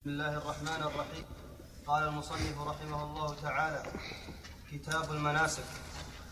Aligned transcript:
بسم 0.00 0.10
الله 0.10 0.32
الرحمن 0.32 0.82
الرحيم. 0.82 1.24
قال 1.86 2.02
المصنف 2.08 2.56
رحمه 2.66 3.04
الله 3.04 3.34
تعالى 3.42 3.82
كتاب 4.72 5.10
المناسك. 5.10 5.62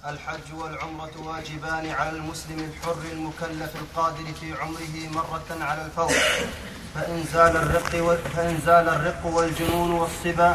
الحج 0.06 0.54
والعمرة 0.58 1.10
واجبان 1.24 1.90
على 1.90 2.10
المسلم 2.10 2.58
الحر 2.58 2.96
المكلف 3.12 3.76
القادر 3.76 4.24
في 4.40 4.52
عمره 4.52 5.12
مرة 5.12 5.64
على 5.64 5.84
الفور. 5.84 6.12
فإن 6.94 7.24
زال 7.32 7.56
الرق 7.56 7.92
و... 7.94 8.16
فإن 8.16 8.58
زال 8.66 8.88
الرق 8.88 9.26
والجنون 9.26 9.90
والصبا 9.90 10.52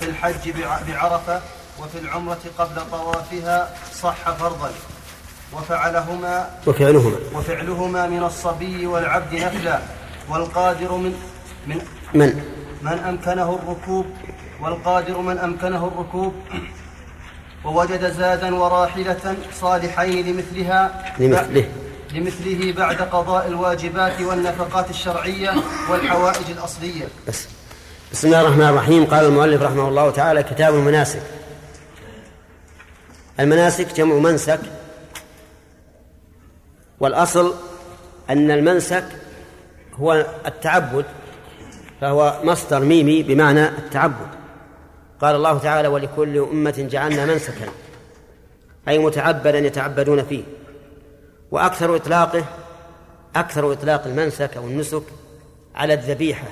في 0.00 0.06
الحج 0.08 0.50
بع- 0.50 0.82
بعرفة 0.88 1.42
وفي 1.80 1.98
العمرة 1.98 2.42
قبل 2.58 2.90
طوافها 2.90 3.74
صح 4.02 4.30
فرضا. 4.30 4.70
وفعلهما 5.52 6.50
وفعلهما. 6.66 7.18
وفعلهما 7.34 8.06
من 8.06 8.22
الصبي 8.24 8.86
والعبد 8.86 9.34
نفلا. 9.34 9.80
والقادر 10.28 10.92
من 10.96 11.12
من 11.66 11.86
من؟ 12.14 12.53
من 12.84 12.98
أمكنه 12.98 13.58
الركوب 13.62 14.06
والقادر 14.60 15.18
من 15.18 15.38
أمكنه 15.38 15.86
الركوب. 15.86 16.34
ووجد 17.64 18.12
زادا 18.12 18.54
وراحلة 18.54 19.36
صالحين 19.52 20.26
لمثلها 20.26 21.12
لمثله. 21.18 21.68
لمثله 22.12 22.72
بعد 22.72 22.96
قضاء 22.96 23.46
الواجبات 23.46 24.20
والنفقات 24.20 24.90
الشرعية 24.90 25.54
والحوائج 25.90 26.50
الأصلية. 26.50 27.04
بس. 27.28 27.48
بسم 28.12 28.26
الله 28.26 28.40
الرحمن 28.40 28.68
الرحيم. 28.68 29.04
قال 29.04 29.24
المؤلف 29.24 29.62
رحمه 29.62 29.88
الله 29.88 30.10
تعالى 30.10 30.42
كتاب 30.42 30.74
المناسك. 30.74 31.22
المناسك 33.40 33.94
جمع 33.94 34.14
منسك. 34.14 34.60
والأصل 37.00 37.54
أن 38.30 38.50
المنسك 38.50 39.04
هو 39.94 40.26
التعبد 40.46 41.04
فهو 42.04 42.40
مصدر 42.44 42.80
ميمي 42.80 43.22
بمعنى 43.22 43.68
التعبد. 43.68 44.28
قال 45.20 45.36
الله 45.36 45.58
تعالى 45.58 45.88
ولكل 45.88 46.38
أمة 46.38 46.86
جعلنا 46.90 47.26
منسكا. 47.26 47.68
أي 48.88 48.98
متعبدا 48.98 49.58
يتعبدون 49.58 50.24
فيه. 50.24 50.42
وأكثر 51.50 51.96
إطلاقه 51.96 52.44
أكثر 53.36 53.72
إطلاق 53.72 54.06
المنسك 54.06 54.56
أو 54.56 54.64
النسك 54.64 55.02
على 55.74 55.94
الذبيحة. 55.94 56.48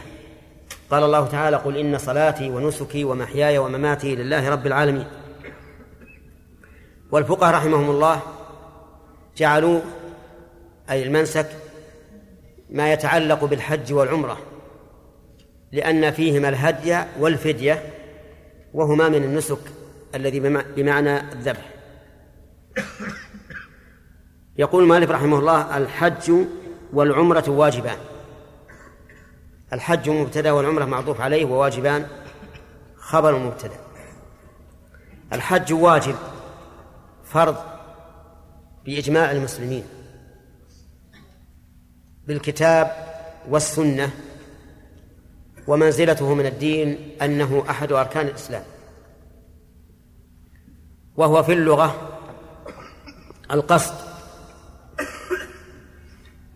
قال 0.90 1.02
الله 1.04 1.26
تعالى 1.26 1.56
قل 1.56 1.76
إن 1.76 1.98
صلاتي 1.98 2.50
ونسكي 2.50 3.04
ومحياي 3.04 3.58
ومماتي 3.58 4.16
لله 4.16 4.50
رب 4.50 4.66
العالمين. 4.66 5.06
والفقهاء 7.10 7.54
رحمهم 7.54 7.90
الله 7.90 8.20
جعلوا 9.36 9.80
أي 10.90 11.02
المنسك 11.02 11.48
ما 12.70 12.92
يتعلق 12.92 13.44
بالحج 13.44 13.92
والعمرة. 13.92 14.51
لأن 15.72 16.10
فيهما 16.10 16.48
الهدي 16.48 16.98
والفدية 17.20 17.82
وهما 18.74 19.08
من 19.08 19.24
النسك 19.24 19.58
الذي 20.14 20.40
بمع- 20.40 20.64
بمعنى 20.76 21.20
الذبح. 21.32 21.68
يقول 24.58 24.86
مالك 24.86 25.08
رحمه 25.10 25.38
الله 25.38 25.76
الحج 25.76 26.32
والعمرة 26.92 27.44
واجبان. 27.50 27.96
الحج 29.72 30.10
مبتدأ 30.10 30.52
والعمرة 30.52 30.84
معطوف 30.84 31.20
عليه 31.20 31.44
وواجبان 31.44 32.06
خبر 32.96 33.38
مبتدأ. 33.38 33.76
الحج 35.32 35.72
واجب 35.72 36.14
فرض 37.24 37.56
بإجماع 38.84 39.30
المسلمين 39.30 39.84
بالكتاب 42.26 42.90
والسنة 43.48 44.10
ومنزلته 45.66 46.34
من 46.34 46.46
الدين 46.46 47.16
أنه 47.22 47.64
أحد 47.70 47.92
أركان 47.92 48.26
الإسلام. 48.26 48.62
وهو 51.16 51.42
في 51.42 51.52
اللغة 51.52 52.18
القصد 53.50 53.94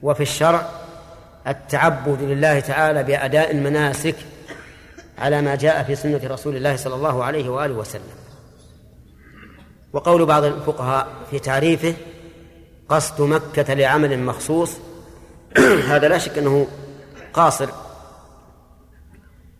وفي 0.02 0.22
الشرع 0.22 0.68
التعبد 1.46 2.22
لله 2.22 2.60
تعالى 2.60 3.02
بأداء 3.02 3.50
المناسك 3.50 4.16
على 5.18 5.42
ما 5.42 5.54
جاء 5.54 5.82
في 5.82 5.94
سنة 5.94 6.20
رسول 6.24 6.56
الله 6.56 6.76
صلى 6.76 6.94
الله 6.94 7.24
عليه 7.24 7.48
وآله 7.48 7.74
وسلم. 7.74 8.26
وقول 9.92 10.26
بعض 10.26 10.44
الفقهاء 10.44 11.08
في 11.30 11.38
تعريفه 11.38 11.94
قصد 12.88 13.22
مكة 13.22 13.74
لعمل 13.74 14.18
مخصوص 14.18 14.72
هذا 15.90 16.08
لا 16.08 16.18
شك 16.18 16.38
أنه 16.38 16.66
قاصر 17.32 17.68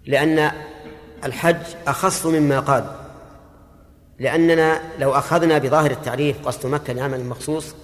لأن 0.06 0.50
الحج 1.24 1.62
أخص 1.86 2.26
مما 2.26 2.60
قال. 2.60 2.84
لأننا 4.18 4.80
لو 4.98 5.12
أخذنا 5.12 5.58
بظاهر 5.58 5.90
التعريف 5.90 6.46
قصد 6.46 6.66
مكة 6.66 6.92
لعمل 6.92 7.24
مخصوص 7.24 7.74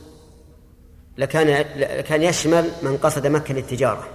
لكان 1.19 1.65
لكان 1.77 2.23
يشمل 2.23 2.71
من 2.83 2.97
قصد 2.97 3.27
مكة 3.27 3.55
للتجارة. 3.55 4.09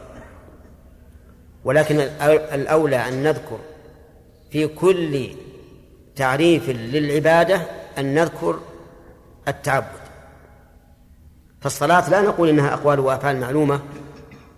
ولكن 1.63 1.99
الأولى 2.29 2.95
أن 2.95 3.23
نذكر 3.23 3.59
في 4.51 4.67
كل 4.67 5.29
تعريف 6.15 6.69
للعبادة 6.69 7.61
أن 7.97 8.15
نذكر 8.15 8.59
التعبد. 9.47 10.07
فالصلاة 11.61 12.09
لا 12.09 12.21
نقول 12.21 12.49
إنها 12.49 12.73
أقوال 12.73 12.99
وأفعال 12.99 13.39
معلومة 13.39 13.79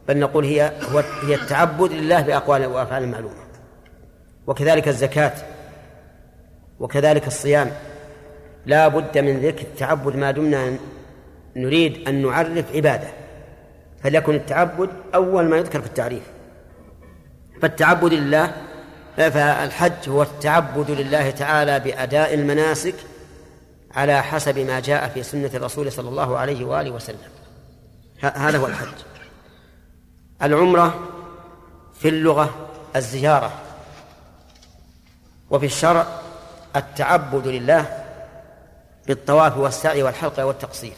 بل 0.09 0.17
نقول 0.17 0.45
هي 0.45 0.71
هو 0.91 0.99
هي 0.99 1.35
التعبد 1.35 1.91
لله 1.91 2.21
بأقوال 2.21 2.65
وأفعال 2.65 3.07
معلومة. 3.07 3.35
وكذلك 4.47 4.87
الزكاة. 4.87 5.33
وكذلك 6.79 7.27
الصيام. 7.27 7.71
لا 8.65 8.87
بد 8.87 9.17
من 9.17 9.39
ذكر 9.39 9.61
التعبد 9.61 10.15
ما 10.15 10.31
دمنا 10.31 10.77
نريد 11.55 12.07
أن 12.07 12.21
نعرف 12.21 12.75
عبادة. 12.75 13.07
فليكن 14.03 14.35
التعبد 14.35 14.89
أول 15.15 15.45
ما 15.45 15.57
يذكر 15.57 15.81
في 15.81 15.87
التعريف. 15.87 16.23
فالتعبد 17.61 18.13
لله 18.13 18.51
فالحج 19.17 20.09
هو 20.09 20.21
التعبد 20.21 20.91
لله 20.91 21.29
تعالى 21.29 21.79
بأداء 21.79 22.33
المناسك 22.33 22.95
على 23.91 24.23
حسب 24.23 24.59
ما 24.59 24.79
جاء 24.79 25.09
في 25.09 25.23
سنة 25.23 25.51
الرسول 25.53 25.91
صلى 25.91 26.09
الله 26.09 26.37
عليه 26.37 26.65
وآله 26.65 26.91
وسلم. 26.91 27.17
هذا 28.21 28.57
هو 28.57 28.67
الحج. 28.67 29.08
العمرة 30.41 31.09
في 31.93 32.09
اللغة 32.09 32.69
الزيارة 32.95 33.51
وفي 35.49 35.65
الشرع 35.65 36.07
التعبد 36.75 37.47
لله 37.47 38.05
بالطواف 39.07 39.57
والسعي 39.57 40.03
والحلق 40.03 40.39
والتقصير. 40.39 40.93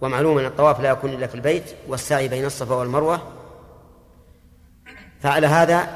ومعلوم 0.00 0.38
أن 0.38 0.46
الطواف 0.46 0.80
لا 0.80 0.90
يكون 0.90 1.12
إلا 1.12 1.26
في 1.26 1.34
البيت 1.34 1.74
والسعي 1.88 2.28
بين 2.28 2.44
الصفا 2.44 2.74
والمروة. 2.74 3.32
فعلى 5.20 5.46
هذا 5.46 5.88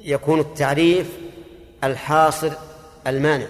يكون 0.00 0.40
التعريف 0.40 1.18
الحاصر 1.84 2.52
المانع. 3.06 3.46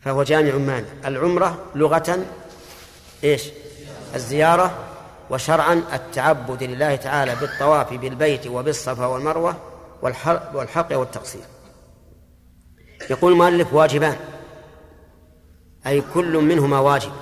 فهو 0.00 0.22
جامع 0.22 0.54
مانع. 0.54 0.88
العمرة 1.04 1.64
لغة 1.74 2.26
إيش؟ 3.24 3.61
الزيارة 4.14 4.78
وشرعا 5.30 5.82
التعبد 5.92 6.62
لله 6.62 6.96
تعالى 6.96 7.36
بالطواف 7.36 7.92
بالبيت 7.94 8.46
وبالصفا 8.46 9.06
والمروة 9.06 9.56
والحلق 10.54 10.98
والتقصير. 10.98 11.42
يقول 13.10 13.32
المؤلف 13.32 13.74
واجبان. 13.74 14.16
أي 15.86 16.02
كل 16.14 16.36
منهما 16.38 16.78
واجب 16.78 17.12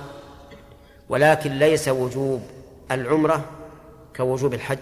ولكن 1.09 1.51
ليس 1.51 1.87
وجوب 1.87 2.41
العمرة 2.91 3.45
كوجوب 4.15 4.53
الحج 4.53 4.77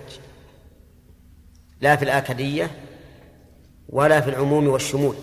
لا 1.81 1.95
في 1.95 2.03
الآكدية 2.03 2.71
ولا 3.89 4.21
في 4.21 4.29
العموم 4.29 4.67
والشمول. 4.67 5.15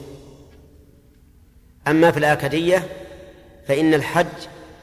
أما 1.89 2.11
في 2.11 2.19
الآكدية 2.19 2.89
فإن 3.69 3.95
الحج 3.95 4.27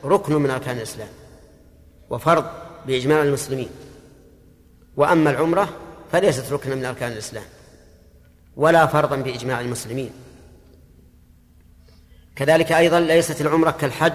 ركن 0.06 0.36
من 0.36 0.50
أركان 0.50 0.78
الإسلام. 0.78 1.10
وفرض 2.13 2.45
بإجماع 2.86 3.24
المسلمين. 3.24 3.69
وأما 4.98 5.30
العمرة 5.30 5.69
فليست 6.12 6.54
ركنا 6.54 6.75
من 6.75 6.86
أركان 6.86 7.12
الإسلام 7.12 7.44
ولا 8.56 8.86
فرضا 8.86 9.15
بإجماع 9.15 9.62
المسلمين. 9.62 10.12
كذلك 12.36 12.71
أيضا 12.71 13.00
ليست 13.00 13.42
العمرة 13.42 13.71
كالحج 13.71 14.13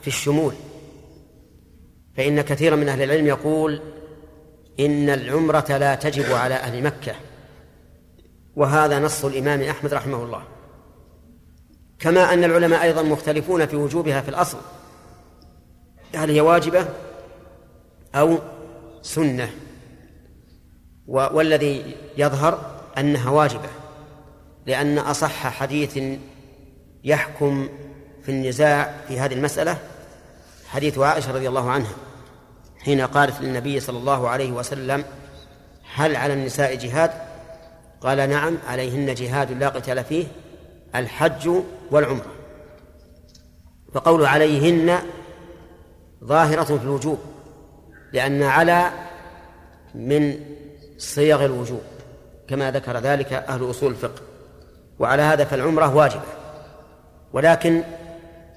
في 0.00 0.08
الشمول 0.08 0.54
فإن 2.16 2.40
كثيرا 2.40 2.76
من 2.76 2.88
أهل 2.88 3.02
العلم 3.02 3.26
يقول 3.26 3.80
إن 4.80 5.10
العمرة 5.10 5.76
لا 5.76 5.94
تجب 5.94 6.32
على 6.32 6.54
أهل 6.54 6.82
مكة. 6.82 7.14
وهذا 8.56 8.98
نص 8.98 9.24
الإمام 9.24 9.62
أحمد 9.62 9.94
رحمه 9.94 10.22
الله. 10.22 10.42
كما 11.98 12.32
أن 12.32 12.44
العلماء 12.44 12.82
أيضا 12.82 13.02
مختلفون 13.02 13.66
في 13.66 13.76
وجوبها 13.76 14.20
في 14.20 14.28
الأصل. 14.28 14.58
هل 16.14 16.30
هي 16.30 16.40
واجبة؟ 16.40 16.88
أو 18.18 18.38
سنة. 19.02 19.50
والذي 21.08 21.96
يظهر 22.16 22.80
أنها 22.98 23.30
واجبة 23.30 23.68
لأن 24.66 24.98
أصح 24.98 25.48
حديث 25.48 25.98
يحكم 27.04 27.68
في 28.22 28.28
النزاع 28.28 28.94
في 29.08 29.20
هذه 29.20 29.34
المسألة 29.34 29.78
حديث 30.68 30.98
عائشة 30.98 31.32
رضي 31.32 31.48
الله 31.48 31.70
عنها 31.70 31.92
حين 32.78 33.00
قالت 33.00 33.40
للنبي 33.40 33.80
صلى 33.80 33.98
الله 33.98 34.28
عليه 34.28 34.52
وسلم 34.52 35.04
هل 35.94 36.16
على 36.16 36.32
النساء 36.32 36.74
جهاد؟ 36.74 37.10
قال 38.00 38.30
نعم 38.30 38.58
عليهن 38.68 39.14
جهاد 39.14 39.52
لا 39.52 39.68
قتال 39.68 40.04
فيه 40.04 40.26
الحج 40.94 41.50
والعمرة. 41.90 42.32
فقول 43.94 44.26
عليهن 44.26 44.98
ظاهرة 46.24 46.64
في 46.64 46.84
الوجوب 46.84 47.18
لأن 48.12 48.42
على 48.42 48.90
من 49.94 50.40
صيغ 50.98 51.44
الوجوب 51.44 51.82
كما 52.48 52.70
ذكر 52.70 52.98
ذلك 52.98 53.32
أهل 53.32 53.70
أصول 53.70 53.90
الفقه 53.90 54.22
وعلى 54.98 55.22
هذا 55.22 55.44
فالعمرة 55.44 55.94
واجبة. 55.94 56.22
ولكن 57.32 57.82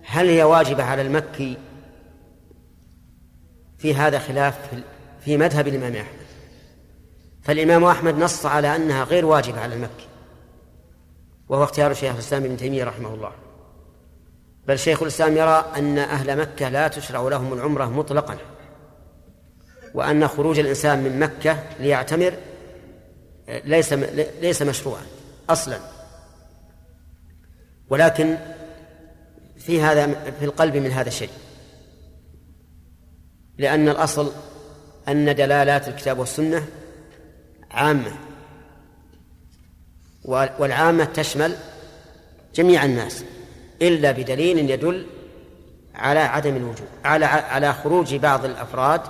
هل 0.05 0.27
هي 0.27 0.43
واجبة 0.43 0.83
على 0.83 1.01
المكي 1.01 1.57
في 3.77 3.95
هذا 3.95 4.19
خلاف 4.19 4.59
في 5.25 5.37
مذهب 5.37 5.67
الإمام 5.67 5.95
أحمد؟ 5.95 6.21
فالإمام 7.43 7.83
أحمد 7.83 8.17
نص 8.17 8.45
على 8.45 8.75
أنها 8.75 9.03
غير 9.03 9.25
واجبة 9.25 9.59
على 9.59 9.75
المكي 9.75 10.07
وهو 11.49 11.63
اختيار 11.63 11.93
شيخ 11.93 12.13
الإسلام 12.13 12.43
ابن 12.43 12.57
تيمية 12.57 12.83
رحمه 12.83 13.13
الله. 13.13 13.31
بل 14.67 14.79
شيخ 14.79 15.01
الإسلام 15.01 15.37
يرى 15.37 15.65
أن 15.77 15.97
أهل 15.97 16.37
مكة 16.37 16.69
لا 16.69 16.87
تشرع 16.87 17.21
لهم 17.21 17.53
العمرة 17.53 17.85
مطلقا. 17.85 18.37
وأن 19.93 20.27
خروج 20.27 20.59
الإنسان 20.59 21.03
من 21.03 21.19
مكة 21.19 21.63
ليعتمر 21.79 22.33
ليس 23.65 23.93
ليس 24.41 24.61
مشروعا 24.61 25.03
أصلا. 25.49 25.79
ولكن 27.89 28.37
في 29.57 29.81
هذا 29.81 30.07
في 30.39 30.45
القلب 30.45 30.77
من 30.77 30.91
هذا 30.91 31.07
الشيء. 31.07 31.29
لأن 33.57 33.89
الأصل 33.89 34.31
أن 35.07 35.35
دلالات 35.35 35.87
الكتاب 35.87 36.19
والسنة 36.19 36.67
عامة 37.71 38.11
والعامة 40.25 41.05
تشمل 41.05 41.55
جميع 42.55 42.85
الناس 42.85 43.23
إلا 43.81 44.11
بدليل 44.11 44.69
يدل 44.69 45.07
على 45.95 46.19
عدم 46.19 46.55
الوجوب 46.55 46.87
على 47.05 47.25
على 47.25 47.73
خروج 47.73 48.15
بعض 48.15 48.45
الأفراد 48.45 49.01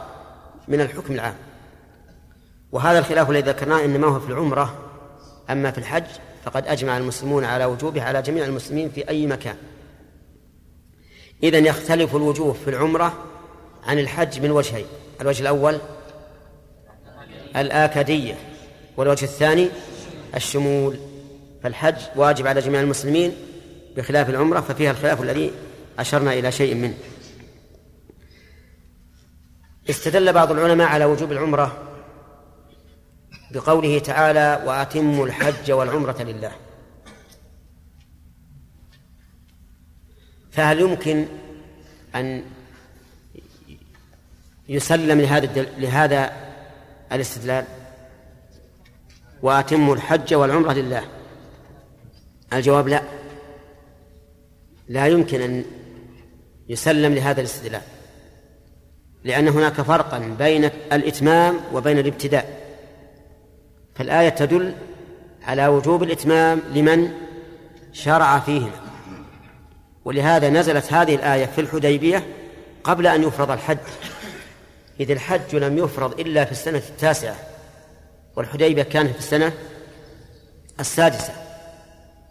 من 0.72 0.82
الحكم 0.82 1.14
العام. 1.14 1.36
وهذا 2.72 3.00
الخلاف 3.00 3.30
الذي 3.30 3.50
ذكرناه 3.50 3.86
إنما 3.86 4.08
هو 4.08 4.20
في 4.20 4.30
العمرة 4.30 4.78
أما 5.50 5.72
في 5.72 5.78
الحج 5.78 6.04
فقد 6.44 6.68
أجمع 6.68 6.98
المسلمون 6.98 7.44
على 7.44 7.66
وجوبه 7.66 8.04
على 8.04 8.22
جميع 8.22 8.46
المسلمين 8.46 8.90
في 8.90 9.10
أي 9.10 9.28
مكان. 9.28 9.56
إذا 11.44 11.58
يختلف 11.58 12.16
الوجوب 12.16 12.56
في 12.56 12.70
العمرة 12.70 13.14
عن 13.84 14.00
الحج 14.00 14.42
من 14.42 14.52
وجهين 14.52 14.86
الوجه 15.22 15.42
الأول 15.42 15.78
الآكدية 17.56 18.36
والوجه 18.98 19.26
الثاني 19.26 19.70
الشمول. 20.36 20.98
فالحج 21.64 21.96
واجب 22.16 22.48
على 22.48 22.62
جميع 22.62 22.82
المسلمين 22.82 23.36
بخلاف 23.98 24.30
العمرة 24.30 24.60
ففيها 24.60 24.92
الخلاف 24.92 25.22
الذي 25.22 25.52
أشرنا 26.00 26.34
إلى 26.34 26.52
شيء 26.52 26.76
منه. 26.76 26.98
استدل 29.90 30.34
بعض 30.34 30.52
العلماء 30.52 30.88
على 30.88 31.06
وجوب 31.06 31.32
العمرة 31.32 31.88
بقوله 33.52 34.00
تعالى 34.00 34.64
وأتموا 34.66 35.26
الحج 35.26 35.72
والعمرة 35.72 36.22
لله. 36.24 36.52
فهل 40.52 40.80
يمكن 40.80 41.26
أن 42.16 42.44
يسلم 44.70 45.22
لهذا 45.22 45.62
لهذا 45.78 46.34
الاستدلال؟ 47.12 47.66
وأتموا 49.42 49.96
الحج 49.96 50.34
والعمرة 50.34 50.74
لله. 50.74 51.04
الجواب 52.54 52.88
لا. 52.88 53.04
لا 54.88 55.08
يمكن 55.08 55.42
أن 55.42 55.66
يسلم 56.70 57.14
لهذا 57.14 57.40
الاستدلال. 57.40 57.82
لأن 59.24 59.48
هناك 59.48 59.82
فرقا 59.82 60.36
بين 60.40 60.66
الإتمام 60.94 61.60
وبين 61.74 62.00
الابتداء. 62.00 62.62
فالآية 63.96 64.30
تدل 64.30 64.74
على 65.44 65.68
وجوب 65.68 66.04
الإتمام 66.04 66.62
لمن 66.74 67.12
شرع 67.92 68.40
فيهما. 68.40 68.82
ولهذا 70.06 70.50
نزلت 70.50 70.94
هذه 70.94 71.16
الآية 71.16 71.46
في 71.46 71.62
الحديبية 71.62 72.28
قبل 72.84 73.08
أن 73.08 73.24
يفرض 73.24 73.52
الحج. 73.52 73.78
إذ 75.00 75.12
الحج 75.12 75.56
لم 75.56 75.78
يفرض 75.78 76.20
إلا 76.20 76.46
في 76.46 76.52
السنة 76.52 76.82
التاسعة 76.90 77.36
والحديبية 78.36 78.84
كانت 78.84 79.12
في 79.12 79.20
السنة 79.20 79.52
السادسة. 80.80 81.34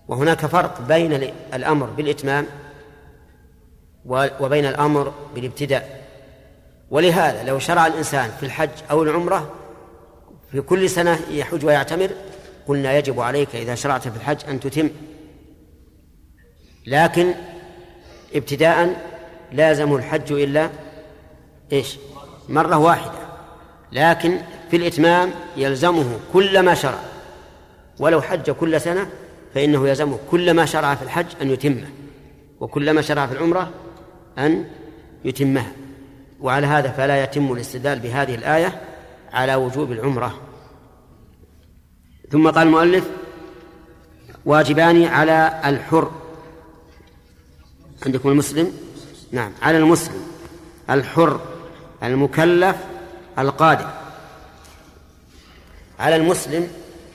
وهناك 0.09 0.47
فرق 0.47 0.81
بين 0.81 1.13
الأمر 1.55 1.87
بالإتمام 1.87 2.47
وبين 4.41 4.67
الأمر 4.67 5.13
بالابتداء. 5.35 6.00
ولهذا 6.91 7.43
لو 7.45 7.59
شرع 7.59 7.87
الإنسان 7.87 8.31
في 8.41 8.47
الحج 8.47 8.71
أو 8.91 9.03
العمرة 9.03 9.55
في 10.53 10.61
كل 10.61 10.91
سنة 10.91 11.19
يحج 11.31 11.65
ويعتمر 11.65 12.11
قلنا 12.69 12.99
يجب 12.99 13.21
عليك 13.21 13.57
إذا 13.57 13.75
شرعت 13.75 14.09
في 14.09 14.17
الحج 14.17 14.39
أن 14.49 14.61
تتم. 14.61 14.91
لكن 16.87 17.35
ابتداء 18.35 19.11
لازم 19.53 19.95
الحج 19.95 20.33
إلا 20.33 20.71
إيش؟ 21.73 21.99
مرة 22.49 22.77
واحدة. 22.77 23.19
لكن 23.93 24.39
في 24.71 24.77
الإتمام 24.77 25.31
يلزمه 25.57 26.19
كل 26.33 26.61
ما 26.61 26.75
شرع. 26.75 26.99
ولو 27.99 28.23
حج 28.23 28.51
كل 28.51 28.81
سنة 28.81 29.07
فإنه 29.55 29.89
يلزمه 29.89 30.19
كل 30.31 30.55
ما 30.55 30.67
شرع 30.67 30.95
في 30.95 31.03
الحج 31.03 31.27
أن 31.43 31.51
يتمه 31.51 31.89
وكل 32.61 32.91
ما 32.91 33.03
شرع 33.03 33.27
في 33.27 33.33
العمرة 33.33 33.71
أن 34.39 34.65
يتمها. 35.25 35.73
وعلى 36.41 36.67
هذا 36.67 36.91
فلا 36.91 37.23
يتم 37.23 37.53
الاستدلال 37.53 37.99
بهذه 37.99 38.35
الآية 38.35 38.81
على 39.33 39.55
وجوب 39.55 39.93
العمرة. 39.93 40.41
ثم 42.31 42.51
قال 42.51 42.67
المؤلف 42.67 43.05
واجبان 44.45 45.05
على 45.05 45.61
الحر. 45.65 46.11
عندكم 48.07 48.29
المسلم؟ 48.29 48.73
نعم 49.33 49.53
على 49.63 49.79
المسلم. 49.79 50.23
الحر 50.91 51.41
المكلف 52.03 52.77
القادر. 53.39 53.91
على 55.99 56.17
المسلم 56.17 56.69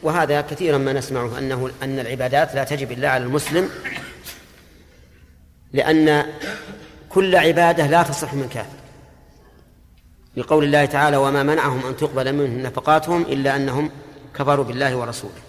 وهذا 0.04 0.42
كثيرا 0.42 0.78
ما 0.78 0.94
نسمعه 0.94 1.38
أنه 1.38 1.72
أن 1.84 2.00
العبادات 2.00 2.56
لا 2.56 2.64
تجب 2.64 2.92
إلا 2.92 3.10
على 3.10 3.24
المسلم 3.24 3.70
لأن 5.74 6.26
كل 7.10 7.36
عبادة 7.36 7.88
لا 7.88 8.04
تصح 8.04 8.34
من 8.34 8.50
كافر. 8.54 8.85
لقول 10.38 10.63
الله 10.63 10.86
تعالى 10.86 11.18
وما 11.18 11.44
منعهم 11.44 11.86
أن 11.86 11.98
تقبل 11.98 12.34
منهم 12.34 12.60
نفقاتهم 12.60 13.22
إلا 13.22 13.56
أنهم 13.56 13.89
كفروا 14.36 14.65
بالله 14.65 14.96
ورسوله. 14.96 15.42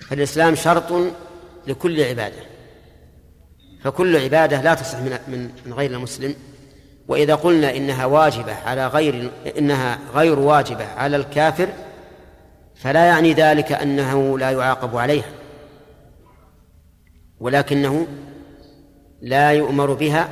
فالإسلام 0.00 0.54
شرط 0.54 0.92
لكل 1.66 2.02
عبادة. 2.02 2.42
فكل 3.84 4.16
عبادة 4.16 4.62
لا 4.62 4.74
تصح 4.74 4.98
من 4.98 5.50
من 5.64 5.72
غير 5.72 5.90
المسلم. 5.90 6.34
وإذا 7.08 7.34
قلنا 7.34 7.76
إنها 7.76 8.06
واجبة 8.06 8.54
على 8.54 8.86
غير 8.86 9.30
إنها 9.58 9.98
غير 10.14 10.38
واجبة 10.38 10.86
على 10.86 11.16
الكافر 11.16 11.68
فلا 12.76 13.04
يعني 13.04 13.32
ذلك 13.32 13.72
أنه 13.72 14.38
لا 14.38 14.50
يعاقب 14.50 14.96
عليها. 14.96 15.30
ولكنه 17.40 18.06
لا 19.22 19.50
يؤمر 19.50 19.92
بها 19.92 20.28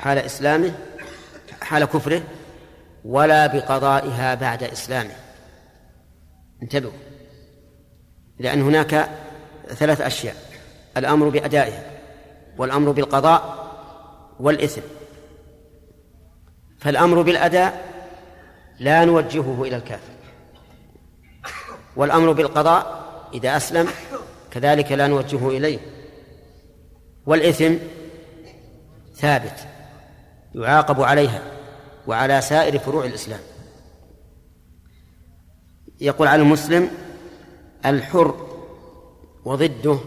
حال 0.00 0.18
إسلامه 0.18 0.74
حال 1.60 1.84
كفره 1.84 2.22
ولا 3.06 3.46
بقضائها 3.46 4.34
بعد 4.34 4.62
إسلامه. 4.62 5.16
انتبهوا. 6.62 6.92
لأن 8.38 8.62
هناك 8.62 9.08
ثلاث 9.68 10.00
أشياء. 10.00 10.36
الأمر 10.96 11.28
بأدائها 11.28 11.84
والأمر 12.58 12.90
بالقضاء 12.90 13.66
والإثم. 14.40 14.80
فالأمر 16.78 17.22
بالأداء 17.22 17.84
لا 18.78 19.04
نوجهه 19.04 19.62
إلى 19.62 19.76
الكافر. 19.76 20.12
والأمر 21.96 22.32
بالقضاء 22.32 23.06
إذا 23.34 23.56
أسلم 23.56 23.88
كذلك 24.50 24.92
لا 24.92 25.06
نوجهه 25.06 25.48
إليه. 25.48 25.78
والإثم 27.26 27.74
ثابت 29.14 29.66
يعاقب 30.54 31.02
عليها. 31.02 31.55
وعلى 32.06 32.40
سائر 32.40 32.78
فروع 32.78 33.04
الإسلام. 33.04 33.40
يقول 36.00 36.28
على 36.28 36.42
المسلم 36.42 36.90
الحر 37.86 38.46
وضده 39.44 39.98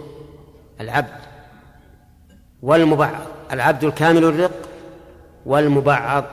العبد 0.81 1.19
والمبعض 2.61 3.25
العبد 3.51 3.83
الكامل 3.83 4.23
الرق 4.23 4.69
والمبعض 5.45 6.25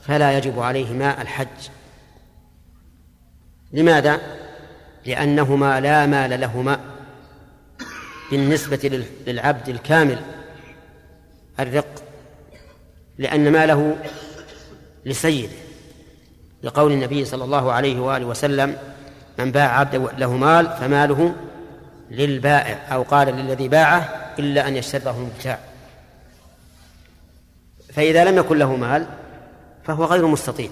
فلا 0.00 0.38
يجب 0.38 0.60
عليهما 0.60 1.22
الحج. 1.22 1.68
لماذا؟ 3.72 4.20
لأنهما 5.06 5.80
لا 5.80 6.06
مال 6.06 6.40
لهما 6.40 6.80
بالنسبة 8.30 9.04
للعبد 9.26 9.68
الكامل 9.68 10.18
الرق 11.60 12.02
لأن 13.18 13.52
ماله 13.52 13.96
لسيده 15.04 15.56
لقول 16.62 16.92
النبي 16.92 17.24
صلى 17.24 17.44
الله 17.44 17.72
عليه 17.72 18.00
وآله 18.00 18.26
وسلم 18.26 18.76
من 19.38 19.52
باع 19.52 19.78
عبدا 19.78 19.98
له 19.98 20.36
مال 20.36 20.66
فماله 20.80 21.34
للبائع 22.10 22.94
أو 22.94 23.02
قال 23.02 23.28
للذي 23.28 23.68
باعه 23.68 24.32
إلا 24.38 24.68
أن 24.68 24.76
يشترطه 24.76 25.16
المبتاع 25.16 25.58
فإذا 27.92 28.24
لم 28.24 28.38
يكن 28.38 28.58
له 28.58 28.76
مال 28.76 29.06
فهو 29.84 30.04
غير 30.04 30.26
مستطيع. 30.26 30.70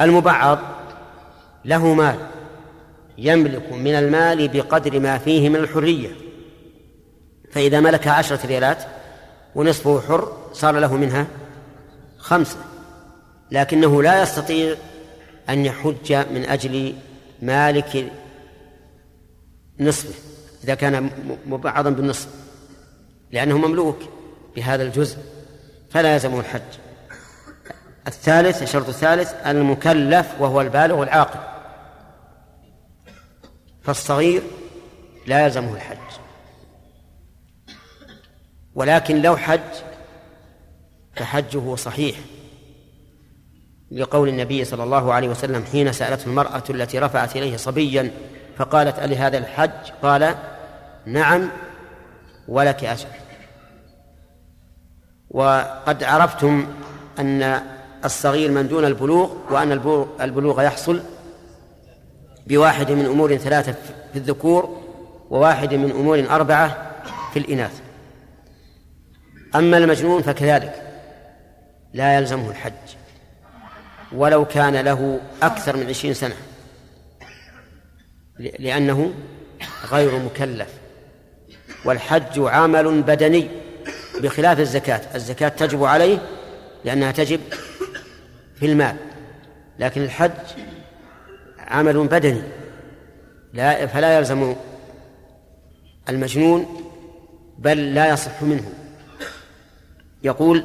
المبعض 0.00 0.58
له 1.64 1.94
مال 1.94 2.18
يملك 3.18 3.72
من 3.72 3.94
المال 3.94 4.48
بقدر 4.48 5.00
ما 5.00 5.18
فيه 5.18 5.48
من 5.48 5.56
الحرية. 5.56 6.10
فإذا 7.52 7.80
ملك 7.80 8.08
عشرة 8.08 8.46
ريالات 8.46 8.84
ونصفه 9.54 10.00
حر 10.00 10.32
صار 10.52 10.78
له 10.78 10.96
منها 10.96 11.26
خمسة. 12.18 12.56
لكنه 13.50 14.02
لا 14.02 14.22
يستطيع 14.22 14.76
أن 15.48 15.64
يحج 15.64 16.12
من 16.12 16.44
أجل 16.44 16.94
مالك 17.42 18.12
نصفه 19.80 20.14
إذا 20.64 20.74
كان 20.74 21.10
مبعضا 21.46 21.90
بالنصف 21.90 22.28
لأنه 23.30 23.58
مملوك 23.58 23.98
بهذا 24.56 24.82
الجزء 24.82 25.18
فلا 25.90 26.14
يلزمه 26.14 26.40
الحج. 26.40 26.62
الثالث 28.06 28.62
الشرط 28.62 28.88
الثالث 28.88 29.32
المكلف 29.46 30.40
وهو 30.40 30.60
البالغ 30.60 31.02
العاقل 31.02 31.40
فالصغير 33.82 34.42
لا 35.26 35.44
يلزمه 35.44 35.74
الحج. 35.74 35.98
ولكن 38.74 39.22
لو 39.22 39.36
حج 39.36 39.60
فحجه 41.16 41.74
صحيح. 41.74 42.16
لقول 43.94 44.28
النبي 44.28 44.64
صلى 44.64 44.82
الله 44.84 45.12
عليه 45.12 45.28
وسلم 45.28 45.64
حين 45.64 45.92
سألته 45.92 46.26
المرأة 46.26 46.62
التي 46.70 46.98
رفعت 46.98 47.36
إليه 47.36 47.56
صبيا 47.56 48.10
فقالت 48.56 48.98
ألي 48.98 49.16
هذا 49.16 49.38
الحج؟ 49.38 49.70
قال 50.02 50.34
نعم 51.06 51.50
ولك 52.48 52.84
أجر. 52.84 53.06
وقد 55.30 56.04
عرفتم 56.04 56.66
أن 57.18 57.62
الصغير 58.04 58.50
من 58.50 58.68
دون 58.68 58.84
البلوغ 58.84 59.30
وأن 59.50 59.72
البلوغ 60.20 60.62
يحصل 60.62 61.00
بواحد 62.46 62.92
من 62.92 63.06
أمور 63.06 63.36
ثلاثة 63.36 63.72
في 64.12 64.18
الذكور 64.18 64.82
وواحد 65.30 65.74
من 65.74 65.90
أمور 65.90 66.26
أربعة 66.30 66.92
في 67.32 67.38
الإناث. 67.38 67.80
أما 69.54 69.78
المجنون 69.78 70.22
فكذلك 70.22 70.82
لا 71.92 72.16
يلزمه 72.16 72.50
الحج. 72.50 72.93
ولو 74.14 74.44
كان 74.44 74.76
له 74.76 75.20
أكثر 75.42 75.76
من 75.76 75.86
عشرين 75.88 76.14
سنة. 76.14 76.34
لأنه 78.38 79.14
غير 79.90 80.18
مكلف. 80.18 80.68
والحج 81.84 82.38
عمل 82.38 83.02
بدني 83.02 83.48
بخلاف 84.20 84.60
الزكاة. 84.60 85.00
الزكاة 85.14 85.48
تجب 85.48 85.84
عليه 85.84 86.18
لأنها 86.84 87.12
تجب 87.12 87.40
في 88.56 88.66
المال. 88.66 88.96
لكن 89.78 90.02
الحج 90.02 90.30
عمل 91.58 92.06
بدني. 92.06 92.42
لا 93.52 93.86
فلا 93.86 94.18
يلزم 94.18 94.54
المجنون 96.08 96.90
بل 97.58 97.94
لا 97.94 98.08
يصح 98.08 98.42
منه. 98.42 98.72
يقول 100.22 100.64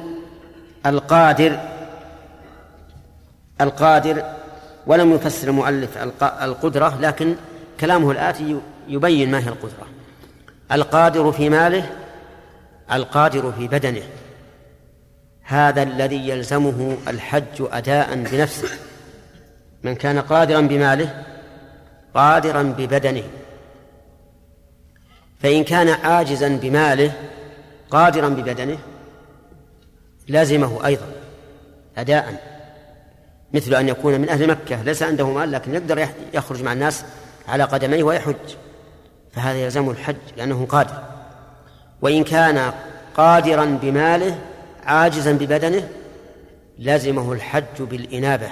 القادر 0.86 1.79
القادر 3.60 4.24
ولم 4.86 5.12
يفسر 5.12 5.48
المؤلف 5.48 5.98
القدرة 6.22 6.98
لكن 7.00 7.34
كلامه 7.80 8.10
الآتي 8.10 8.60
يبين 8.88 9.30
ما 9.30 9.38
هي 9.38 9.48
القدرة. 9.48 9.86
القادر 10.72 11.32
في 11.32 11.48
ماله 11.48 11.90
القادر 12.92 13.52
في 13.52 13.68
بدنه. 13.68 14.02
هذا 15.42 15.82
الذي 15.82 16.28
يلزمه 16.28 16.96
الحج 17.08 17.44
أداء 17.60 18.14
بنفسه. 18.14 18.68
من 19.82 19.94
كان 19.94 20.18
قادرا 20.18 20.60
بماله 20.60 21.24
قادرا 22.14 22.62
ببدنه. 22.62 23.22
فإن 25.42 25.64
كان 25.64 25.88
عاجزا 25.88 26.48
بماله 26.48 27.12
قادرا 27.90 28.28
ببدنه 28.28 28.78
لازمه 30.28 30.86
أيضا 30.86 31.06
أداء. 31.96 32.59
مثل 33.54 33.74
أن 33.74 33.88
يكون 33.88 34.20
من 34.20 34.28
أهل 34.28 34.46
مكة 34.46 34.82
ليس 34.82 35.02
عنده 35.02 35.30
مال 35.30 35.52
لكن 35.52 35.74
يقدر 35.74 36.08
يخرج 36.34 36.62
مع 36.62 36.72
الناس 36.72 37.04
على 37.48 37.64
قدميه 37.64 38.02
ويحج. 38.02 38.34
فهذا 39.32 39.58
يلزمه 39.58 39.90
الحج 39.90 40.16
لأنه 40.36 40.66
قادر. 40.66 41.02
وإن 42.02 42.24
كان 42.24 42.72
قادرا 43.16 43.64
بماله 43.64 44.38
عاجزا 44.84 45.32
ببدنه 45.32 45.88
لزمه 46.78 47.32
الحج 47.32 47.80
بالإنابة. 47.80 48.48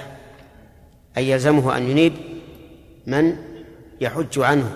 أي 1.17 1.29
يلزمه 1.29 1.77
أن 1.77 1.89
ينيب 1.89 2.13
من 3.07 3.35
يحج 4.01 4.39
عنه. 4.39 4.71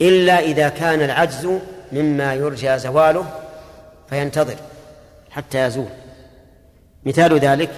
إلا 0.00 0.38
إذا 0.38 0.68
كان 0.68 1.02
العجز 1.02 1.48
مما 1.92 2.34
يرجى 2.34 2.78
زواله 2.78 3.26
فينتظر 4.10 4.56
حتى 5.30 5.58
يزول. 5.58 5.88
مثال 7.04 7.38
ذلك 7.38 7.70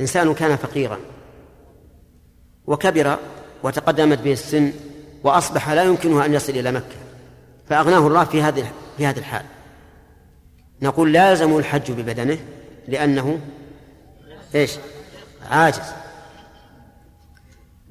إنسان 0.00 0.34
كان 0.34 0.56
فقيرا 0.56 0.98
وكبر 2.66 3.18
وتقدمت 3.62 4.18
به 4.18 4.32
السن 4.32 4.72
وأصبح 5.24 5.70
لا 5.70 5.82
يمكنه 5.82 6.24
أن 6.24 6.34
يصل 6.34 6.52
إلى 6.52 6.72
مكة 6.72 6.96
فأغناه 7.68 8.06
الله 8.06 8.24
في 8.24 8.42
هذه 8.42 8.72
في 8.96 9.06
هذه 9.06 9.18
الحال. 9.18 9.44
نقول 10.82 11.12
لا 11.12 11.30
يلزم 11.30 11.56
الحج 11.56 11.92
ببدنه 11.92 12.38
لأنه 12.88 13.38
إيش؟ 14.54 14.72
عاجز. 15.50 15.92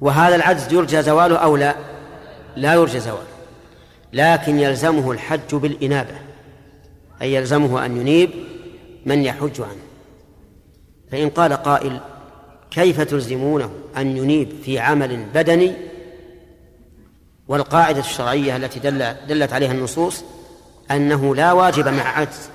وهذا 0.00 0.36
العجز 0.36 0.72
يرجى 0.72 1.02
زواله 1.02 1.36
أو 1.36 1.56
لا؟ 1.56 1.74
لا 2.56 2.74
يرجى 2.74 3.00
زواله 3.00 3.26
لكن 4.12 4.58
يلزمه 4.58 5.12
الحج 5.12 5.54
بالإنابة 5.54 6.14
أي 7.22 7.34
يلزمه 7.34 7.86
أن 7.86 7.96
ينيب 7.96 8.30
من 9.06 9.24
يحج 9.24 9.60
عنه. 9.60 9.85
فإن 11.10 11.30
قال 11.30 11.52
قائل 11.52 12.00
كيف 12.70 13.00
تلزمونه 13.00 13.70
أن 13.96 14.16
ينيب 14.16 14.48
في 14.62 14.78
عمل 14.78 15.24
بدني 15.34 15.74
والقاعدة 17.48 18.00
الشرعية 18.00 18.56
التي 18.56 18.80
دل 18.80 19.14
دلت 19.28 19.52
عليها 19.52 19.72
النصوص 19.72 20.24
أنه 20.90 21.34
لا 21.34 21.52
واجب 21.52 21.88
مع 21.88 22.18
عجز 22.18 22.48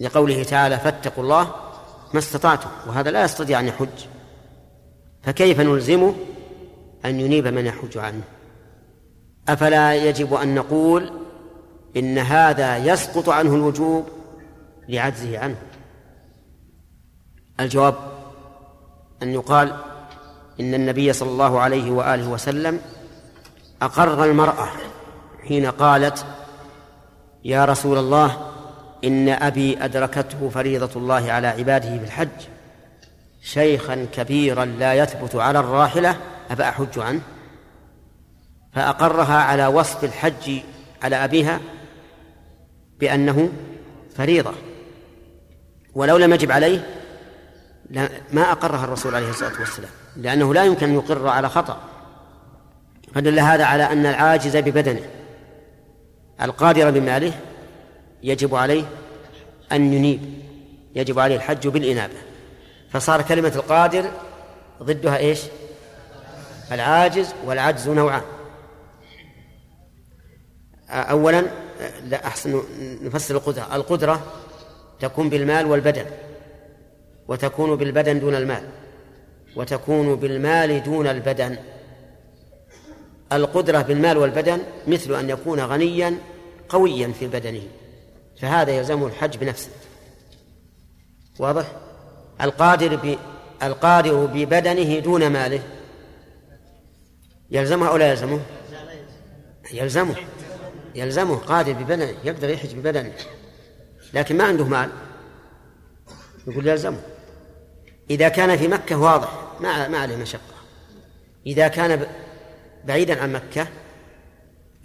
لقوله 0.00 0.42
تعالى 0.42 0.78
فاتقوا 0.78 1.24
الله 1.24 1.54
ما 2.14 2.18
استطعتم 2.18 2.68
وهذا 2.86 3.10
لا 3.10 3.24
يستطيع 3.24 3.60
أن 3.60 3.66
يحج. 3.66 4.06
فكيف 5.22 5.60
نلزمه 5.60 6.14
أن 7.04 7.20
ينيب 7.20 7.46
من 7.46 7.66
يحج 7.66 7.98
عنه؟ 7.98 8.22
أفلا 9.48 9.94
يجب 9.94 10.34
أن 10.34 10.54
نقول 10.54 11.10
إن 11.96 12.18
هذا 12.18 12.76
يسقط 12.76 13.28
عنه 13.28 13.54
الوجوب 13.54 14.08
لعجزه 14.88 15.38
عنه؟ 15.38 15.56
الجواب 17.60 17.94
أن 19.22 19.34
يقال 19.34 19.76
إن 20.60 20.74
النبي 20.74 21.12
صلى 21.12 21.30
الله 21.30 21.60
عليه 21.60 21.90
وآله 21.90 22.28
وسلم 22.28 22.80
أقر 23.82 24.24
المرأة 24.24 24.68
حين 25.48 25.66
قالت 25.66 26.26
يا 27.44 27.64
رسول 27.64 27.98
الله 27.98 28.36
إن 29.04 29.28
أبي 29.28 29.84
أدركته 29.84 30.48
فريضة 30.48 31.00
الله 31.00 31.32
على 31.32 31.46
عباده 31.46 31.96
بالحج 31.96 32.28
شيخا 33.42 34.06
كبيرا 34.12 34.64
لا 34.64 34.94
يثبت 34.94 35.36
على 35.36 35.58
الراحلة 35.58 36.16
أفأحج 36.50 36.98
عنه 36.98 37.20
فأقرها 38.72 39.36
على 39.36 39.66
وصف 39.66 40.04
الحج 40.04 40.60
على 41.02 41.24
أبيها 41.24 41.60
بأنه 43.00 43.48
فريضة 44.16 44.52
ولو 45.94 46.16
لم 46.16 46.32
يجب 46.32 46.52
عليه 46.52 46.97
ما 48.32 48.52
أقرها 48.52 48.84
الرسول 48.84 49.14
عليه 49.14 49.30
الصلاة 49.30 49.60
والسلام 49.60 49.90
لأنه 50.16 50.54
لا 50.54 50.64
يمكن 50.64 50.88
أن 50.88 50.94
يقر 50.94 51.28
على 51.28 51.48
خطأ. 51.48 51.80
فدل 53.14 53.38
هذا 53.40 53.64
على 53.64 53.82
أن 53.82 54.06
العاجز 54.06 54.56
ببدنه. 54.56 55.02
القادر 56.42 56.90
بماله 56.90 57.32
يجب 58.22 58.54
عليه 58.54 58.84
أن 59.72 59.92
ينيب 59.92 60.20
يجب 60.94 61.18
عليه 61.18 61.36
الحج 61.36 61.68
بالإنابة. 61.68 62.14
فصار 62.90 63.22
كلمة 63.22 63.52
القادر 63.56 64.10
ضدها 64.82 65.16
إيش؟ 65.16 65.40
العاجز 66.72 67.34
والعجز 67.44 67.88
نوعان. 67.88 68.22
أولا 70.90 71.44
لا 72.04 72.26
أحسن 72.26 72.62
نفسر 73.02 73.36
القدرة. 73.36 73.68
القدرة 73.72 74.22
تكون 75.00 75.28
بالمال 75.28 75.66
والبدن. 75.66 76.06
وتكون 77.28 77.76
بالبدن 77.76 78.20
دون 78.20 78.34
المال. 78.34 78.62
وتكون 79.56 80.14
بالمال 80.14 80.82
دون 80.82 81.06
البدن. 81.06 81.58
القدرة 83.32 83.82
بالمال 83.82 84.18
والبدن 84.18 84.60
مثل 84.86 85.14
أن 85.14 85.30
يكون 85.30 85.60
غنيا 85.60 86.18
قويا 86.68 87.12
في 87.12 87.26
بدنه. 87.26 87.62
فهذا 88.40 88.70
يلزمه 88.70 89.06
الحج 89.06 89.36
بنفسه. 89.36 89.70
واضح؟ 91.38 91.72
القادر 92.40 92.96
ب... 92.96 93.18
القادر 93.62 94.26
ببدنه 94.26 94.98
دون 94.98 95.28
ماله. 95.28 95.62
يلزمه 97.50 97.88
أو 97.88 97.96
لا 97.96 98.10
يلزمه؟ 98.10 98.40
يلزمه. 99.72 100.14
يلزمه. 100.94 101.36
قادر 101.36 101.72
ببدنه. 101.72 102.14
يقدر 102.24 102.50
يحج 102.50 102.74
ببدنه. 102.74 103.12
لكن 104.14 104.36
ما 104.36 104.44
عنده 104.44 104.64
مال. 104.64 104.90
يقول 106.46 106.68
يلزمه. 106.68 107.00
إذا 108.10 108.28
كان 108.28 108.56
في 108.56 108.68
مكة 108.68 108.98
واضح 108.98 109.28
ما 109.60 109.88
ما 109.88 109.98
عليه 109.98 110.16
مشقة. 110.16 110.58
إذا 111.46 111.68
كان 111.68 112.06
بعيدا 112.84 113.22
عن 113.22 113.32
مكة 113.32 113.66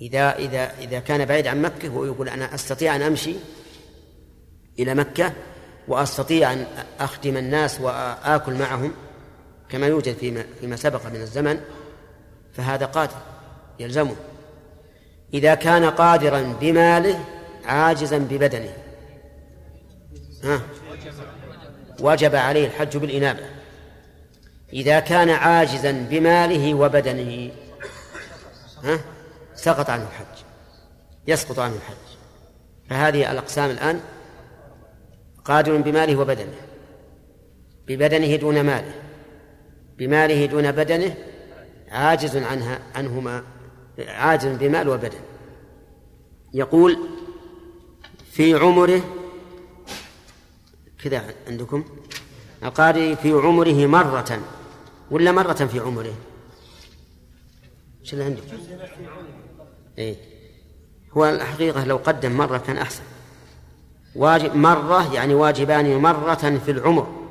إذا 0.02 0.36
إذا 0.36 0.72
إذا 0.80 1.00
كان 1.00 1.26
بعيد 1.26 1.48
عن 1.48 1.62
مكة 1.62 1.90
ويقول 1.90 2.30
أنا 2.30 2.56
أستطيع 2.56 2.96
أن 2.96 3.02
أمشي 3.02 3.36
إلى 4.80 4.96
مكة 4.96 5.34
وأستطيع 5.88 6.54
أن 6.54 6.66
أخدم 7.00 7.38
الناس 7.38 7.82
وآكل 7.82 8.54
معهم 8.54 8.94
كما 9.70 9.88
يوجد 9.88 10.16
فيما 10.16 10.44
فيما 10.60 10.76
سبق 10.76 11.06
من 11.06 11.22
الزمن 11.22 11.60
فهذا 12.54 12.86
قادر 12.86 13.16
يلزمه. 13.80 14.16
إذا 15.34 15.56
كان 15.56 15.86
قادرا 15.86 16.56
بماله 16.62 17.20
عاجزا 17.66 18.18
ببدنه. 18.18 18.74
ها؟ 20.44 20.62
وجب 22.00 22.36
عليه 22.36 22.68
الحج 22.68 22.98
بالإنابة 22.98 23.46
إذا 24.74 25.00
كان 25.00 25.30
عاجزا 25.30 25.92
بماله 25.92 26.74
وبدنه 26.74 27.52
ها 28.84 29.00
سقط 29.56 29.90
عنه 29.90 30.04
الحج 30.04 30.44
يسقط 31.28 31.60
عنه 31.60 31.76
الحج. 31.76 32.18
فهذه 32.90 33.32
الأقسام 33.32 33.70
الآن 33.70 34.00
قادر 35.46 35.78
بماله 35.78 36.16
وبدنه 36.16 36.56
ببدنه 37.88 38.36
دون 38.36 38.62
ماله 38.62 38.94
بماله 39.98 40.46
دون 40.46 40.72
بدنه 40.72 41.16
عاجز 41.90 42.38
عنها 42.38 42.80
عنهما 42.96 43.44
عاجز 44.08 44.46
بمال 44.46 44.90
وبدن. 44.90 45.20
يقول 46.54 46.98
في 48.32 48.54
عمره 48.54 49.02
كذا 51.04 51.24
عندكم؟ 51.48 51.86
القارئ 52.64 53.16
في 53.16 53.32
عمره 53.32 53.86
مرة 53.88 54.40
ولا 55.12 55.32
مرة 55.32 55.54
في 55.54 55.80
عمره؟ 55.80 56.14
إيش 58.02 58.14
اللي 58.14 58.24
عندك؟ 58.24 58.44
إيه؟ 59.98 60.16
هو 61.12 61.26
الحقيقة 61.30 61.84
لو 61.86 61.98
قدم 61.98 62.32
مرة 62.32 62.58
كان 62.58 62.78
أحسن. 62.78 63.04
واجب 64.16 64.56
مرة 64.56 65.14
يعني 65.14 65.34
واجبان 65.34 65.98
مرة 65.98 66.60
في 66.66 66.72
العمر. 66.72 67.30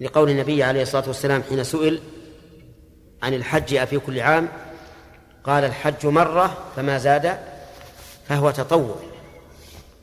لقول 0.00 0.30
النبي 0.30 0.62
عليه 0.62 0.82
الصلاة 0.82 1.06
والسلام 1.06 1.42
حين 1.42 1.64
سئل 1.64 2.00
عن 3.22 3.34
الحج 3.34 3.74
أفي 3.74 3.98
كل 3.98 4.20
عام 4.20 4.48
قال 5.44 5.64
الحج 5.64 6.06
مرة 6.06 6.72
فما 6.76 6.98
زاد 6.98 7.38
فهو 8.26 8.50
تطوع. 8.50 9.09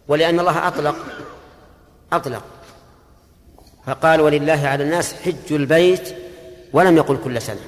ولأن 0.07 0.39
الله 0.39 0.67
أطلق 0.67 0.95
أطلق. 2.13 2.43
فقال 3.85 4.21
ولله 4.21 4.67
على 4.67 4.83
الناس 4.83 5.13
حج 5.13 5.51
البيت 5.53 6.15
ولم 6.73 6.97
يقل 6.97 7.17
كل 7.23 7.41
سنة. 7.41 7.59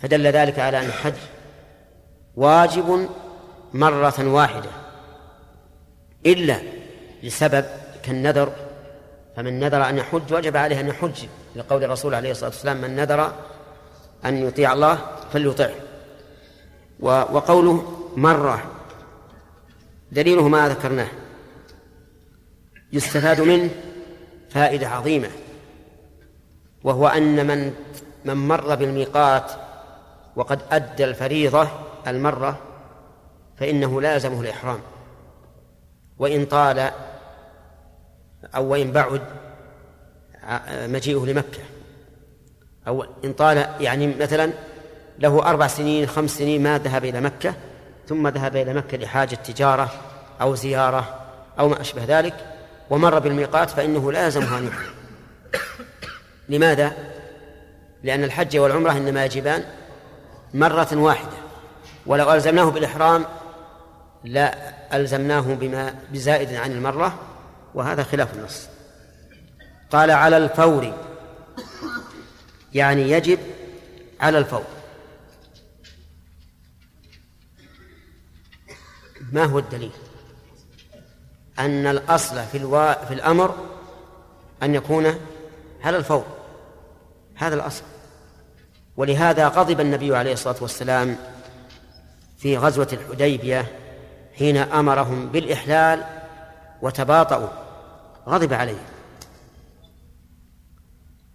فدل 0.00 0.26
ذلك 0.26 0.58
على 0.58 0.80
أن 0.80 0.84
الحج 0.84 1.14
واجب 2.36 3.08
مرة 3.74 4.14
واحدة. 4.18 4.70
إلا 6.26 6.58
لسبب 7.22 7.64
كالنذر 8.02 8.52
فمن 9.36 9.60
نذر 9.60 9.88
أن 9.88 9.98
يحج 9.98 10.34
وجب 10.34 10.56
عليه 10.56 10.80
أن 10.80 10.88
يحج. 10.88 11.26
لقول 11.56 11.84
الرسول 11.84 12.14
عليه 12.14 12.30
الصلاة 12.30 12.50
والسلام 12.50 12.80
من 12.80 12.96
نذر 12.96 13.32
أن 14.24 14.46
يطيع 14.46 14.72
الله 14.72 14.98
فليطعه. 15.32 15.74
وقوله 17.00 18.06
مرة 18.16 18.70
دليله 20.14 20.48
ما 20.48 20.68
ذكرناه. 20.68 21.08
يستفاد 22.92 23.40
منه 23.40 23.70
فائدة 24.50 24.88
عظيمة 24.88 25.28
وهو 26.84 27.06
أن 27.06 27.46
من 27.46 27.74
من 28.24 28.34
مر 28.34 28.74
بالميقات 28.74 29.52
وقد 30.36 30.60
أدى 30.70 31.04
الفريضة 31.04 31.68
المرة 32.06 32.58
فإنه 33.56 34.00
لازمه 34.00 34.40
الإحرام. 34.40 34.80
وإن 36.18 36.44
طال 36.46 36.90
أو 38.54 38.68
وإن 38.68 38.92
بعد 38.92 39.22
مجيئه 40.70 41.26
لمكة. 41.26 41.60
أو 42.88 43.04
إن 43.24 43.32
طال 43.32 43.56
يعني 43.80 44.06
مثلا 44.06 44.52
له 45.18 45.42
أربع 45.50 45.66
سنين 45.66 46.06
خمس 46.06 46.30
سنين 46.30 46.62
ما 46.62 46.78
ذهب 46.78 47.04
إلى 47.04 47.20
مكة 47.20 47.54
ثم 48.08 48.28
ذهب 48.28 48.56
إلى 48.56 48.74
مكة 48.74 48.96
لحاجة 48.96 49.34
تجارة 49.34 49.90
أو 50.40 50.54
زيارة 50.54 51.20
أو 51.58 51.68
ما 51.68 51.80
أشبه 51.80 52.04
ذلك 52.04 52.34
ومر 52.90 53.18
بالميقات 53.18 53.70
فإنه 53.70 54.12
لا 54.12 54.24
يلزمه 54.24 54.58
أن 54.58 54.66
يحرم 54.66 54.94
لماذا؟ 56.48 56.92
لأن 58.02 58.24
الحج 58.24 58.56
والعمرة 58.58 58.92
إنما 58.92 59.24
يجبان 59.24 59.64
مرة 60.54 60.88
واحدة. 60.92 61.36
ولو 62.06 62.32
ألزمناه 62.32 62.64
بالإحرام 62.64 63.24
لا 64.24 64.54
ألزمناه 64.96 65.40
بما 65.40 65.94
بزائد 66.12 66.54
عن 66.54 66.72
المرة 66.72 67.14
وهذا 67.74 68.02
خلاف 68.02 68.34
النص. 68.34 68.68
قال 69.90 70.10
على 70.10 70.36
الفور 70.36 70.92
يعني 72.74 73.10
يجب 73.10 73.38
على 74.20 74.38
الفور. 74.38 74.73
ما 79.34 79.44
هو 79.44 79.58
الدليل؟ 79.58 79.90
أن 81.58 81.86
الأصل 81.86 82.42
في, 82.52 82.58
الوا... 82.58 83.04
في 83.04 83.14
الأمر 83.14 83.54
أن 84.62 84.74
يكون 84.74 85.14
على 85.82 85.96
الفور. 85.96 86.24
هذا 87.34 87.54
الأصل. 87.54 87.82
ولهذا 88.96 89.48
غضب 89.48 89.80
النبي 89.80 90.16
عليه 90.16 90.32
الصلاة 90.32 90.56
والسلام 90.60 91.16
في 92.38 92.56
غزوة 92.56 92.88
الحديبية 92.92 93.66
حين 94.38 94.56
أمرهم 94.56 95.28
بالإحلال 95.28 96.04
وتباطؤوا. 96.82 97.48
غضب 98.28 98.52
عليه. 98.52 98.82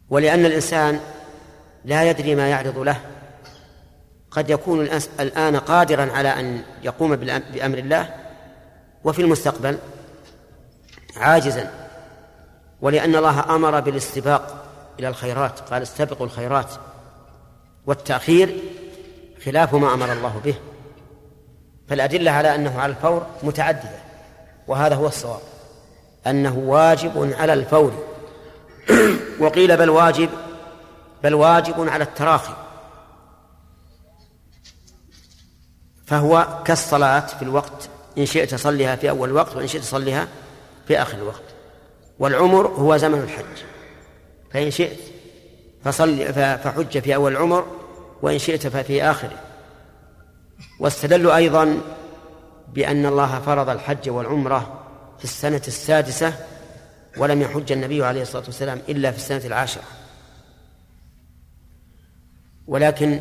ولأن 0.10 0.46
الإنسان 0.46 1.00
لا 1.86 2.10
يدري 2.10 2.36
ما 2.36 2.50
يعرض 2.50 2.78
له. 2.78 3.00
قد 4.32 4.50
يكون 4.50 4.90
الآن 5.20 5.56
قادرا 5.56 6.12
على 6.12 6.30
أن 6.30 6.62
يقوم 6.84 7.16
بأمر 7.16 7.78
الله 7.78 8.10
وفي 9.04 9.22
المستقبل 9.22 9.78
عاجزا. 11.18 11.72
ولأن 12.82 13.16
الله 13.16 13.56
أمر 13.56 13.80
بالاستباق 13.80 14.66
إلى 15.00 15.08
الخيرات 15.08 15.60
قال 15.60 15.82
استبقوا 15.82 16.26
الخيرات 16.26 16.72
والتأخير 17.86 18.58
خلاف 19.46 19.76
ما 19.76 19.94
أمر 19.94 20.12
الله 20.12 20.42
به. 20.46 20.56
فالأدلة 21.90 22.32
على 22.32 22.56
أنه 22.56 22.80
على 22.80 22.92
الفور 22.92 23.26
متعددة 23.44 24.00
وهذا 24.68 24.96
هو 24.96 25.08
الصواب. 25.08 25.42
أنه 26.28 26.58
واجب 26.58 27.34
على 27.40 27.54
الفور. 27.54 27.94
وقيل 29.42 29.78
بل 29.78 29.90
واجب 29.90 30.30
بل 31.24 31.34
واجب 31.34 31.90
على 31.90 32.04
التراخي. 32.04 32.69
فهو 36.10 36.48
كالصلاة 36.66 37.20
في 37.20 37.42
الوقت 37.42 37.90
إن 38.18 38.26
شئت 38.26 38.56
صليها 38.56 38.96
في 38.96 39.10
أول 39.10 39.30
الوقت 39.30 39.56
وإن 39.56 39.68
شئت 39.68 39.84
صليها 39.84 40.28
في 40.88 41.02
آخر 41.02 41.18
الوقت 41.18 41.44
والعمر 42.20 42.68
هو 42.68 42.98
زمن 42.98 43.20
الحج. 43.20 43.64
فإن 44.52 44.72
شئت 44.72 45.00
فصل 45.84 46.34
فحج 46.34 47.00
في 47.00 47.16
أول 47.16 47.32
العمر 47.32 47.66
وإن 48.22 48.40
شئت 48.40 48.68
ففي 48.68 49.04
آخره 49.04 49.40
واستدلوا 50.80 51.36
أيضا 51.36 51.82
بأن 52.74 53.06
الله 53.06 53.40
فرض 53.40 53.70
الحج 53.70 54.10
والعمرة 54.10 54.84
في 55.18 55.24
السنة 55.24 55.62
السادسة 55.68 56.34
ولم 57.18 57.42
يحج 57.42 57.72
النبي 57.72 58.06
عليه 58.06 58.22
الصلاة 58.22 58.44
والسلام 58.46 58.82
إلا 58.90 59.12
في 59.12 59.18
السنة 59.18 59.46
العاشرة. 59.46 59.84
ولكن 62.68 63.20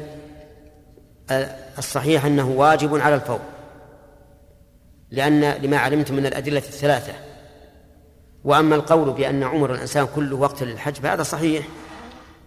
الصحيح 1.79 2.25
أنه 2.25 2.49
واجب 2.49 2.97
على 2.97 3.15
الفور 3.15 3.41
لأن 5.11 5.41
لما 5.53 5.77
علمت 5.79 6.11
من 6.11 6.27
الأدلة 6.27 6.59
الثلاثة. 6.59 7.13
وأما 8.45 8.75
القول 8.75 9.11
بأن 9.11 9.43
عمر 9.43 9.75
الإنسان 9.75 10.07
كله 10.15 10.37
وقت 10.37 10.63
للحج 10.63 10.95
فهذا 10.95 11.23
صحيح 11.23 11.67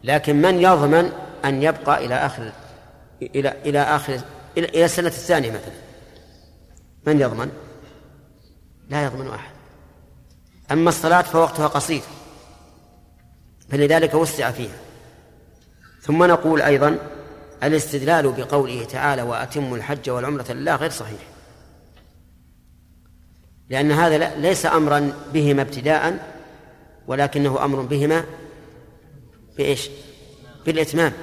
لكن 0.04 0.42
من 0.42 0.62
يضمن 0.62 1.12
أن 1.46 1.64
يبقى 1.64 2.06
إلى 2.06 2.16
آخر 2.16 2.52
إلى 3.22 3.54
إلى 3.66 3.80
آخر 3.80 4.22
إلى, 4.58 4.68
إلى 4.68 4.86
السنة 4.86 5.08
الثانية 5.08 5.52
مثلا؟ 5.52 5.74
من 7.08 7.22
يضمن؟ 7.22 7.52
لا 8.90 9.06
يضمن 9.06 9.28
أحد. 9.28 9.52
أما 10.72 10.90
الصلاة 10.90 11.22
فوقتها 11.22 11.68
قصير 11.68 12.02
فلذلك 13.70 14.14
وسع 14.14 14.52
فيها. 14.52 14.78
ثم 16.02 16.24
نقول 16.24 16.62
أيضا 16.62 16.98
الاستدلال 17.64 18.32
بقوله 18.32 18.84
تعالى 18.84 19.22
وأتم 19.22 19.74
الحج 19.74 20.10
والعمرة 20.10 20.52
لله 20.52 20.76
غير 20.76 20.90
صحيح. 20.90 21.20
لأن 23.70 23.92
هذا 23.92 24.36
ليس 24.36 24.66
أمرا 24.66 25.14
بهما 25.34 25.62
ابتداء 25.62 26.34
ولكنه 27.08 27.66
أمر 27.66 27.82
بهما 27.82 28.24
بإيش؟ 29.58 29.90
بالإتمام. 30.66 31.14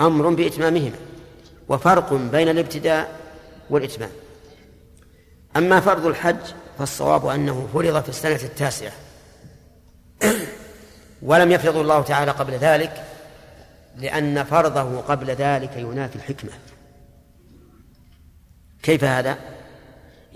أمر 0.00 0.28
بإتمامهما. 0.28 0.96
وفرق 1.68 2.12
بين 2.12 2.48
الابتداء 2.48 3.20
والإتمام. 3.70 4.10
أما 5.56 5.80
فرض 5.80 6.06
الحج 6.06 6.36
فالصواب 6.78 7.26
أنه 7.26 7.68
فرض 7.74 8.02
في 8.02 8.08
السنة 8.08 8.40
التاسعة. 8.42 8.92
ولم 11.22 11.52
يفرض 11.52 11.76
الله 11.76 12.02
تعالى 12.02 12.30
قبل 12.30 12.52
ذلك. 12.52 13.11
لأن 13.96 14.44
فرضه 14.44 15.00
قبل 15.00 15.30
ذلك 15.30 15.76
ينافي 15.76 16.16
الحكمة. 16.16 16.50
كيف 18.82 19.04
هذا؟ 19.04 19.38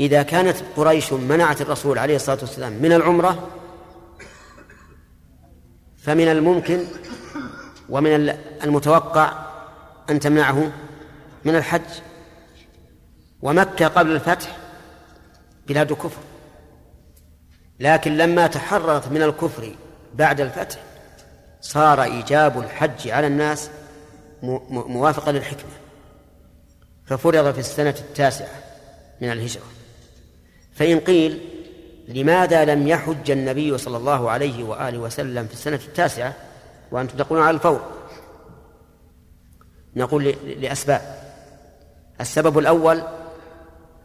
إذا 0.00 0.22
كانت 0.22 0.56
قريش 0.76 1.12
منعت 1.12 1.60
الرسول 1.60 1.98
عليه 1.98 2.16
الصلاة 2.16 2.38
والسلام 2.40 2.72
من 2.72 2.92
العمرة 2.92 3.48
فمن 5.98 6.28
الممكن 6.28 6.84
ومن 7.88 8.34
المتوقع 8.64 9.32
أن 10.10 10.20
تمنعه 10.20 10.72
من 11.44 11.56
الحج. 11.56 12.00
ومكة 13.42 13.88
قبل 13.88 14.10
الفتح 14.10 14.56
بلاد 15.68 15.92
كفر. 15.92 16.20
لكن 17.80 18.16
لما 18.16 18.46
تحررت 18.46 19.08
من 19.08 19.22
الكفر 19.22 19.74
بعد 20.14 20.40
الفتح 20.40 20.80
صار 21.60 22.02
إيجاب 22.02 22.58
الحج 22.58 23.08
على 23.08 23.26
الناس 23.26 23.70
موافقا 24.72 25.32
للحكمة. 25.32 25.70
ففرض 27.06 27.52
في 27.52 27.58
السنة 27.58 27.94
التاسعة 28.00 28.48
من 29.20 29.32
الهجرة. 29.32 29.62
فإن 30.74 31.00
قيل 31.00 31.40
لماذا 32.08 32.64
لم 32.64 32.88
يحج 32.88 33.30
النبي 33.30 33.78
صلى 33.78 33.96
الله 33.96 34.30
عليه 34.30 34.64
وآله 34.64 34.98
وسلم 34.98 35.46
في 35.46 35.52
السنة 35.52 35.80
التاسعة؟ 35.88 36.34
وأنتم 36.90 37.18
تقولون 37.18 37.46
على 37.46 37.54
الفور. 37.54 37.80
نقول 39.96 40.34
لأسباب. 40.44 41.16
السبب 42.20 42.58
الأول 42.58 43.02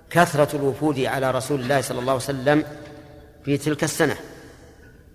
كثرة 0.10 0.56
الوفود 0.56 1.00
على 1.00 1.32
رسول 1.32 1.62
الله 1.62 1.82
صلى 1.82 2.00
الله 2.00 2.12
عليه 2.12 2.24
وسلم 2.24 2.64
في 3.46 3.58
تلك 3.58 3.84
السنة 3.84 4.16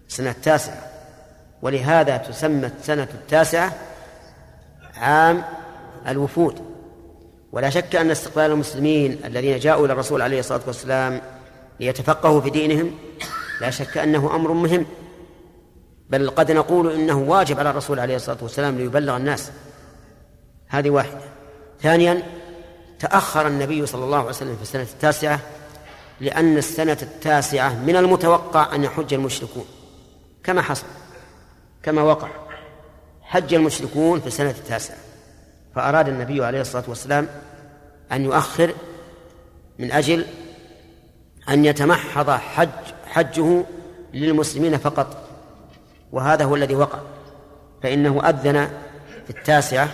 السنة 0.08 0.30
التاسعة. 0.30 0.95
ولهذا 1.62 2.16
تسمى 2.16 2.66
السنة 2.66 3.08
التاسعة 3.14 3.72
عام 4.94 5.44
الوفود. 6.08 6.60
ولا 7.52 7.70
شك 7.70 7.96
أن 7.96 8.10
استقبال 8.10 8.44
المسلمين 8.44 9.18
الذين 9.24 9.58
جاءوا 9.58 9.84
إلى 9.86 9.92
الرسول 9.92 10.22
عليه 10.22 10.40
الصلاة 10.40 10.60
والسلام 10.66 11.20
ليتفقهوا 11.80 12.40
في 12.40 12.50
دينهم 12.50 12.90
لا 13.60 13.70
شك 13.70 13.98
أنه 13.98 14.34
أمر 14.34 14.52
مهم. 14.52 14.86
بل 16.10 16.30
قد 16.30 16.52
نقول 16.52 16.92
إنه 16.92 17.18
واجب 17.18 17.58
على 17.58 17.70
الرسول 17.70 18.00
عليه 18.00 18.16
الصلاة 18.16 18.38
والسلام 18.42 18.78
ليبلغ 18.78 19.16
الناس. 19.16 19.50
هذه 20.68 20.90
واحدة. 20.90 21.20
ثانيا 21.82 22.22
تأخر 22.98 23.46
النبي 23.46 23.86
صلى 23.86 24.04
الله 24.04 24.18
عليه 24.18 24.28
وسلم 24.28 24.56
في 24.56 24.62
السنة 24.62 24.82
التاسعة 24.82 25.40
لأن 26.20 26.56
السنة 26.56 26.98
التاسعة 27.02 27.74
من 27.74 27.96
المتوقع 27.96 28.74
أن 28.74 28.84
يحج 28.84 29.14
المشركون. 29.14 29.64
كما 30.44 30.62
حصل. 30.62 30.86
كما 31.86 32.02
وقع 32.02 32.28
حج 33.22 33.54
المشركون 33.54 34.20
في 34.20 34.26
السنة 34.26 34.50
التاسعة 34.50 34.96
فأراد 35.74 36.08
النبي 36.08 36.44
عليه 36.44 36.60
الصلاة 36.60 36.84
والسلام 36.88 37.28
أن 38.12 38.24
يؤخر 38.24 38.74
من 39.78 39.92
أجل 39.92 40.26
أن 41.48 41.64
يتمحض 41.64 42.30
حج 42.30 42.68
حجه 43.06 43.64
للمسلمين 44.14 44.76
فقط 44.76 45.28
وهذا 46.12 46.44
هو 46.44 46.54
الذي 46.54 46.74
وقع 46.74 46.98
فإنه 47.82 48.28
أذن 48.28 48.68
في 49.24 49.30
التاسعة 49.30 49.86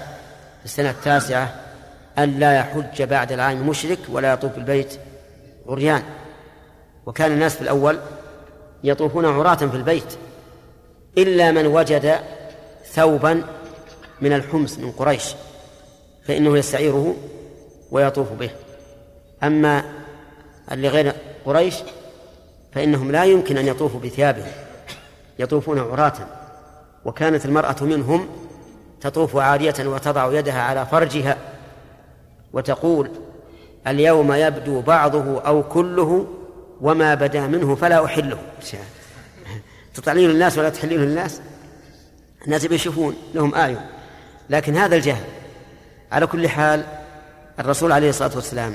في 0.59 0.65
السنة 0.65 0.91
التاسعة 0.91 1.55
أن 2.19 2.39
لا 2.39 2.59
يحج 2.59 3.03
بعد 3.03 3.33
العام 3.33 3.69
مشرك 3.69 3.99
ولا 4.09 4.33
يطوف 4.33 4.59
البيت 4.59 5.01
عريان. 5.67 6.03
وكان 7.07 7.33
الناس 7.33 7.55
في 7.55 7.63
الأول 7.63 7.99
يطوفون 8.85 9.25
عراة 9.25 9.55
في 9.55 9.77
البيت 9.77 10.19
إلا 11.19 11.51
من 11.51 11.67
وجد 11.67 12.21
ثوبا 12.93 13.45
من 14.21 14.33
الحمص 14.33 14.79
من 14.79 14.93
قريش 14.93 15.35
فإنه 16.27 16.59
يستعيره 16.59 17.15
ويطوف 17.91 18.33
به. 18.33 18.51
أما 19.43 19.85
اللي 20.73 20.89
غير 20.89 21.13
قريش 21.47 21.75
فإنهم 22.73 23.13
لا 23.13 23.25
يمكن 23.25 23.59
أن 23.59 23.67
يطوفوا 23.67 24.01
بثيابهم 24.01 24.53
يطوفون 25.39 25.79
عراة. 25.79 26.13
وكانت 27.05 27.45
المرأة 27.45 27.77
منهم 27.81 28.29
تطوف 29.01 29.37
عارية 29.37 29.75
وتضع 29.81 30.39
يدها 30.39 30.63
على 30.63 30.87
فرجها 30.87 31.37
وتقول 32.53 33.11
اليوم 33.87 34.33
يبدو 34.33 34.81
بعضه 34.81 35.41
أو 35.41 35.63
كله 35.63 36.27
وما 36.81 37.15
بدا 37.15 37.47
منه 37.47 37.75
فلا 37.75 38.05
أحله. 38.05 38.39
تطعنين 39.95 40.31
الناس 40.31 40.59
ولا 40.59 40.69
تحلين 40.69 41.03
الناس 41.03 41.41
الناس 42.45 42.67
بيشوفون 42.67 43.17
لهم 43.35 43.55
آية. 43.55 43.91
لكن 44.51 44.77
هذا 44.77 44.97
الجهل 44.97 45.25
على 46.13 46.27
كل 46.27 46.49
حال 46.49 46.85
الرسول 47.59 47.93
عليه 47.93 48.09
الصلاة 48.09 48.35
والسلام 48.35 48.75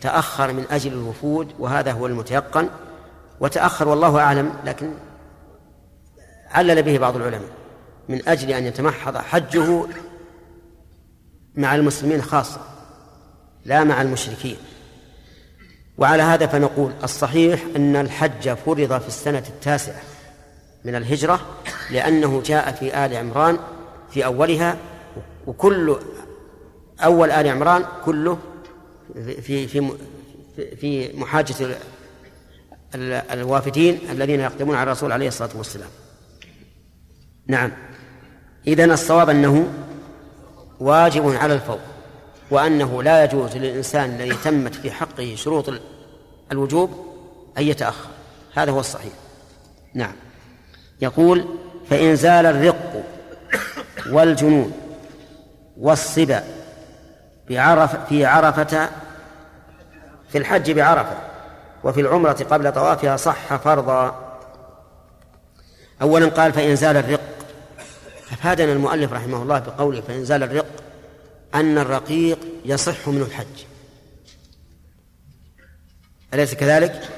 تأخر 0.00 0.52
من 0.52 0.64
أجل 0.70 0.92
الوفود 0.92 1.52
وهذا 1.58 1.92
هو 1.92 2.06
المتيقن 2.06 2.68
وتأخر 3.40 3.88
والله 3.88 4.18
أعلم 4.18 4.52
لكن 4.64 4.90
علل 6.50 6.82
به 6.82 6.98
بعض 6.98 7.16
العلماء 7.16 7.50
من 8.08 8.28
أجل 8.28 8.50
أن 8.50 8.66
يتمحض 8.66 9.16
حجه 9.16 9.86
مع 11.54 11.74
المسلمين 11.74 12.22
خاصة 12.22 12.60
لا 13.64 13.84
مع 13.84 14.02
المشركين. 14.02 14.56
وعلى 15.98 16.22
هذا 16.22 16.46
فنقول 16.46 16.92
الصحيح 17.04 17.62
أن 17.76 17.96
الحج 17.96 18.54
فرض 18.54 19.00
في 19.00 19.08
السنة 19.08 19.44
التاسعة. 19.48 20.13
من 20.84 20.94
الهجرة 20.94 21.40
لأنه 21.90 22.42
جاء 22.44 22.72
في 22.72 23.06
آل 23.06 23.16
عمران 23.16 23.58
في 24.10 24.24
أولها 24.24 24.76
وكل 25.46 25.96
أول 27.00 27.30
آل 27.30 27.48
عمران 27.48 27.84
كله 28.04 28.38
في 29.14 29.68
في 29.68 29.92
في 30.80 31.16
محاجة 31.16 31.54
الوافدين 32.94 33.98
الذين 34.10 34.40
يقدمون 34.40 34.76
على 34.76 34.82
الرسول 34.82 35.12
عليه 35.12 35.28
الصلاة 35.28 35.50
والسلام. 35.54 35.88
نعم. 37.46 37.72
إذن 38.66 38.90
الصواب 38.90 39.30
أنه 39.30 39.68
واجب 40.80 41.28
على 41.28 41.54
الفور 41.54 41.78
وأنه 42.50 43.02
لا 43.02 43.24
يجوز 43.24 43.56
للإنسان 43.56 44.10
الذي 44.10 44.34
تمت 44.44 44.74
في 44.74 44.90
حقه 44.90 45.34
شروط 45.36 45.72
الوجوب 46.52 46.90
أن 47.58 47.62
يتأخر. 47.62 48.08
هذا 48.54 48.70
هو 48.72 48.80
الصحيح. 48.80 49.12
نعم. 49.94 50.12
يقول 51.00 51.44
فإن 51.90 52.16
زال 52.16 52.46
الرق 52.46 53.04
والجنون 54.10 54.72
والصبا 55.76 56.44
بعرف 57.50 58.08
في 58.08 58.24
عرفة 58.24 58.88
في 60.28 60.38
الحج 60.38 60.70
بعرفة 60.70 61.16
وفي 61.84 62.00
العمرة 62.00 62.46
قبل 62.50 62.72
طوافها 62.72 63.16
صح 63.16 63.56
فرضا. 63.56 64.20
أولا 66.02 66.26
قال 66.26 66.52
فإن 66.52 66.76
زال 66.76 66.96
الرق. 66.96 67.20
أفادنا 68.32 68.72
المؤلف 68.72 69.12
رحمه 69.12 69.42
الله 69.42 69.58
بقوله 69.58 70.00
فإن 70.00 70.24
زال 70.24 70.42
الرق 70.42 70.66
أن 71.54 71.78
الرقيق 71.78 72.38
يصح 72.64 73.08
من 73.08 73.22
الحج. 73.22 73.64
أليس 76.34 76.54
كذلك؟ 76.54 77.08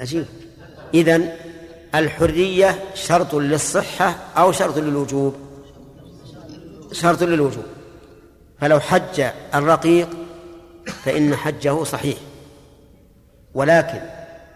عجيب. 0.00 0.26
إذن 0.94 1.32
الحرية 1.94 2.84
شرط 2.94 3.34
للصحة 3.34 4.14
أو 4.36 4.52
شرط 4.52 4.78
للوجوب؟ 4.78 5.34
شرط 6.92 7.22
للوجوب. 7.22 7.64
فلو 8.60 8.80
حج 8.80 9.26
الرقيق 9.54 10.08
فإن 11.04 11.36
حجه 11.36 11.84
صحيح. 11.84 12.18
ولكن 13.54 14.00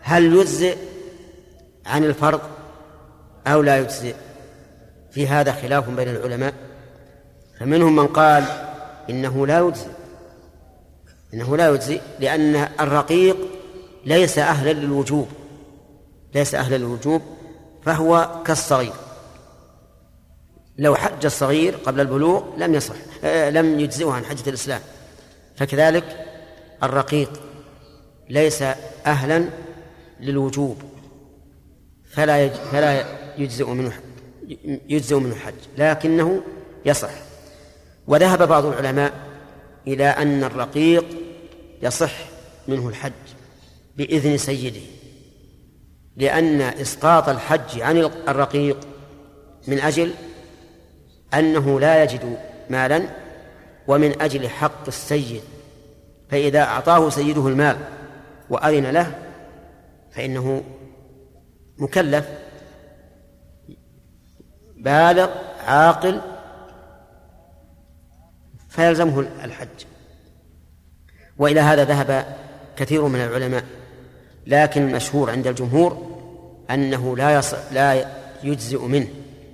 هل 0.03 0.37
يجزئ 0.37 0.77
عن 1.87 2.05
الفرض 2.05 2.41
أو 3.47 3.63
لا 3.63 3.79
يجزئ؟ 3.79 4.15
في 5.11 5.29
هذا 5.29 5.53
خلاف 5.53 5.89
بين 5.89 6.09
العلماء. 6.09 6.55
فمنهم 7.61 7.97
من 7.97 8.07
قال 8.07 8.45
إنه 9.11 9.47
لا 9.47 9.61
يجزئ. 9.61 9.91
إنه 11.35 11.57
لا 11.57 11.69
يجزئ 11.69 12.01
لأن 12.21 12.69
الرقيق 12.81 13.37
ليس 14.05 14.39
أهلا 14.39 14.73
للوجوب. 14.73 15.29
ليس 16.35 16.55
أهلا 16.55 16.77
للوجوب 16.77 17.23
فهو 17.83 18.43
كالصغير. 18.45 18.93
لو 20.79 20.95
حج 20.95 21.25
الصغير 21.25 21.77
قبل 21.77 22.01
البلوغ 22.01 22.43
لم 22.57 22.75
يصح 22.75 22.95
آه، 23.25 23.51
لم 23.51 23.81
يجزئه 23.81 24.11
عن 24.11 24.25
حجة 24.25 24.49
الإسلام. 24.49 24.81
فكذلك 25.57 26.27
الرقيق 26.83 27.41
ليس 28.31 28.63
أهلا 29.07 29.45
للوجوب 30.21 30.83
فلا 32.11 32.49
فلا 32.49 33.05
يجزئ 33.39 33.67
منه 33.71 34.01
يجزئ 34.89 35.17
منه 35.17 35.35
الحج 35.35 35.55
لكنه 35.79 36.43
يصح. 36.85 37.11
وذهب 38.07 38.49
بعض 38.49 38.67
العلماء 38.67 39.13
إلى 39.87 40.05
أن 40.05 40.45
الرقيق 40.45 41.05
يصح 41.83 42.13
منه 42.69 42.89
الحج 42.89 43.13
بإذن 43.97 44.39
سيده. 44.39 45.02
لأن 46.17 46.61
إسقاط 46.61 47.29
الحج 47.29 47.81
عن 47.81 47.97
الرقيق 48.29 48.89
من 49.69 49.79
أجل 49.79 50.15
أنه 51.35 51.81
لا 51.81 52.03
يجد 52.03 52.39
مالا 52.71 53.03
ومن 53.89 54.23
أجل 54.23 54.49
حق 54.49 54.87
السيد. 54.89 55.43
فإذا 56.31 56.63
أعطاه 56.63 57.11
سيده 57.11 57.49
المال 57.49 57.77
وأذن 58.51 58.87
له 58.87 59.15
فإنه 60.11 60.63
مكلف 61.79 62.29
بالغ 64.77 65.31
عاقل 65.67 66.21
فيلزمه 68.69 69.21
الحج. 69.21 69.69
وإلى 71.39 71.61
هذا 71.61 71.85
ذهب 71.85 72.37
كثير 72.77 73.07
من 73.07 73.21
العلماء. 73.21 73.65
لكن 74.47 74.89
المشهور 74.89 75.31
عند 75.31 75.47
الجمهور 75.47 76.07
أنه 76.71 77.17
لا 77.17 77.39
يص... 77.39 77.55
لا 77.73 78.07
يجزئ 78.43 78.79
منه 78.79 79.09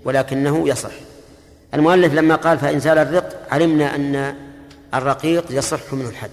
ولكنه 0.04 0.68
يصح. 0.68 0.92
المؤلف 1.74 2.14
لما 2.14 2.34
قال 2.34 2.58
فإن 2.58 2.80
زال 2.80 2.98
الرق 2.98 3.46
علمنا 3.50 3.94
أن 3.94 4.36
الرقيق 4.94 5.44
يصح 5.50 5.92
منه 5.92 6.08
الحج. 6.08 6.30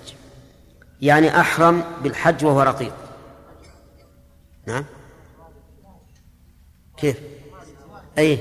يعني 1.01 1.39
أحرم 1.39 1.83
بالحج 2.03 2.45
وهو 2.45 2.61
رقيق. 2.61 2.93
نعم؟ 4.65 4.85
كيف؟ 6.97 7.17
أي 8.17 8.39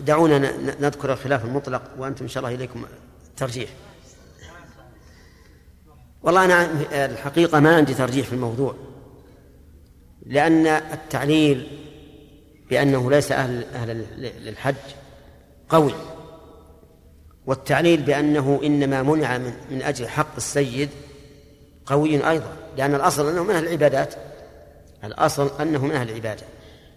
دعونا 0.00 0.38
نذكر 0.80 1.12
الخلاف 1.12 1.44
المطلق 1.44 1.82
وأنتم 1.98 2.24
إن 2.24 2.28
شاء 2.28 2.44
الله 2.44 2.56
إليكم 2.56 2.84
ترجيح. 3.36 3.70
والله 6.22 6.44
أنا 6.44 6.68
الحقيقة 6.92 7.60
ما 7.60 7.76
عندي 7.76 7.94
ترجيح 7.94 8.26
في 8.26 8.32
الموضوع. 8.32 8.74
لأن 10.26 10.66
التعليل 10.66 11.66
بأنه 12.70 13.10
ليس 13.10 13.32
أهل 13.32 13.64
أهل 13.74 14.06
للحج 14.44 14.74
قوي 15.68 15.94
والتعليل 17.46 18.02
بأنه 18.02 18.60
إنما 18.64 19.02
منع 19.02 19.38
من, 19.38 19.82
أجل 19.82 20.08
حق 20.08 20.36
السيد 20.36 20.88
قوي 21.86 22.30
أيضا 22.30 22.56
لأن 22.76 22.94
الأصل 22.94 23.30
أنه 23.30 23.44
من 23.44 23.54
أهل 23.54 23.66
العبادات 23.66 24.14
الأصل 25.04 25.50
أنه 25.60 25.84
من 25.84 25.92
أهل 25.92 26.10
العبادة. 26.10 26.42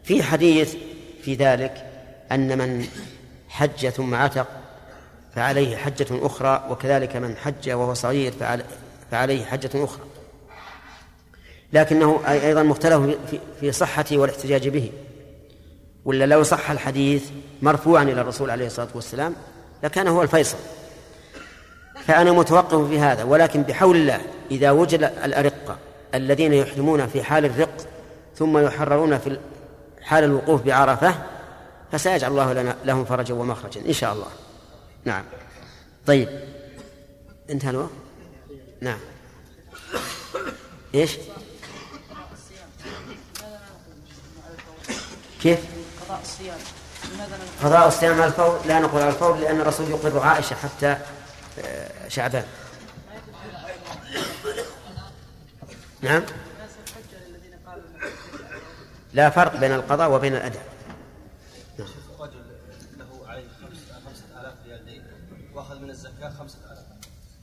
في 0.03 0.23
حديث 0.23 0.75
في 1.21 1.35
ذلك 1.35 1.85
أن 2.31 2.57
من 2.57 2.87
حج 3.49 3.89
ثم 3.89 4.15
عتق 4.15 4.47
فعليه 5.35 5.77
حجة 5.77 6.07
أخرى 6.11 6.67
وكذلك 6.69 7.15
من 7.15 7.35
حج 7.37 7.69
وهو 7.69 7.93
صغير 7.93 8.33
فعليه 9.11 9.45
حجة 9.45 9.69
أخرى. 9.75 10.03
لكنه 11.73 12.21
أيضا 12.27 12.63
مختلف 12.63 13.17
في 13.60 13.71
صحته 13.71 14.17
والاحتجاج 14.17 14.67
به. 14.67 14.91
ولا 16.05 16.25
لو 16.25 16.43
صح 16.43 16.71
الحديث 16.71 17.23
مرفوعا 17.62 18.03
إلى 18.03 18.21
الرسول 18.21 18.49
عليه 18.49 18.65
الصلاة 18.65 18.88
والسلام 18.95 19.36
لكان 19.84 20.08
هو 20.08 20.21
الفيصل. 20.21 20.58
فأنا 22.08 22.32
متوقف 22.32 22.88
في 22.88 22.99
هذا 22.99 23.23
ولكن 23.23 23.63
بحول 23.63 23.95
الله 23.95 24.21
إذا 24.51 24.71
وجد 24.71 25.03
الأرقة 25.03 25.77
الذين 26.15 26.53
يحرمون 26.53 27.08
في 27.08 27.23
حال 27.23 27.45
الرق 27.45 27.77
ثم 28.36 28.58
يحررون 28.58 29.17
في 29.17 29.39
حال 30.01 30.23
الوقوف 30.23 30.62
بعرفة 30.62 31.15
فسيجعل 31.91 32.32
الله 32.32 32.53
لنا 32.53 32.75
لهم 32.86 33.05
فرجا 33.05 33.34
ومخرجا 33.34 33.82
إن 33.88 33.93
شاء 33.93 34.13
الله. 34.13 34.27
نعم. 35.05 35.23
طيب. 36.05 36.29
انتهى 37.49 37.69
الوقت؟ 37.69 37.89
نعم. 38.82 38.99
إيش؟ 40.95 41.17
كيف؟ 45.41 45.60
قضاء 46.06 46.21
الصيام. 46.21 46.58
قضاء 47.63 47.88
الصيام 47.88 48.13
على 48.13 48.25
الفور 48.25 48.60
لا 48.65 48.80
نقول 48.80 49.02
على 49.02 49.10
الفور 49.10 49.36
لأن 49.38 49.62
الرسول 49.62 49.89
يقر 49.89 50.19
عائشة 50.19 50.56
حتى 50.56 50.97
آه، 51.60 52.08
شعبان. 52.08 52.45
نعم؟ 56.02 56.23
لا 59.13 59.30
فرق 59.30 59.56
بين 59.56 59.71
القضاء 59.71 60.12
وبين 60.12 60.36
الأداء. 60.36 60.63
نعم. 61.80 61.88
رجل 62.19 62.41
له 62.97 63.28
عليه 63.28 63.43
خمسة 63.62 64.41
آلاف 64.41 64.54
ريال 64.65 64.86
دين 64.86 65.04
وأخذ 65.54 65.80
من 65.80 65.89
الزكاة 65.89 66.30
خمسة 66.39 66.58
آلاف 66.65 66.86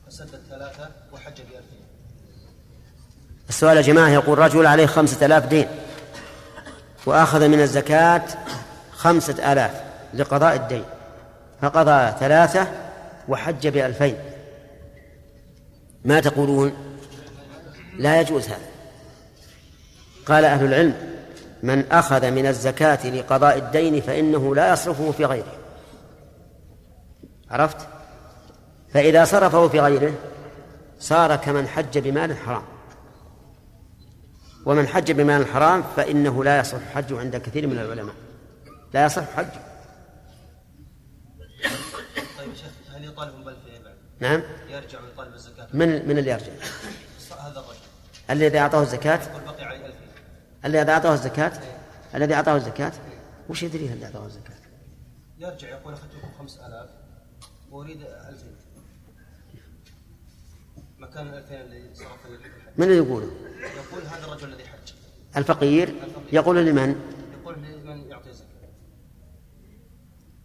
فسد 0.08 0.34
الثلاثة 0.34 0.90
وحج 1.12 1.34
بألفين 1.34 1.86
السؤال 3.48 3.76
يا 3.76 3.82
جماعة 3.82 4.08
يقول 4.08 4.38
رجل 4.38 4.66
عليه 4.66 4.86
خمسة 4.86 5.26
آلاف 5.26 5.46
دين. 5.46 5.68
وأخذ 7.06 7.48
من 7.48 7.60
الزكاة 7.60 8.22
خمسة 8.90 9.52
آلاف 9.52 9.82
لقضاء 10.14 10.54
الدين 10.54 10.84
فقضى 11.62 12.12
ثلاثة 12.20 12.66
وحج 13.28 13.68
بألفين. 13.68 14.16
ما 16.04 16.20
تقولون؟ 16.20 16.72
لا 17.98 18.20
يجوز 18.20 18.46
هذا. 18.46 18.66
قال 20.26 20.44
أهل 20.44 20.66
العلم 20.66 20.94
من 21.62 21.92
أخذ 21.92 22.30
من 22.30 22.46
الزكاة 22.46 23.06
لقضاء 23.06 23.58
الدين 23.58 24.00
فإنه 24.00 24.54
لا 24.54 24.72
يصرفه 24.72 25.12
في 25.12 25.24
غيره. 25.24 25.56
عرفت؟ 27.50 27.76
فإذا 28.92 29.24
صرفه 29.24 29.68
في 29.68 29.80
غيره 29.80 30.12
صار 31.00 31.36
كمن 31.36 31.68
حج 31.68 31.98
بمال 31.98 32.36
حرام. 32.36 32.62
ومن 34.66 34.88
حج 34.88 35.12
بمال 35.12 35.46
حرام 35.46 35.82
فإنه 35.82 36.44
لا 36.44 36.58
يصح 36.58 36.78
حجه 36.94 37.18
عند 37.20 37.36
كثير 37.36 37.66
من 37.66 37.78
العلماء. 37.78 38.14
لا 38.94 39.04
يصح 39.04 39.24
حجه 39.36 39.66
طيب 42.38 42.54
شيخ 42.54 42.94
هل 42.94 43.04
يطالب 43.04 43.44
بالفعل 43.44 43.82
بعد؟ 43.84 43.96
نعم. 44.20 44.42
يرجع 44.68 45.00
ويطالب 45.00 45.34
الزكاة 45.34 45.68
من 45.72 46.08
من 46.08 46.18
اللي 46.18 46.30
يرجع؟ 46.30 46.52
هذا 47.40 47.60
الرجل. 47.60 47.78
الذي 48.30 48.58
أعطاه 48.58 48.82
الزكاة؟ 48.82 49.20
بقي 49.46 49.64
عليه 49.64 49.86
2000 49.86 49.98
الذي 50.64 50.92
أعطاه 50.92 51.14
الزكاة؟ 51.14 51.52
الذي 52.14 52.34
أعطاه 52.34 52.56
الزكاة؟ 52.56 52.92
وش 53.48 53.62
يدري 53.62 53.88
هل 53.88 54.04
أعطاه 54.04 54.26
الزكاة؟ 54.26 54.56
يرجع 55.38 55.68
يقول 55.68 55.92
أخذت 55.92 56.14
لكم 56.14 56.28
5000 56.38 56.90
وأريد 57.70 58.02
2000 58.02 58.46
مكان 60.98 61.26
ال 61.26 61.34
2000 61.34 61.54
اللي 61.60 61.94
صرف 61.94 62.08
من 62.76 62.84
اللي 62.84 62.96
يقوله؟ 62.96 63.30
يقول 63.66 64.06
هذا 64.06 64.24
الرجل 64.26 64.48
الذي 64.48 64.64
حج. 64.64 64.92
الفقير 65.36 65.94
يقول 66.32 66.66
لمن؟ 66.66 67.00
يقول 67.40 67.54
لمن 67.54 68.10
يعطي 68.10 68.30
الزكاة 68.30 68.46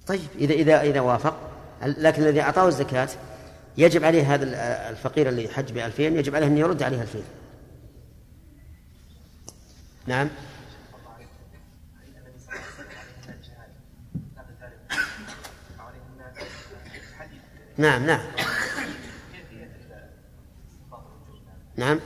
طيب 0.08 0.30
إذا 0.36 0.54
إذا 0.54 0.82
إذا 0.82 1.00
وافق 1.00 1.38
لكن 1.82 2.22
الذي 2.24 2.42
أعطاه 2.42 2.68
الزكاة 2.68 3.10
يجب 3.78 4.04
عليه 4.04 4.34
هذا 4.34 4.44
الفقير 4.90 5.30
الذي 5.30 5.50
حج 5.50 5.72
بألفين 5.72 6.16
يجب 6.16 6.36
عليه 6.36 6.48
أن 6.48 6.58
يرد 6.58 6.84
عليه 6.84 7.02
ألفين. 7.02 7.24
نعم. 10.08 10.30
نعم 17.78 18.06
نعم. 18.06 18.22
نعم. 21.78 22.00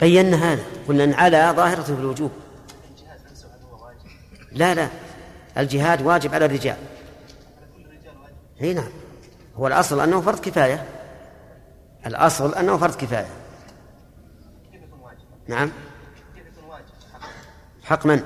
بينا 0.00 0.52
هذا. 0.52 0.62
قلنا 0.88 1.04
إن 1.04 1.14
على 1.14 1.52
ظاهرة 1.56 1.82
في 1.82 1.90
الوجوب. 1.90 2.30
لا 4.52 4.74
لا. 4.74 4.88
الجهاد 5.58 6.02
واجب 6.02 6.34
على 6.34 6.44
الرجال. 6.44 6.76
إي 8.62 8.74
نعم. 8.74 8.90
هو 9.56 9.66
الأصل 9.66 10.00
أنه 10.00 10.20
فرض 10.20 10.40
كفاية. 10.40 10.84
الأصل 12.06 12.54
أنه 12.54 12.76
فرض 12.76 12.94
كفاية. 12.94 13.26
نعم. 15.48 15.70
حق 17.82 18.06
من؟ 18.06 18.22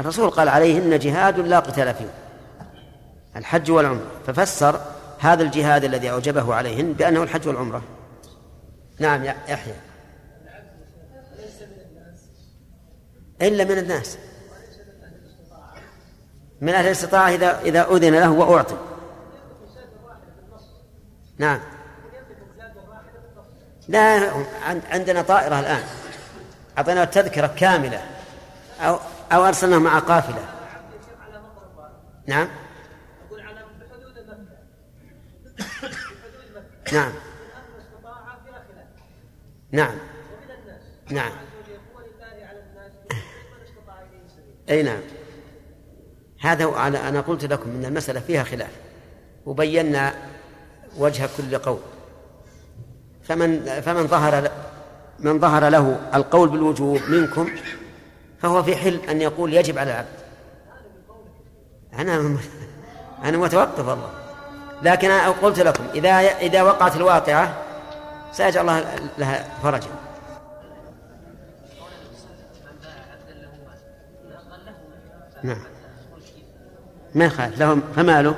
الرسول 0.00 0.30
قال 0.30 0.48
عليهن 0.48 0.98
جهاد 0.98 1.40
لا 1.40 1.58
قتال 1.58 1.94
فيه. 1.94 2.10
الحج 3.36 3.70
والعمرة. 3.70 4.06
ففسر 4.26 4.80
هذا 5.18 5.42
الجهاد 5.42 5.84
الذي 5.84 6.10
أوجبه 6.10 6.54
عليهن 6.54 6.92
بأنه 6.92 7.22
الحج 7.22 7.48
والعمرة. 7.48 7.82
نعم 8.98 9.24
يحيى. 9.24 9.85
إلا 13.42 13.64
من 13.64 13.78
الناس. 13.78 14.18
من 16.60 16.68
أهل 16.68 16.86
الاستطاعة 16.86 17.28
إذا 17.28 17.60
إذا 17.60 17.90
أذن 17.90 18.14
له 18.14 18.30
وأعطي. 18.30 18.76
نعم. 21.38 21.60
لا 23.88 24.32
عندنا 24.90 25.22
طائرة 25.22 25.60
الآن. 25.60 25.82
أعطينا 26.78 27.02
التذكرة 27.02 27.46
كاملة. 27.46 28.02
أو 28.80 28.98
أو 29.32 29.46
أرسلناه 29.46 29.78
مع 29.78 29.98
قافلة. 29.98 30.44
نعم. 32.26 32.48
نعم. 36.92 37.12
نعم. 39.72 39.98
نعم. 41.10 41.32
أي 44.70 44.82
نعم. 44.82 45.00
هذا 46.40 46.64
أنا 46.86 47.20
قلت 47.20 47.44
لكم 47.44 47.70
أن 47.70 47.84
المسألة 47.84 48.20
فيها 48.20 48.44
خلاف. 48.44 48.70
وبينا 49.46 50.14
وجه 50.98 51.28
كل 51.36 51.58
قول. 51.58 51.78
فمن 53.22 53.80
فمن 53.80 54.06
ظهر 54.06 54.50
من 55.18 55.40
ظهر 55.40 55.68
له 55.68 56.00
القول 56.14 56.48
بالوجوب 56.48 57.00
منكم 57.08 57.48
فهو 58.42 58.62
في 58.62 58.76
حل 58.76 59.00
أن 59.10 59.22
يقول 59.22 59.54
يجب 59.54 59.78
على 59.78 59.90
العبد. 59.90 60.08
أنا 61.98 62.36
أنا 63.24 63.38
متوقف 63.38 63.88
والله. 63.88 64.10
لكن 64.82 65.10
أنا 65.10 65.30
قلت 65.30 65.60
لكم 65.60 65.84
إذا 65.94 66.10
إذا 66.18 66.62
وقعت 66.62 66.96
الواقعة 66.96 67.54
سيجعل 68.32 68.60
الله 68.60 68.84
لها 69.18 69.44
فرجا. 69.62 70.05
نعم. 75.46 75.62
ما 77.14 77.24
يخالف 77.24 77.58
لهم 77.60 77.82
فماله؟ 77.96 78.34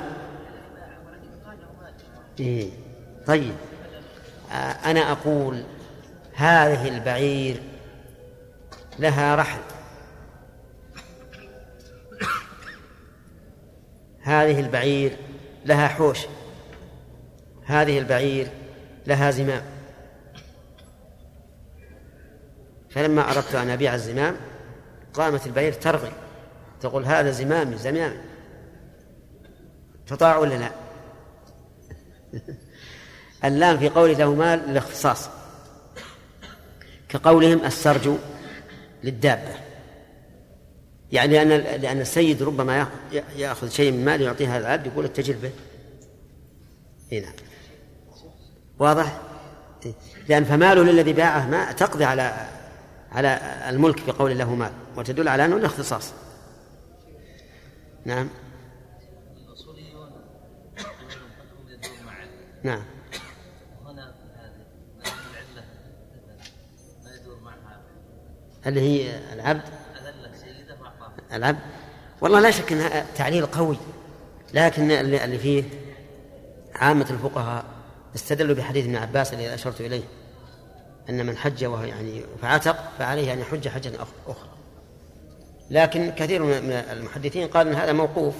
إيه. 2.39 2.69
طيب. 3.27 3.55
آه 4.51 4.53
أنا 4.55 5.11
أقول 5.11 5.63
هذه 6.33 6.87
البعير 6.87 7.61
لها 8.99 9.35
رحل 9.35 9.59
هذه 14.21 14.59
البعير 14.59 15.17
لها 15.65 15.87
حوش. 15.87 16.19
هذه 17.65 17.99
البعير 17.99 18.47
لها 19.07 19.31
زمام. 19.31 19.63
فلما 22.89 23.31
أردت 23.31 23.55
أن 23.55 23.69
أبيع 23.69 23.95
الزمام 23.95 24.35
قامت 25.13 25.47
البعير 25.47 25.73
ترغي. 25.73 26.11
تقول 26.81 27.05
هذا 27.05 27.31
زمامي 27.31 27.77
زمامي 27.77 28.17
تطاع 30.07 30.37
ولا 30.37 30.55
لا؟ 30.55 30.71
اللام 33.45 33.77
في 33.77 33.89
قوله 33.89 34.13
له 34.13 34.33
مال 34.33 34.59
للاختصاص 34.59 35.29
كقولهم 37.09 37.65
السرج 37.65 38.09
للدابة 39.03 39.53
يعني 41.11 41.33
لأن 41.33 41.49
لأن 41.81 42.01
السيد 42.01 42.43
ربما 42.43 42.87
يأخذ 43.37 43.69
شيء 43.69 43.91
من 43.91 44.05
مال 44.05 44.21
يعطيه 44.21 44.57
هذا 44.57 44.65
العبد 44.65 44.85
يقول 44.85 45.05
اتجر 45.05 45.35
به 45.43 45.51
هنا 47.11 47.21
نعم. 47.21 47.33
واضح؟ 48.79 49.21
لأن 50.29 50.43
فماله 50.43 50.83
للذي 50.83 51.13
باعه 51.13 51.47
ما 51.47 51.71
تقضي 51.71 52.03
على 52.03 52.47
على 53.11 53.39
الملك 53.69 54.05
بقول 54.07 54.37
له 54.37 54.55
مال 54.55 54.71
وتدل 54.97 55.27
على 55.27 55.45
أنه 55.45 55.55
الاختصاص 55.55 56.13
نعم. 58.05 58.29
نعم. 62.63 62.83
هنا 63.85 64.13
العلة 65.01 65.65
ما 67.03 67.15
يدور 67.15 67.39
معها 67.39 67.81
اللي 68.65 68.81
هي 68.81 69.19
العبد؟ 69.33 69.63
العبد؟ 71.33 71.59
والله 72.21 72.39
لا 72.39 72.51
شك 72.51 72.71
إنها 72.71 73.05
تعليل 73.15 73.45
قوي 73.45 73.77
لكن 74.53 74.91
اللي 74.91 75.37
فيه 75.37 75.63
عامة 76.75 77.07
الفقهاء 77.09 77.65
استدلوا 78.15 78.55
بحديث 78.55 78.85
ابن 78.85 78.95
عباس 78.95 79.33
الذي 79.33 79.53
أشرت 79.53 79.81
إليه 79.81 80.03
أن 81.09 81.25
من 81.25 81.37
حج 81.37 81.65
وهو 81.65 81.83
يعني 81.83 82.23
فعتق 82.41 82.91
فعليه 82.99 83.33
أن 83.33 83.39
يحج 83.39 83.67
حجة 83.67 84.01
أخرى. 84.27 84.58
لكن 85.71 86.11
كثير 86.11 86.43
من 86.43 86.71
المحدثين 86.71 87.47
قال 87.47 87.67
إن 87.67 87.73
هذا 87.73 87.93
موقوف 87.93 88.35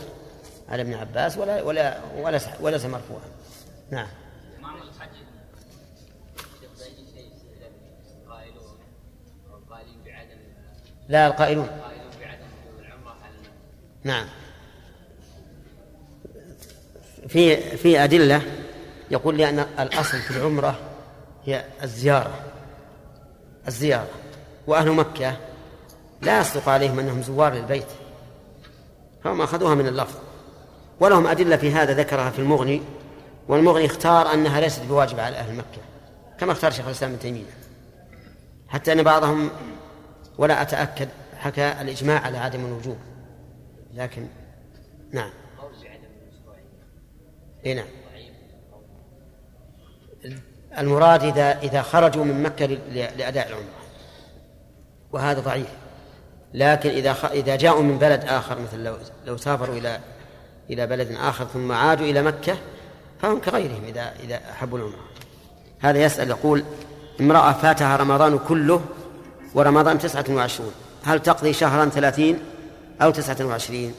على 0.69 0.81
ابن 0.81 0.93
عباس 0.93 1.37
ولا 1.37 1.61
ولا 1.61 1.99
ولا 2.17 2.39
وليس 2.61 2.85
مرفوعا. 2.85 3.21
نعم. 3.91 4.07
لا 11.09 11.27
القائلون. 11.27 11.67
نعم. 14.03 14.27
في 17.27 17.57
في 17.77 18.03
أدلة 18.03 18.41
يقول 19.11 19.37
لأن 19.37 19.59
الأصل 19.59 20.17
في 20.19 20.31
العمرة 20.31 20.79
هي 21.45 21.65
الزيارة. 21.83 22.39
الزيارة. 23.67 24.09
وأهل 24.67 24.91
مكة 24.91 25.48
لا 26.21 26.39
يصدق 26.39 26.69
عليهم 26.69 26.99
أنهم 26.99 27.21
زوار 27.21 27.53
للبيت. 27.53 27.87
فهم 29.23 29.41
أخذوها 29.41 29.75
من 29.75 29.87
اللفظ. 29.87 30.15
ولهم 30.99 31.27
أدلة 31.27 31.57
في 31.57 31.71
هذا 31.71 31.93
ذكرها 31.93 32.29
في 32.29 32.39
المغني 32.39 32.81
والمغني 33.47 33.85
اختار 33.85 34.33
أنها 34.33 34.61
ليست 34.61 34.81
بواجبة 34.83 35.23
على 35.23 35.35
أهل 35.35 35.55
مكة 35.55 35.81
كما 36.39 36.51
اختار 36.51 36.71
شيخ 36.71 36.85
الإسلام 36.85 37.11
ابن 37.11 37.19
تيمية. 37.19 37.53
حتى 38.67 38.91
أن 38.93 39.03
بعضهم 39.03 39.49
ولا 40.37 40.61
أتأكد 40.61 41.09
حكى 41.37 41.81
الإجماع 41.81 42.19
على 42.19 42.37
عدم 42.37 42.65
الوجوب. 42.65 42.97
لكن 43.93 44.27
نعم. 45.11 45.31
اي 47.65 47.73
نعم. 47.73 47.87
المراد 50.77 51.23
إذا 51.23 51.59
إذا 51.59 51.81
خرجوا 51.81 52.25
من 52.25 52.43
مكة 52.43 52.65
لأداء 53.15 53.47
العمرة. 53.47 53.79
وهذا 55.11 55.39
ضعيف. 55.39 55.69
لكن 56.53 56.89
إذا 56.89 57.13
خ... 57.13 57.25
إذا 57.25 57.55
جاءوا 57.55 57.83
من 57.83 57.97
بلد 57.97 58.23
آخر 58.23 58.59
مثل 58.59 58.83
لو 58.83 58.95
لو 59.25 59.37
سافروا 59.37 59.75
إلى 59.75 59.99
إلى 60.69 60.87
بلد 60.87 61.11
آخر 61.11 61.45
ثم 61.45 61.71
عادوا 61.71 62.05
إلى 62.05 62.21
مكة 62.21 62.57
فهم 63.21 63.39
كغيرهم 63.39 63.83
إذا 63.87 64.13
إذا 64.23 64.39
أحبوا 64.51 64.77
العمرة. 64.77 65.09
هذا 65.79 65.99
يسأل 65.99 66.29
يقول 66.29 66.63
امرأة 67.21 67.51
فاتها 67.51 67.97
رمضان 67.97 68.39
كله 68.47 68.81
ورمضان 69.55 69.99
تسعة 69.99 70.25
وعشرون 70.29 70.71
هل 71.03 71.19
تقضي 71.19 71.53
شهرا 71.53 71.89
ثلاثين 71.89 72.39
أو 73.01 73.11
تسعة 73.11 73.45
وعشرين؟ 73.45 73.93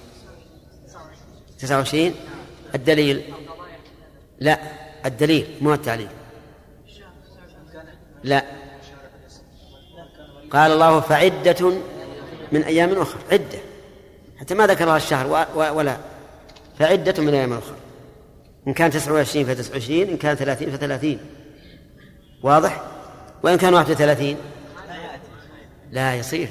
تسعة 1.58 1.76
وعشرين؟ 1.76 2.14
الدليل؟ 2.74 3.34
لا 4.40 4.58
الدليل 5.06 5.46
مو 5.60 5.74
التعليل. 5.74 6.08
لا. 8.24 8.44
قال 10.50 10.72
الله 10.72 11.00
فعدة 11.00 11.72
من 12.52 12.62
أيام 12.62 12.92
أخرى 12.92 13.20
عدة. 13.32 13.58
حتى 14.40 14.54
ما 14.54 14.66
ذكرها 14.66 14.96
الشهر 14.96 15.46
ولا. 15.56 15.96
فعدة 16.78 17.22
من 17.22 17.34
أيام 17.34 17.52
أخرى 17.52 17.76
إن 18.68 18.74
كان 18.74 18.90
تسعة 18.90 19.12
وعشرين 19.12 19.46
فتسعة 19.46 19.72
وعشرين 19.72 20.08
إن 20.08 20.16
كان 20.16 20.36
ثلاثين 20.36 20.70
فثلاثين 20.70 21.20
واضح؟ 22.42 22.84
وإن 23.42 23.58
كان 23.58 23.74
واحد 23.74 23.90
وثلاثين؟ 23.90 24.36
لا 25.90 26.14
يصير. 26.14 26.48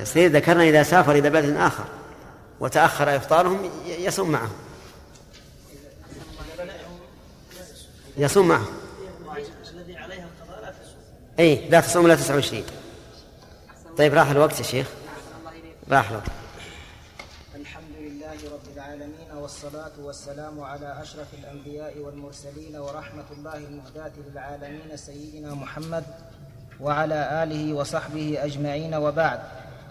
يصير 0.00 0.30
ذكرنا 0.30 0.62
إذا 0.62 0.82
سافر 0.82 1.12
إلى 1.12 1.30
بلد 1.30 1.56
آخر 1.56 1.84
وتأخر 2.60 3.16
إفطارهم 3.16 3.70
يصوم 3.86 4.30
معهم. 4.30 4.52
يصوم 8.16 8.48
معهم. 8.48 8.66
القضاء 11.38 11.70
لا 11.70 11.80
تصوم 11.80 12.06
لا 12.06 12.14
تصوم 12.14 12.36
الا 12.36 12.40
29 12.40 12.64
طيب 13.98 14.14
راح 14.14 14.30
الوقت 14.30 14.58
يا 14.58 14.64
شيخ. 14.64 14.88
راح 15.90 16.10
الوقت. 16.10 16.26
الحمد 17.54 17.96
لله 18.00 18.36
رب 18.52 18.76
العالمين 18.76 19.30
والصلاة 19.36 19.90
والسلام 20.02 20.60
على 20.60 21.02
أشرف 21.02 21.26
الأنبياء 21.34 21.98
والمرسلين 21.98 22.76
ورحمة 22.76 23.24
الله 23.38 23.56
المهداة 23.56 24.12
للعالمين 24.30 24.96
سيدنا 24.96 25.54
محمد 25.54 26.04
وعلى 26.80 27.42
آله 27.42 27.72
وصحبه 27.72 28.38
أجمعين. 28.44 28.94
وبعد 28.94 29.40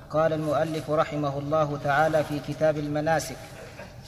قال 0.09 0.33
المؤلف 0.33 0.89
رحمه 0.89 1.39
الله 1.39 1.79
تعالى 1.83 2.23
في 2.23 2.39
كتاب 2.47 2.77
المناسك 2.77 3.37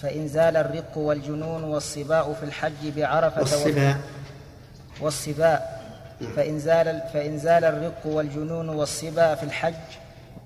فإن 0.01 0.27
زال 0.27 0.57
الرق 0.57 0.97
والجنون 0.97 1.63
والصباء 1.63 2.33
في 2.33 2.45
الحج 2.45 2.89
بعرفة 2.95 3.39
والصباء. 3.39 3.97
والصباء. 5.01 5.82
فإن 6.35 6.59
زال 6.59 7.01
فإن 7.13 7.37
زال 7.37 7.63
الرق 7.65 8.05
والجنون 8.05 8.69
والصبا 8.69 9.35
في 9.35 9.43
الحج 9.43 9.73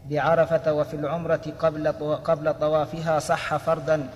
بعرفة 0.09 0.73
وفي 0.73 0.93
العمرة 0.93 1.53
قبل 1.59 1.87
قبل 2.25 2.53
طوافها 2.53 3.19
صح 3.19 3.57
فرضا 3.57 4.09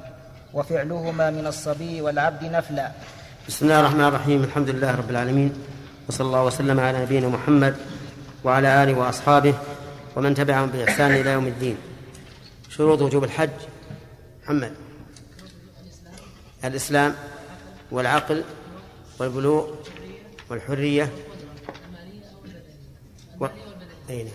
وفعلهما 0.53 1.31
من 1.31 1.47
الصبي 1.47 2.01
والعبد 2.01 2.43
نفلا. 2.43 2.91
بسم 3.47 3.65
الله 3.65 3.79
الرحمن 3.79 4.03
الرحيم 4.03 4.43
الحمد 4.43 4.69
لله 4.69 4.95
رب 4.95 5.09
العالمين 5.09 5.53
وصلى 6.09 6.27
الله 6.27 6.45
وسلم 6.45 6.79
على 6.79 7.01
نبينا 7.01 7.27
محمد 7.27 7.75
وعلى 8.43 8.83
آله 8.83 8.93
وأصحابه 8.93 9.53
ومن 10.15 10.35
تبعهم 10.35 10.69
بإحسان 10.69 11.11
إلى 11.11 11.29
يوم 11.29 11.47
الدين. 11.47 11.77
شروط 12.69 13.01
وجوب 13.01 13.23
الحج 13.23 13.49
محمد 14.43 14.73
الإسلام 16.65 17.15
والعقل 17.91 18.43
والبلوغ 19.19 19.67
والحرية 20.49 21.09
و... 23.41 23.47
أي 24.09 24.23
نعم 24.23 24.33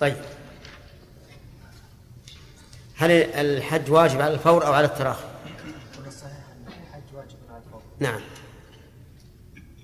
طيب 0.00 0.16
هل 2.96 3.10
الحج 3.10 3.90
واجب 3.90 4.20
على 4.20 4.34
الفور 4.34 4.66
أو 4.66 4.72
على 4.72 4.86
التراخي؟ 4.86 5.24
الحج 5.98 7.14
واجب 7.14 7.36
على 7.48 7.58
الفور 7.66 7.82
نعم 7.98 8.20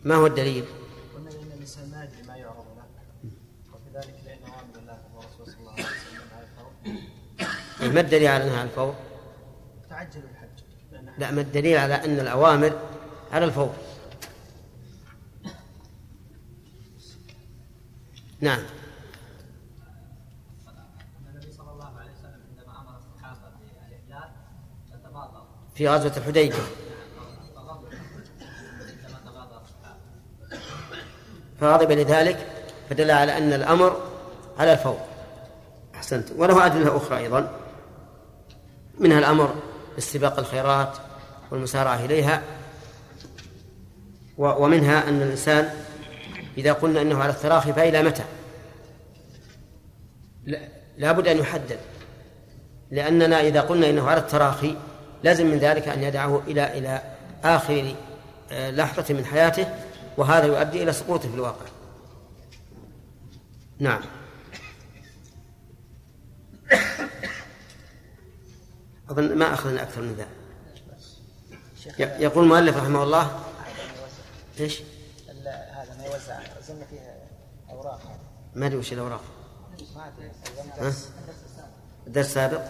ما 0.05 0.15
هو 0.15 0.27
الدليل؟ 0.27 0.65
قلنا 1.15 1.31
ان 1.31 1.53
الانسان 1.55 1.91
ما 1.91 2.05
يدري 2.05 2.23
ما 2.29 2.37
يعرض 2.37 2.65
له 2.77 2.85
وكذلك 3.73 4.15
لأن 4.27 4.39
اوامر 4.43 4.79
الله 4.79 4.99
والرسول 5.15 5.47
صلى 5.47 5.57
الله 5.59 5.73
عليه 5.73 5.85
وسلم 5.85 6.29
على 6.33 6.47
الفور 7.81 7.93
ما 7.95 8.01
الدليل 8.01 8.29
على 8.29 8.45
أنها 8.45 8.59
على 8.59 8.69
الفور؟ 8.71 8.95
تعجل 9.91 10.23
الحج 10.31 11.19
لا 11.19 11.31
ما 11.31 11.41
الدليل 11.41 11.77
على 11.79 11.95
أن 11.95 12.21
الأوامر 12.21 12.79
على 13.33 13.45
الفور؟ 13.45 13.75
نعم 15.45 15.55
النبي 15.55 16.21
صلى 16.21 16.41
الله 16.41 16.51
عليه 16.53 16.55
وسلم 16.55 16.63
عندما 16.63 16.81
أمر 16.83 16.97
الصحابه 16.97 18.32
بالاحلال 18.43 18.67
في 25.75 25.89
غزوة 25.89 26.13
الحديبيه 26.17 26.55
فغضب 31.61 31.93
لذلك 31.93 32.47
فدل 32.91 33.11
على 33.11 33.39
أن 33.39 33.53
الأمر 33.53 34.01
على 34.59 34.73
الفور. 34.73 34.99
أحسنت. 35.95 36.29
وله 36.37 36.67
أدلة 36.67 36.97
أخرى 36.97 37.19
أيضا. 37.19 37.51
منها 38.99 39.19
الأمر 39.19 39.55
باستباق 39.95 40.39
الخيرات 40.39 40.97
والمسارعة 41.51 42.05
إليها 42.05 42.43
ومنها 44.39 45.09
أن 45.09 45.23
الإنسان 45.23 45.82
إذا 46.59 46.73
قلنا 46.73 47.03
أنه 47.03 47.23
على 47.23 47.33
التراخي 47.33 47.73
فإلى 47.73 48.03
متى؟ 48.03 48.25
لا 50.99 51.13
بد 51.13 51.29
أن 51.29 51.39
يحدد. 51.39 51.79
لأننا 52.91 53.41
إذا 53.41 53.61
قلنا 53.61 53.91
إنه 53.91 54.09
على 54.09 54.21
التراخي 54.21 54.77
لازم 55.23 55.47
من 55.47 55.59
ذلك 55.59 55.89
أن 55.89 56.03
يدعه 56.03 56.43
إلى 56.47 56.79
إلى 56.79 57.03
آخر 57.45 57.95
آه، 58.53 58.71
لحظة 58.71 59.15
من 59.15 59.25
حياته 59.25 59.67
وهذا 60.17 60.47
يؤدي 60.47 60.83
إلى 60.83 60.93
سقوطه 60.93 61.29
في 61.29 61.35
الواقع. 61.35 61.67
نعم. 63.79 64.01
أظن 69.11 69.39
ما 69.39 69.55
أخذنا 69.55 69.83
أكثر 69.83 70.01
من 70.01 70.15
ذلك 70.15 70.29
يقول 71.99 72.45
المؤلف 72.45 72.77
رحمه 72.77 73.03
الله 73.03 73.41
إيش؟ 74.61 74.83
يوزع 76.13 76.41
زلنا 76.69 76.85
فيها 76.85 77.17
أوراق. 77.71 78.01
ما 78.55 78.67
أدري 78.67 78.79
وش 78.79 78.93
الأوراق. 78.93 79.23
ما 79.97 80.09
أدري 80.09 80.31
الدرس 82.07 82.27
السابق 82.27 82.63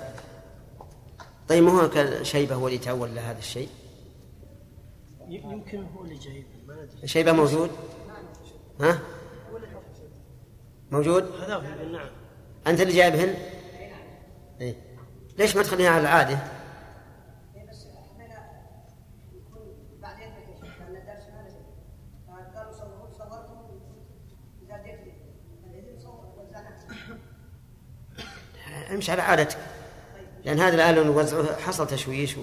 طيب 1.48 1.64
ما 1.64 1.72
هو 1.72 2.22
شيبة 2.22 2.54
هو 2.54 2.66
اللي 2.66 2.78
تأول 2.78 3.14
لهذا 3.14 3.38
الشيء؟ 3.38 3.68
يمكن 5.28 5.84
هو 5.84 6.04
اللي 6.04 6.14
جايب 6.14 6.46
شيبة 7.04 7.32
موجود؟ 7.32 7.70
ها؟ 8.80 8.98
موجود؟ 10.90 11.24
هذا 11.40 11.58
نعم. 11.92 12.10
أنت 12.66 12.80
اللي 12.80 12.92
جايبهن؟ 12.92 13.34
إيه؟ 14.60 14.74
ليش 15.38 15.56
ما 15.56 15.62
تخليها 15.62 15.90
على 15.90 16.00
العادة؟ 16.00 16.38
امشي 28.92 29.12
على 29.12 29.22
عادتك. 29.22 29.58
لأن 30.44 30.60
هذا 30.60 30.74
الآن 30.74 30.94
لو 30.94 31.04
نوزعه 31.04 31.56
حصل 31.56 31.86
تشويش 31.86 32.36
و... 32.36 32.40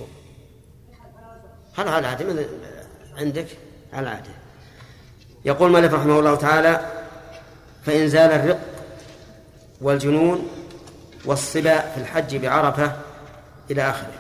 خلها 1.74 1.92
على 1.92 2.00
العادة 2.00 2.46
عندك 3.18 3.48
على 3.94 4.04
العادة 4.04 4.30
يقول 5.46 5.72
مالك 5.72 5.94
رحمه 5.94 6.20
الله 6.20 6.36
تعالى 6.36 6.92
فإن 7.86 8.10
زال 8.10 8.32
الرق 8.32 8.60
والجنون 9.82 10.48
والصبا 11.26 11.80
في 11.80 11.98
الحج 11.98 12.36
بعرفة 12.36 12.96
إلى 13.72 13.90
آخره. 13.90 14.14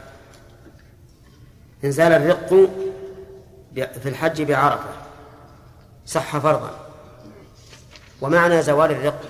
إن 1.84 1.92
زال 1.92 2.12
الرق 2.12 2.70
في 3.76 4.10
الحج 4.10 4.42
بعرفة 4.42 4.90
صح 6.06 6.38
فرضا. 6.38 6.80
ومعنى 8.22 8.62
زوال 8.62 8.92
الرق 8.92 9.22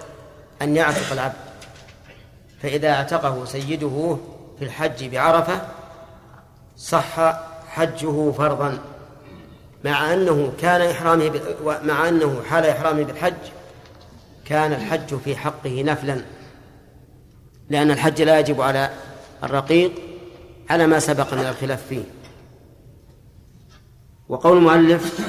أن 0.61 0.75
يعتق 0.75 1.11
العبد. 1.11 1.48
فإذا 2.62 2.89
اعتقه 2.89 3.45
سيده 3.45 4.18
في 4.60 4.66
الحج 4.66 5.05
بعرفة 5.05 5.62
صح 6.78 7.20
حجه 7.68 8.32
فرضا 8.32 8.80
مع 9.86 10.14
أنه 10.14 10.53
كان 10.62 10.82
إحرامه 10.82 11.41
مع 11.84 12.10
أنه 12.10 12.41
حال 12.49 12.66
إحرامه 12.66 13.03
بالحج 13.03 13.34
كان 14.45 14.74
الحج 14.74 15.16
في 15.16 15.36
حقه 15.36 15.84
نفلا 15.84 16.22
لأن 17.70 17.91
الحج 17.91 18.22
لا 18.22 18.39
يجب 18.39 18.62
على 18.62 18.89
الرقيق 19.43 19.91
على 20.70 20.88
ما 20.88 20.99
سبق 20.99 21.34
من 21.34 21.45
الخلاف 21.45 21.86
فيه. 21.86 22.03
وقول 24.30 24.57
المؤلف 24.57 25.20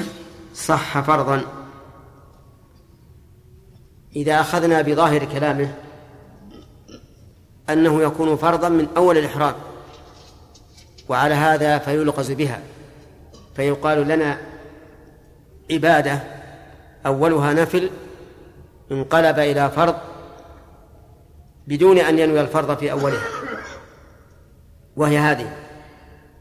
صح 0.55 1.01
فرضا. 1.01 1.43
إذا 4.17 4.41
أخذنا 4.41 4.83
بظاهر 4.83 5.25
كلامه 5.25 5.75
أنه 7.73 8.03
يكون 8.03 8.37
فرضا 8.37 8.69
من 8.69 8.89
أول 8.97 9.19
الإحرام. 9.19 9.55
وعلى 11.09 11.35
هذا 11.35 11.79
فيلغز 11.79 12.33
بها. 12.33 12.61
فيقال 13.57 14.09
لنا 14.09 14.39
عبادة 15.71 16.21
أولها 17.07 17.53
نفل 17.53 17.91
انقلب 18.93 19.39
إلى 19.39 19.71
فرض 19.71 19.95
بدون 21.67 21.99
أن 21.99 22.19
ينوي 22.19 22.41
الفرض 22.41 22.79
في 22.79 22.93
أولها 22.93 23.23
وهي 24.97 25.19
هذه. 25.19 25.57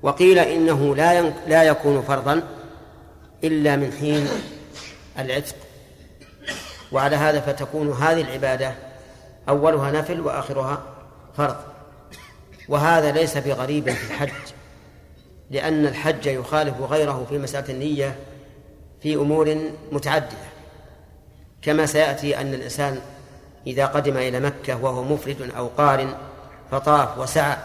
وقيل 0.01 0.39
إنه 0.39 0.95
لا 0.95 1.21
لا 1.47 1.63
يكون 1.63 2.01
فرضا 2.01 2.43
إلا 3.43 3.75
من 3.75 3.91
حين 3.91 4.27
العتق. 5.19 5.55
وعلى 6.91 7.15
هذا 7.15 7.39
فتكون 7.39 7.91
هذه 7.91 8.21
العبادة 8.21 8.73
أولها 9.49 9.91
نفل 9.91 10.19
وآخرها 10.19 10.83
فرض. 11.39 11.55
وهذا 12.69 13.11
ليس 13.11 13.37
بغريب 13.37 13.89
في 13.89 14.11
الحج 14.11 14.53
لأن 15.51 15.85
الحج 15.85 16.25
يخالف 16.25 16.81
غيره 16.81 17.25
في 17.29 17.37
مسألة 17.37 17.69
النية 17.69 18.15
في 19.01 19.15
أمور 19.15 19.57
متعددة. 19.91 20.49
كما 21.61 21.85
سيأتي 21.85 22.41
أن 22.41 22.53
الإنسان 22.53 23.01
إذا 23.67 23.85
قدم 23.85 24.17
إلى 24.17 24.39
مكة 24.39 24.83
وهو 24.83 25.03
مفرد 25.03 25.51
أو 25.57 25.67
قارن 25.67 26.13
فطاف 26.71 27.17
وسعى 27.17 27.57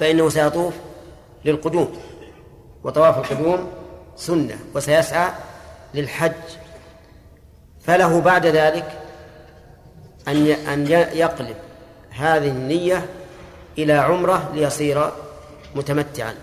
فإنه 0.00 0.28
سيطوف 0.28 0.74
للقدوم. 1.44 1.96
وطواف 2.84 3.18
القدوم 3.18 3.72
سنة 4.16 4.58
وسيسعى 4.74 5.30
للحج. 5.94 6.32
فله 7.80 8.20
بعد 8.20 8.46
ذلك 8.46 9.00
أن 10.28 10.46
أن 10.46 10.86
يقلب 11.12 11.56
هذه 12.16 12.48
النية 12.48 13.06
إلى 13.78 13.92
عمرة 13.92 14.50
ليصير 14.54 15.10
متمتعا. 15.74 16.34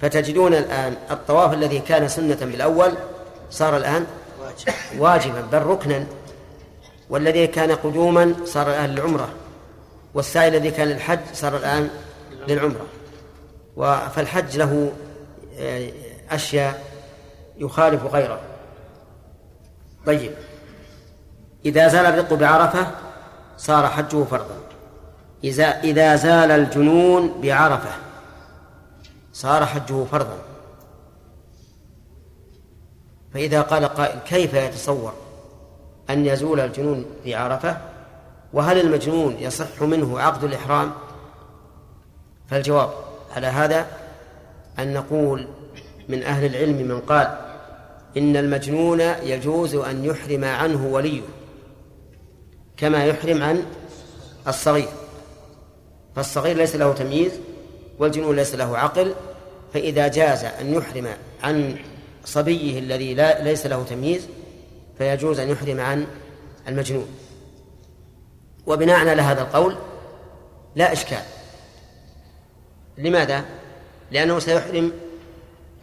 فتجدون 0.00 0.54
الآن 0.54 0.96
الطواف 1.10 1.52
الذي 1.52 1.78
كان 1.78 2.08
سنة 2.08 2.34
بالأول 2.34 2.92
صار 3.50 3.76
الآن 3.76 4.06
واجبا. 4.98 5.40
بل 5.52 5.62
ركنا. 5.62 6.06
والذي 7.10 7.46
كان 7.46 7.72
قدوما 7.72 8.34
صار 8.44 8.70
الآن 8.70 8.90
للعمرة. 8.90 9.28
والسعي 10.14 10.48
الذي 10.48 10.70
كان 10.70 10.88
للحج 10.88 11.20
صار 11.32 11.56
الآن 11.56 11.90
للعمرة. 12.48 12.86
فالحج 14.08 14.56
له 14.56 14.92
آه، 15.58 15.90
أشياء 16.30 16.84
يخالف 17.56 18.04
غيره. 18.04 18.40
طيب. 20.06 20.32
إذا 21.64 21.88
زال 21.88 22.06
الرق 22.06 22.34
بعرفة 22.34 22.86
صار 23.58 23.88
حجه 23.88 24.24
فرضا. 24.24 24.56
إذا 25.44 25.64
إذا 25.64 26.16
زال 26.16 26.50
الجنون 26.50 27.40
بعرفة 27.42 27.90
صار 29.32 29.66
حجه 29.66 30.04
فرضا. 30.04 30.38
فإذا 33.34 33.60
قال 33.60 33.84
قائل 33.84 34.18
كيف 34.18 34.54
يتصور 34.54 35.12
أن 36.10 36.26
يزول 36.26 36.60
الجنون 36.60 37.04
في 37.24 37.34
عرفة 37.34 37.76
وهل 38.52 38.80
المجنون 38.80 39.36
يصح 39.38 39.82
منه 39.82 40.20
عقد 40.20 40.44
الإحرام؟ 40.44 40.92
فالجواب 42.50 42.90
على 43.36 43.46
هذا 43.46 43.86
أن 44.78 44.94
نقول 44.94 45.46
من 46.08 46.22
أهل 46.22 46.44
العلم 46.44 46.88
من 46.88 47.00
قال 47.00 47.38
إن 48.16 48.36
المجنون 48.36 49.00
يجوز 49.00 49.74
أن 49.74 50.04
يحرم 50.04 50.44
عنه 50.44 50.86
وليه. 50.86 51.22
كما 52.78 53.04
يحرم 53.04 53.42
عن 53.42 53.64
الصغير. 54.48 54.88
فالصغير 56.16 56.56
ليس 56.56 56.76
له 56.76 56.92
تمييز 56.92 57.32
والجنون 57.98 58.36
ليس 58.36 58.54
له 58.54 58.78
عقل 58.78 59.14
فإذا 59.74 60.08
جاز 60.08 60.44
أن 60.44 60.74
يحرم 60.74 61.08
عن 61.42 61.76
صبيه 62.24 62.78
الذي 62.78 63.14
لا 63.14 63.42
ليس 63.42 63.66
له 63.66 63.84
تمييز 63.84 64.28
فيجوز 64.98 65.40
أن 65.40 65.50
يحرم 65.50 65.80
عن 65.80 66.06
المجنون. 66.68 67.08
وبناء 68.66 69.08
على 69.08 69.22
هذا 69.22 69.42
القول 69.42 69.76
لا 70.76 70.92
إشكال. 70.92 71.22
لماذا؟ 72.98 73.44
لأنه 74.10 74.38
سيحرم 74.38 74.92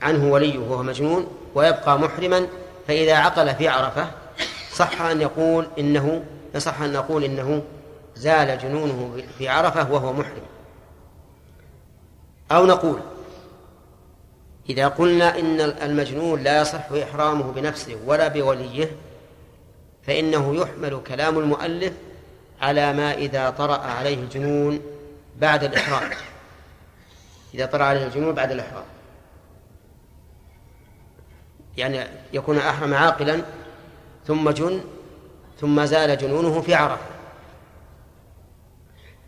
عنه 0.01 0.31
وليه 0.31 0.59
وهو 0.59 0.83
مجنون 0.83 1.27
ويبقى 1.55 1.99
محرما 1.99 2.47
فإذا 2.87 3.15
عقل 3.15 3.55
في 3.55 3.67
عرفة 3.67 4.07
صح 4.73 5.01
أن 5.01 5.21
يقول 5.21 5.67
إنه 5.79 6.23
يصح 6.56 6.82
أن 6.82 6.93
نقول 6.93 7.24
إنه 7.24 7.64
زال 8.16 8.58
جنونه 8.58 9.24
في 9.38 9.49
عرفة 9.49 9.91
وهو 9.91 10.14
محرم. 10.14 10.45
أو 12.51 12.66
نقول 12.66 12.99
إذا 14.70 14.88
قلنا 14.88 15.39
إن 15.39 15.62
المجنون 15.62 16.43
لا 16.43 16.62
يصح 16.62 16.91
إحرامه 16.91 17.51
بنفسه 17.51 17.97
ولا 18.06 18.28
بوليه 18.28 18.91
فإنه 20.03 20.56
يحمل 20.56 21.01
كلام 21.08 21.39
المؤلف 21.39 21.93
على 22.62 22.93
ما 22.93 23.14
إذا 23.14 23.49
طرأ 23.49 23.78
عليه 23.78 24.16
الجنون 24.16 24.82
بعد 25.38 25.64
الإحرام. 25.64 26.10
إذا 27.53 27.66
طرأ 27.66 27.84
عليه 27.84 28.06
الجنون 28.06 28.36
بعد 28.36 28.51
الإحرام. 28.51 28.86
يعني 31.78 32.08
يكون 32.34 32.58
أحرم 32.58 32.93
عاقلا 32.93 33.41
ثم 34.28 34.49
جن 34.49 34.82
ثم 35.62 35.86
زال 35.86 36.18
جنونه 36.18 36.62
في 36.62 36.76
عرفة. 36.76 37.06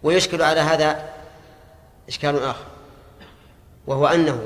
ويشكل 0.03 0.41
على 0.41 0.59
هذا 0.59 1.09
إشكال 2.09 2.43
آخر 2.43 2.65
وهو 3.87 4.07
أنه 4.07 4.41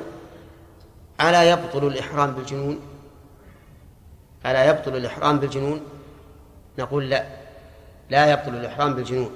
ألا 1.22 1.44
يبطل 1.44 1.88
الإحرام 1.88 2.32
بالجنون؟ 2.32 2.80
ألا 4.46 4.66
يبطل 4.66 4.96
الإحرام 4.96 5.40
بالجنون؟ 5.40 5.82
نقول 6.80 7.10
لا 7.10 7.26
لا 8.10 8.32
يبطل 8.32 8.56
الإحرام 8.56 8.94
بالجنون 8.94 9.32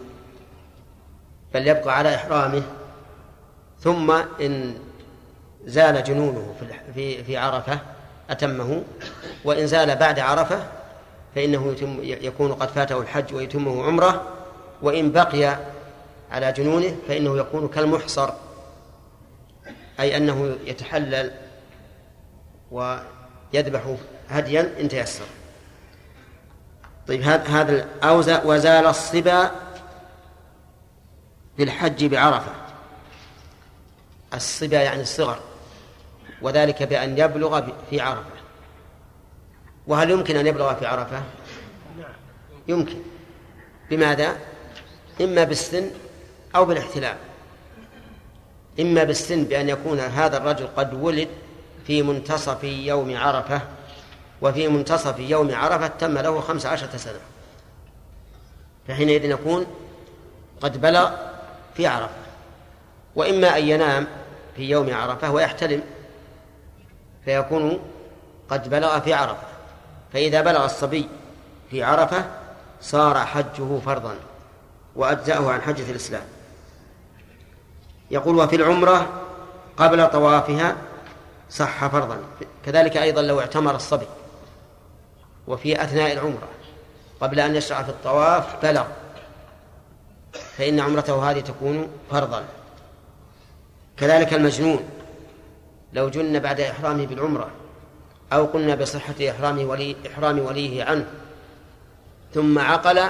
بل 1.53 1.67
يبقى 1.67 1.97
على 1.97 2.15
إحرامه. 2.15 2.63
ثم 3.79 4.11
إن 4.41 4.75
زال 5.65 6.03
جنونه 6.03 6.55
في 6.93 7.23
في 7.23 7.37
عرفة 7.37 7.79
أتمه 8.29 8.83
وإن 9.43 9.67
زال 9.67 9.95
بعد 9.95 10.19
عرفة 10.19 10.63
فإنه 11.35 11.71
يتم 11.71 11.99
يكون 12.03 12.53
قد 12.53 12.67
فاته 12.67 13.01
الحج 13.01 13.33
ويتمه 13.33 13.83
عمرة 13.83 14.33
وإن 14.81 15.11
بقي 15.11 15.57
على 16.31 16.51
جنونه 16.51 16.95
فإنه 17.07 17.37
يكون 17.37 17.67
كالمحصر 17.67 18.29
أي 19.99 20.17
أنه 20.17 20.57
يتحلل 20.65 21.31
ويذبح 22.71 23.95
هديا 24.29 24.73
إن 24.79 24.89
تيسر. 24.89 25.25
طيب 27.07 27.21
هذا 27.21 27.87
أو 28.03 28.17
وزال 28.45 28.87
الصبا 28.87 29.51
بالحج 31.57 32.05
بعرفة. 32.05 32.51
الصبا 34.33 34.81
يعني 34.81 35.01
الصغر 35.01 35.39
وذلك 36.41 36.83
بأن 36.83 37.17
يبلغ 37.17 37.61
في 37.89 38.01
عرفة. 38.01 38.34
وهل 39.87 40.11
يمكن 40.11 40.35
أن 40.35 40.47
يبلغ 40.47 40.73
في 40.73 40.85
عرفة؟ 40.85 41.23
يمكن. 42.67 42.97
بماذا؟ 43.89 44.37
إما 45.21 45.43
بالسن 45.43 45.91
أو 46.55 46.65
بالاحتلام 46.65 47.17
إما 48.79 49.03
بالسن 49.03 49.43
بأن 49.43 49.69
يكون 49.69 49.99
هذا 49.99 50.37
الرجل 50.37 50.67
قد 50.77 50.93
ولد 50.93 51.27
في 51.87 52.01
منتصف 52.01 52.63
يوم 52.63 53.17
عرفة 53.17 53.61
وفي 54.41 54.67
منتصف 54.67 55.19
يوم 55.19 55.55
عرفة 55.55 55.87
تم 55.87 56.17
له 56.17 56.41
خمس 56.41 56.65
عشرة 56.65 56.97
سنة. 56.97 57.19
فحينئذ 58.87 59.25
يكون 59.25 59.65
قد 60.61 60.81
بلغ 60.81 61.11
في 61.75 61.87
عرفة. 61.87 62.15
وإما 63.15 63.57
أن 63.57 63.67
ينام 63.67 64.07
في 64.55 64.69
يوم 64.69 64.93
عرفة 64.93 65.31
ويحتلم 65.31 65.83
فيكون 67.25 67.79
قد 68.49 68.69
بلغ 68.69 68.99
في 68.99 69.13
عرفة. 69.13 69.54
فإذا 70.15 70.41
بلغ 70.41 70.65
الصبي 70.65 71.09
في 71.71 71.83
عرفة 71.83 72.25
صار 72.81 73.25
حجه 73.25 73.79
فرضا 73.85 74.15
وأجزأه 74.95 75.51
عن 75.51 75.61
حجة 75.61 75.91
الإسلام. 75.91 76.23
يقول 78.11 78.35
وفي 78.35 78.55
العمرة 78.55 79.09
قبل 79.77 80.09
طوافها 80.09 80.75
صح 81.49 81.87
فرضا. 81.87 82.17
كذلك 82.65 82.97
أيضا 82.97 83.21
لو 83.21 83.39
اعتمر 83.39 83.75
الصبي 83.75 84.07
وفي 85.47 85.83
أثناء 85.83 86.13
العمرة 86.13 86.47
قبل 87.21 87.39
أن 87.39 87.55
يشرع 87.55 87.83
في 87.83 87.89
الطواف 87.89 88.65
بلغ 88.65 88.85
فإن 90.57 90.79
عمرته 90.79 91.31
هذه 91.31 91.39
تكون 91.39 91.87
فرضا. 92.11 92.43
كذلك 93.97 94.33
المجنون 94.33 94.89
لو 95.93 96.09
جن 96.09 96.39
بعد 96.39 96.59
إحرامه 96.59 97.05
بالعمرة 97.05 97.49
أو 98.35 98.45
قلنا 98.45 98.75
بصحة 98.75 99.15
إحرام 99.29 99.67
ولي 99.69 99.95
إحرام 100.07 100.39
وليه 100.39 100.83
عنه. 100.83 101.05
ثم 102.33 102.59
عقل 102.59 103.01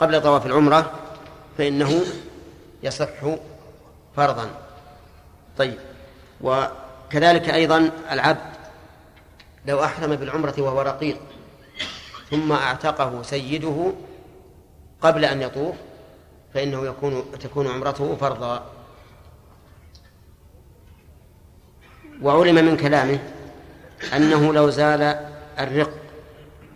قبل 0.00 0.22
طواف 0.22 0.46
العمرة 0.46 0.92
فإنه 1.58 2.00
يصح 2.82 3.08
فرضا. 4.16 4.50
طيب. 5.58 5.78
وكذلك 6.40 7.50
أيضا 7.50 7.90
العبد 8.10 8.50
لو 9.66 9.84
أحرم 9.84 10.16
بالعمرة 10.16 10.54
وهو 10.58 10.80
رقيق 10.80 11.16
ثم 12.30 12.52
أعتقه 12.52 13.22
سيده 13.22 13.92
قبل 15.02 15.24
أن 15.24 15.42
يطوف 15.42 15.74
فإنه 16.54 16.86
يكون 16.86 17.24
تكون 17.40 17.66
عمرته 17.66 18.16
فرضا. 18.16 18.64
وعلم 22.22 22.54
من 22.54 22.76
كلامه 22.76 23.18
أنه 24.16 24.52
لو 24.52 24.70
زال 24.70 25.30
الرق 25.58 25.90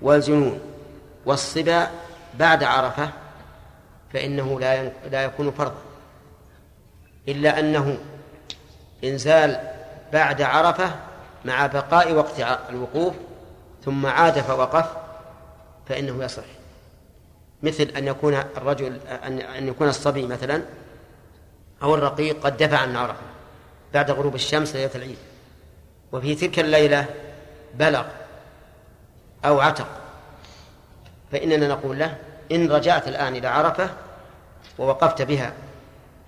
والجنون 0.03 0.61
والصبا 1.27 1.89
بعد 2.39 2.65
عرفة 2.65 3.11
فإنه 4.13 4.61
لا 4.61 4.91
لا 5.11 5.25
يكون 5.25 5.51
فرضا. 5.51 5.83
إلا 7.29 7.59
أنه 7.59 7.99
إن 9.05 9.19
زال 9.19 9.61
بعد 10.13 10.43
عرفة 10.43 10.91
مع 11.45 11.67
بقاء 11.67 12.13
وقت 12.13 12.41
الوقوف 12.71 13.15
ثم 13.85 14.07
عاد 14.07 14.41
فوقف 14.41 14.87
فإنه 15.89 16.25
يصح. 16.25 16.45
مثل 17.63 17.83
أن 17.83 18.07
يكون 18.07 18.35
الرجل 18.35 18.99
أن 19.59 19.69
يكون 19.69 19.89
الصبي 19.89 20.27
مثلا 20.27 20.63
أو 21.83 21.95
الرقيق 21.95 22.41
قد 22.47 22.57
دفع 22.57 22.87
من 22.87 22.97
عرفة 22.97 23.23
بعد 23.95 24.11
غروب 24.11 24.35
الشمس 24.35 24.77
ليلة 24.77 24.91
العيد. 24.95 25.19
وفي 26.15 26.35
تلك 26.35 26.59
الليلة 26.59 27.07
بلغ 27.75 28.05
أو 29.45 29.61
عتق. 29.61 29.87
فإننا 31.33 31.69
نقول 31.69 31.99
له 31.99 32.17
إن 32.53 32.73
رجعت 32.73 33.09
الآن 33.09 33.37
إلى 33.37 33.49
عرفة 33.49 33.91
ووقفت 34.79 35.23
بها 35.23 35.53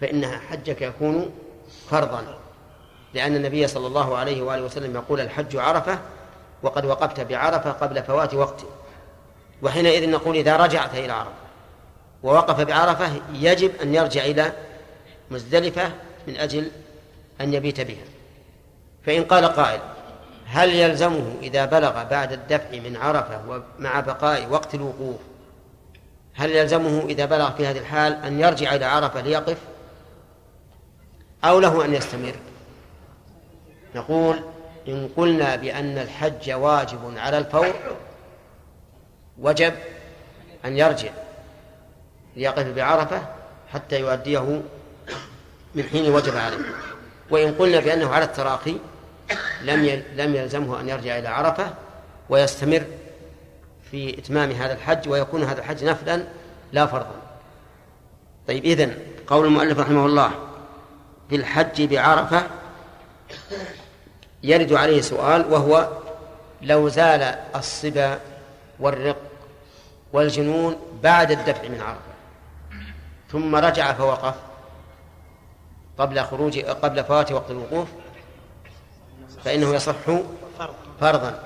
فإنها 0.00 0.38
حجك 0.38 0.82
يكون 0.82 1.30
فرضا. 1.90 2.38
لأن 3.14 3.36
النبي 3.36 3.66
صلى 3.66 3.86
الله 3.86 4.16
عليه 4.16 4.42
وآله 4.42 4.62
وسلم 4.62 4.94
يقول 4.94 5.20
الحج 5.20 5.56
عرفة 5.56 5.98
وقد 6.62 6.84
وقفت 6.84 7.20
بعرفة 7.20 7.70
قبل 7.70 8.02
فوات 8.02 8.34
وقته 8.34 8.66
وحينئذ 9.62 10.10
نقول 10.10 10.36
إذا 10.36 10.56
رجعت 10.56 10.94
إلى 10.94 11.12
عرفة 11.12 11.30
ووقف 12.22 12.60
بعرفة 12.60 13.10
يجب 13.32 13.72
أن 13.82 13.94
يرجع 13.94 14.24
إلى 14.24 14.52
مزدلفة 15.30 15.92
من 16.28 16.36
أجل 16.36 16.70
أن 17.40 17.54
يبيت 17.54 17.80
بها. 17.80 18.15
فإن 19.06 19.24
قال 19.24 19.44
قائل 19.44 19.80
هل 20.46 20.74
يلزمه 20.74 21.34
إذا 21.42 21.64
بلغ 21.64 22.04
بعد 22.04 22.32
الدفع 22.32 22.78
من 22.78 22.96
عرفة 22.96 23.40
ومع 23.48 24.00
بقاء 24.00 24.46
وقت 24.50 24.74
الوقوف 24.74 25.16
هل 26.34 26.50
يلزمه 26.50 27.04
إذا 27.08 27.24
بلغ 27.24 27.50
في 27.50 27.66
هذه 27.66 27.78
الحال 27.78 28.12
أن 28.12 28.40
يرجع 28.40 28.74
إلى 28.74 28.84
عرفة 28.84 29.20
ليقف 29.20 29.56
أو 31.44 31.60
له 31.60 31.84
أن 31.84 31.94
يستمر؟ 31.94 32.34
نقول 33.94 34.40
إن 34.88 35.08
قلنا 35.16 35.56
بأن 35.56 35.98
الحج 35.98 36.52
واجب 36.52 37.14
على 37.16 37.38
الفور 37.38 37.72
وجب 39.38 39.74
أن 40.64 40.78
يرجع 40.78 41.10
ليقف 42.36 42.66
بعرفة 42.66 43.22
حتى 43.72 44.00
يؤديه 44.00 44.62
من 45.74 45.82
حين 45.82 46.14
وجب 46.14 46.36
عليه. 46.36 46.58
وإن 47.30 47.54
قلنا 47.54 47.80
بأنه 47.80 48.10
على 48.10 48.24
التراخي 48.24 48.76
لم 49.62 50.02
لم 50.14 50.34
يلزمه 50.34 50.80
أن 50.80 50.88
يرجع 50.88 51.18
إلى 51.18 51.28
عرفة 51.28 51.74
ويستمر 52.28 52.84
في 53.90 54.18
إتمام 54.18 54.50
هذا 54.50 54.72
الحج 54.72 55.08
ويكون 55.08 55.42
هذا 55.42 55.60
الحج 55.60 55.84
نفلا 55.84 56.22
لا 56.72 56.86
فرضا. 56.86 57.14
طيب 58.48 58.64
إذن 58.64 58.94
قول 59.26 59.46
المؤلف 59.46 59.78
رحمه 59.78 60.06
الله 60.06 60.30
في 61.30 61.36
الحج 61.36 61.82
بعرفة 61.82 62.42
يرد 64.42 64.72
عليه 64.72 65.00
سؤال 65.00 65.52
وهو 65.52 65.88
لو 66.62 66.88
زال 66.88 67.22
الصبا 67.54 68.20
والرق 68.80 69.16
والجنون 70.12 70.76
بعد 71.02 71.30
الدفع 71.30 71.68
من 71.68 71.80
عرفة 71.80 72.00
ثم 73.30 73.56
رجع 73.56 73.92
فوقف 73.92 74.34
قبل 75.98 76.22
خروج 76.22 76.58
قبل 76.58 77.04
فوات 77.04 77.32
وقت 77.32 77.50
الوقوف 77.50 77.88
فإنه 79.46 79.74
يصح 79.74 79.94
فرضا. 81.00 81.42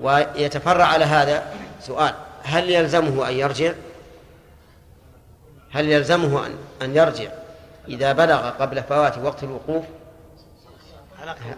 ويتفرع 0.00 0.84
على 0.84 1.04
هذا 1.04 1.54
سؤال. 1.80 2.14
هل 2.42 2.70
يلزمه 2.70 3.28
أن 3.28 3.34
يرجع؟ 3.34 3.72
هل 5.70 5.88
يلزمه 5.88 6.46
أن 6.46 6.54
أن 6.82 6.96
يرجع 6.96 7.30
إذا 7.88 8.12
بلغ 8.12 8.50
قبل 8.50 8.82
فوات 8.82 9.18
وقت 9.18 9.42
الوقوف؟ 9.42 9.84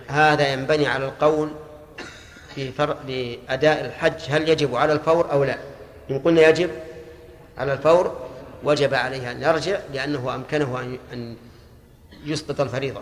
هذا 0.09 0.53
ينبني 0.53 0.87
على 0.87 1.05
القول 1.05 1.51
في 2.55 2.73
فرق 2.73 2.97
بأداء 3.07 3.85
الحج. 3.85 4.21
هل 4.29 4.49
يجب 4.49 4.77
على 4.77 4.93
الفور 4.93 5.33
أو 5.33 5.45
لا؟ 5.45 5.59
إن 6.11 6.19
قلنا 6.19 6.49
يجب 6.49 6.71
على 7.59 7.73
الفور 7.73 8.29
وجب 8.65 8.95
عليه 8.95 9.31
أن 9.31 9.43
يرجع 9.43 9.79
لأنه 9.93 10.35
أمكنه 10.35 10.99
أن 11.13 11.37
يسقط 12.25 12.61
الفريضة. 12.61 13.01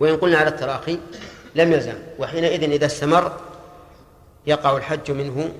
وإن 0.00 0.16
قلنا 0.16 0.38
على 0.38 0.48
التراخي 0.48 0.98
لم 1.54 1.72
يلزم 1.72 1.94
وحينئذ 2.18 2.70
إذا 2.70 2.86
استمر 2.86 3.32
يقع 4.46 4.76
الحج 4.76 5.10
منه 5.10 5.52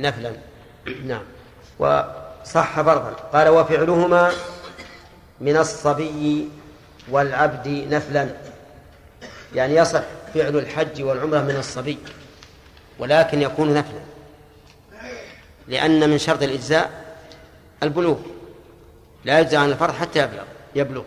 نفلا. 0.00 0.32
نعم. 1.04 1.22
وصح 1.78 2.80
فرضا 2.80 3.10
قال 3.32 3.48
وفعلهما 3.48 4.32
من 5.40 5.56
الصبي 5.56 6.48
والعبد 7.10 7.68
نفلا. 7.68 8.28
يعني 9.54 9.74
يصح 9.74 10.02
فعل 10.34 10.56
الحج 10.56 11.02
والعمرة 11.02 11.38
من 11.38 11.56
الصبي 11.56 11.98
ولكن 12.98 13.42
يكون 13.42 13.74
نفلا. 13.74 14.00
لأن 15.68 16.10
من 16.10 16.18
شرط 16.18 16.42
الإجزاء 16.42 17.16
البلوغ. 17.82 18.18
لا 19.24 19.40
يجزى 19.40 19.56
عن 19.56 19.70
الفرض 19.70 19.94
حتى 19.94 20.18
يبلغ 20.18 20.44
يبلغ. 20.74 21.02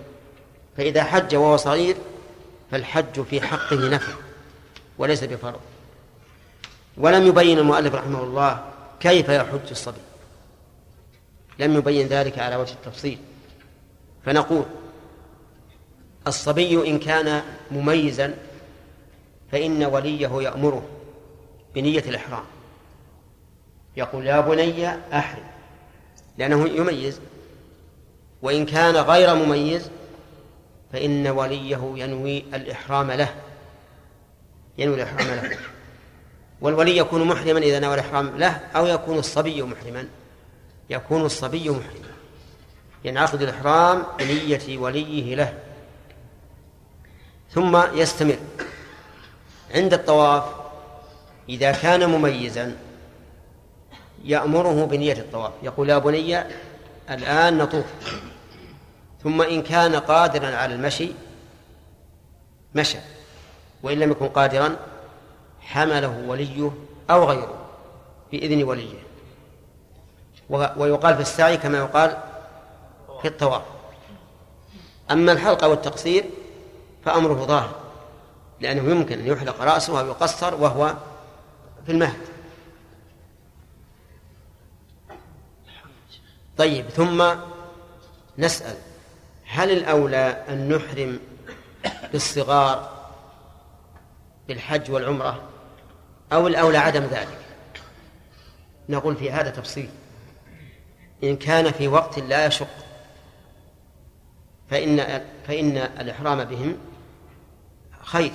فإذا 0.78 1.04
حج 1.04 1.36
وهو 1.36 1.58
صغير 1.58 1.96
فالحج 2.72 3.22
في 3.22 3.42
حقه 3.42 3.90
نفل 3.90 4.14
وليس 4.98 5.24
بفرض. 5.24 5.60
ولم 6.98 7.28
يبين 7.28 7.60
المؤلف 7.60 7.96
رحمه 7.96 8.24
الله 8.24 8.64
كيف 9.00 9.30
يحج 9.30 9.70
الصبي. 9.72 10.02
لم 11.60 11.78
يبين 11.78 12.08
ذلك 12.08 12.40
على 12.40 12.56
وجه 12.56 12.72
التفصيل. 12.72 13.18
فنقول 14.26 14.66
الصبي 16.28 16.90
إن 16.90 17.00
كان 17.00 17.44
مميزا 17.72 18.38
فإن 19.52 19.84
وليه 19.84 20.42
يأمره 20.42 20.84
بنية 21.76 22.04
الإحرام. 22.08 22.44
يقول 23.98 24.28
يا 24.28 24.42
بني 24.42 24.88
أحرم 25.14 25.44
لأنه 26.38 26.70
يميز 26.70 27.20
وإن 28.42 28.66
كان 28.66 28.96
غير 28.96 29.36
مميز 29.36 29.90
فإن 30.94 31.28
وليه 31.28 31.94
ينوي 31.96 32.38
الإحرام 32.54 33.12
له. 33.12 33.36
ينوي 34.78 34.96
الإحرام 34.96 35.28
له. 35.28 35.58
والولي 36.62 36.98
يكون 36.98 37.28
محرما 37.28 37.60
إذا 37.60 37.80
نوى 37.80 37.94
الإحرام 37.94 38.38
له 38.38 38.60
أو 38.76 38.86
يكون 38.86 39.18
الصبي 39.18 39.62
محرما. 39.62 40.08
يكون 40.89 41.26
الصبي 41.26 41.70
محرما 41.70 42.12
ينعقد 43.06 43.42
الإحرام 43.42 44.04
بنية 44.20 44.78
وليه 44.78 45.36
له. 45.36 45.54
ثم 47.52 47.84
يستمر. 47.94 48.38
عند 49.76 49.94
الطواف 49.94 50.44
إذا 51.50 51.72
كان 51.72 52.10
مميزا 52.10 52.78
يأمره 54.24 54.86
بنية 54.86 55.14
الطواف. 55.14 55.52
يقول 55.64 55.89
يا 55.89 55.98
بني 55.98 56.44
الآن 57.10 57.58
نطوف. 57.58 57.86
ثم 59.24 59.42
إن 59.42 59.64
كان 59.64 59.96
قادرا 59.96 60.56
على 60.56 60.76
المشي 60.76 61.12
مشى. 62.76 62.98
وإن 63.84 64.00
لم 64.00 64.12
يكن 64.12 64.28
قادرا 64.28 64.76
حمله 65.62 66.24
وليه 66.28 66.72
أو 67.10 67.24
غيره 67.24 67.56
بإذن 68.32 68.64
وليه. 68.64 68.94
ويقال 70.50 71.16
في 71.16 71.22
السعي 71.22 71.58
كما 71.58 71.78
يقال 71.78 72.18
في 73.22 73.28
الطواف. 73.28 73.62
أما 75.12 75.32
الحلقة 75.32 75.68
والتقصير 75.68 76.26
فأمره 77.06 77.46
ظاهر 77.46 77.76
لأنه 78.60 78.92
يمكن 78.92 79.20
أن 79.20 79.28
يحلق 79.28 79.62
رأسه 79.62 80.00
أو 80.00 80.08
يقصر 80.08 80.56
وهو 80.56 80.94
في 81.86 81.92
المهد. 81.92 82.22
طيب 86.58 86.90
ثم 86.90 87.34
نسأل. 88.38 88.91
هل 89.54 89.72
الأولى 89.72 90.43
أن 90.49 90.70
نحرم 90.70 91.20
بالصغار 92.12 92.89
بالحج 94.47 94.91
والعمرة 94.91 95.41
أو 96.34 96.47
الأولى 96.47 96.78
عدم 96.78 97.04
ذلك؟ 97.04 97.38
نقول 98.89 99.16
في 99.16 99.32
هذا 99.32 99.49
تفصيل. 99.49 99.89
إن 101.24 101.38
كان 101.38 101.72
في 101.72 101.88
وقت 101.88 102.20
لا 102.20 102.45
يشق 102.45 102.68
فإن 104.70 105.22
فإن 105.47 105.78
الإحرام 105.78 106.43
بهم 106.43 106.78
خير 108.04 108.32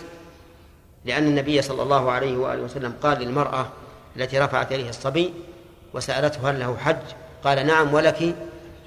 لأن 1.04 1.26
النبي 1.26 1.62
صلى 1.62 1.82
الله 1.82 2.10
عليه 2.10 2.36
وآله 2.36 2.62
وسلم 2.62 2.94
قال 3.02 3.18
للمرأة 3.18 3.68
التي 4.16 4.38
رفعت 4.38 4.72
إليه 4.72 4.88
الصبي 4.88 5.34
وسألته 5.94 6.50
هل 6.50 6.60
له 6.60 6.76
حج؟ 6.76 6.96
قال 7.44 7.66
نعم 7.66 7.94
ولك 7.94 8.34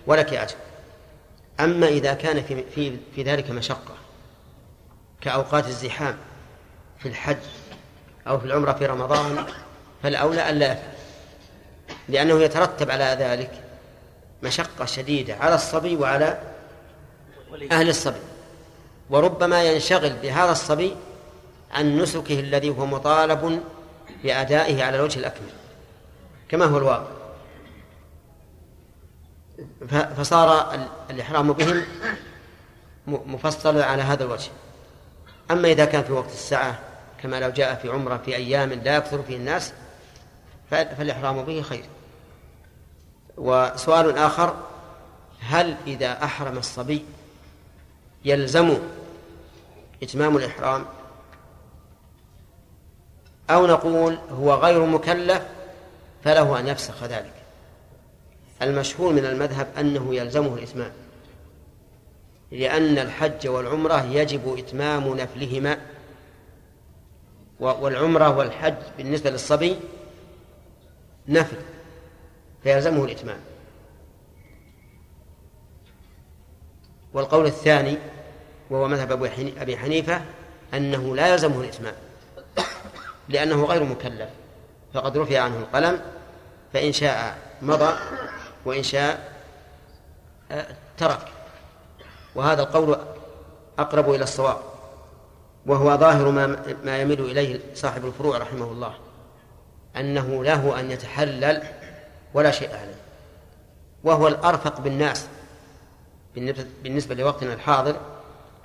ولك 0.08 0.34
أجر. 0.34 0.56
أما 1.60 1.88
إذا 1.88 2.14
كان 2.14 2.44
في, 2.44 2.64
في, 2.76 2.98
في 3.16 3.24
ذلك 3.24 3.52
مشقة 3.52 3.94
كأوقات 5.22 5.68
الزحام 5.68 6.18
في 7.00 7.08
الحج 7.08 7.38
أو 8.28 8.40
في 8.40 8.46
العمرة 8.46 8.74
في 8.74 8.86
رمضان 8.86 9.46
فالأولى 10.04 10.50
ألا 10.50 10.66
يفعل 10.66 10.94
لأنه 12.10 12.42
يترتب 12.42 12.92
على 12.92 13.18
ذلك 13.20 13.52
مشقة 14.44 14.86
شديدة 14.86 15.36
على 15.36 15.56
الصبي 15.56 15.96
وعلى 15.96 16.40
أهل 17.72 17.90
الصبي. 17.90 18.20
وربما 19.10 19.64
ينشغل 19.64 20.14
بهذا 20.14 20.52
الصبي 20.52 20.96
عن 21.72 21.98
نسكه 21.98 22.40
الذي 22.40 22.70
هو 22.70 22.86
مطالب 22.86 23.62
بأدائه 24.24 24.84
على 24.84 24.98
الوجه 24.98 25.20
الأكمل 25.20 25.50
كما 26.50 26.66
هو 26.66 26.78
الواقع. 26.78 27.19
فصار 30.18 30.78
الإحرام 31.10 31.54
بهم 31.54 31.84
مفصل 33.08 33.82
على 33.82 34.02
هذا 34.02 34.24
الوجه. 34.24 34.52
أما 35.52 35.68
إذا 35.68 35.86
كان 35.86 36.04
في 36.04 36.14
وقت 36.14 36.32
الساعة 36.32 36.80
كما 37.22 37.40
لو 37.40 37.50
جاء 37.50 37.76
في 37.76 37.90
عمرة 37.90 38.18
في 38.18 38.36
أيام 38.36 38.74
لا 38.74 38.96
يكثر 38.96 39.24
فيه 39.24 39.38
الناس 39.38 39.74
فالإحرام 40.72 41.44
به 41.44 41.62
خير. 41.62 41.86
وسؤال 43.38 44.18
آخر 44.18 44.56
هل 45.40 45.76
إذا 45.88 46.24
أحرم 46.24 46.58
الصبي 46.58 47.06
يلزم 48.26 48.78
إتمام 50.04 50.38
الإحرام؟ 50.38 50.86
أو 53.50 53.68
نقول 53.68 54.20
هو 54.32 54.54
غير 54.54 54.86
مكلف 54.86 55.44
فله 56.24 56.60
أن 56.60 56.68
يفسخ 56.68 57.04
ذلك. 57.04 57.39
المشهور 58.62 59.14
من 59.14 59.26
المذهب 59.26 59.68
أنه 59.78 60.16
يلزمه 60.16 60.54
الإتمام 60.54 60.92
لأن 62.52 62.98
الحج 62.98 63.48
والعمرة 63.48 64.06
يجب 64.06 64.58
إتمام 64.58 65.18
نفلهما 65.18 65.78
والعمرة 67.60 68.38
والحج 68.38 68.76
بالنسبة 68.98 69.30
للصبي 69.30 69.76
نفل 71.28 71.58
فيلزمه 72.64 73.06
الإتمام. 73.06 73.40
والقول 77.14 77.46
الثاني 77.46 77.98
وهو 78.70 78.88
مذهب 78.88 79.24
أبي 79.58 79.78
حنيفة 79.78 80.22
أنه 80.74 81.16
لا 81.16 81.28
يلزمه 81.28 81.62
الإتمام 81.62 81.94
لأنه 83.30 83.66
غير 83.66 83.84
مكلف 83.84 84.30
فقد 84.94 85.18
رفع 85.18 85.40
عنه 85.40 85.58
القلم 85.58 86.02
فإن 86.74 86.94
شاء 86.94 87.38
مضى 87.62 87.94
وإن 88.66 88.84
شاء 88.84 89.34
آه، 90.52 90.68
ترك. 90.98 91.28
وهذا 92.36 92.62
القول 92.62 92.98
أقرب 93.80 94.10
إلى 94.10 94.24
الصواب. 94.24 94.58
وهو 95.66 95.98
ظاهر 95.98 96.30
ما 96.32 96.76
ما 96.84 97.02
يميل 97.02 97.22
إليه 97.22 97.60
صاحب 97.74 98.06
الفروع 98.06 98.38
رحمه 98.38 98.66
الله 98.66 98.94
أنه 99.98 100.44
له 100.44 100.80
أن 100.80 100.92
يتحلل 100.92 101.64
ولا 102.34 102.52
شيء 102.52 102.70
عليه. 102.70 103.00
وهو 104.04 104.28
الأرفق 104.28 104.82
بالناس 104.82 105.28
بالنسبة 106.84 107.16
لوقتنا 107.16 107.54
الحاضر 107.54 107.96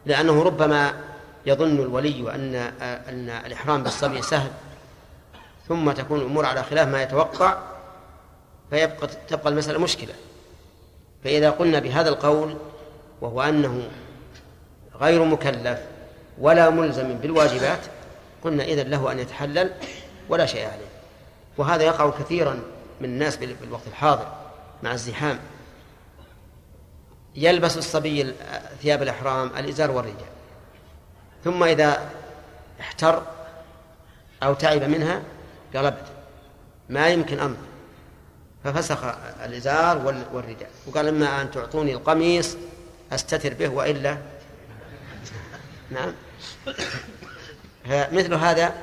لأنه 0.06 0.42
ربما 0.42 0.94
يظن 1.46 1.80
الولي 1.80 2.34
أن 2.34 2.54
أن 3.08 3.28
الإحرام 3.28 3.82
بالصبي 3.82 4.22
سهل 4.22 4.50
ثم 5.68 5.92
تكون 5.92 6.20
الأمور 6.20 6.46
على 6.46 6.62
خلاف 6.62 6.88
ما 6.88 7.02
يتوقع 7.02 7.58
فيبقى 8.74 9.08
تبقى 9.28 9.48
المسألة 9.48 9.78
مشكلة. 9.78 10.14
فإذا 11.24 11.50
قلنا 11.50 11.78
بهذا 11.78 12.08
القول 12.08 12.56
وهو 13.20 13.42
أنه 13.42 13.88
غير 15.00 15.24
مكلف 15.24 15.78
ولا 16.38 16.70
ملزم 16.70 17.14
بالواجبات 17.14 17.78
قلنا 18.44 18.64
إذن 18.64 18.90
له 18.90 19.12
أن 19.12 19.18
يتحلل 19.18 19.72
ولا 20.28 20.46
شيء 20.46 20.66
عليه. 20.66 20.86
وهذا 21.58 21.82
يقع 21.82 22.10
كثيرا 22.10 22.62
من 23.00 23.08
الناس 23.08 23.36
بالوقت 23.36 23.86
الحاضر 23.86 24.32
مع 24.82 24.92
الزحام. 24.92 25.38
يلبس 27.34 27.76
الصبي 27.76 28.34
ثياب 28.82 29.02
الإحرام 29.02 29.50
الإزار 29.56 29.90
والرداء 29.90 30.28
ثم 31.44 31.64
إذا 31.64 32.10
احتر 32.80 33.22
أو 34.42 34.54
تعب 34.54 34.82
منها 34.82 35.22
قلبت 35.74 36.04
ما 36.88 37.08
يمكن 37.08 37.40
أمر. 37.40 37.56
ففسخ 38.64 38.98
الإزار 39.44 39.98
والرداء 40.32 40.70
وقال 40.86 41.08
إما 41.08 41.42
أن 41.42 41.50
تعطوني 41.50 41.92
القميص 41.92 42.56
أستتر 43.12 43.54
به 43.54 43.68
وإلا 43.68 44.18
نعم. 45.90 46.14
فمثل 47.84 48.34
هذا 48.34 48.74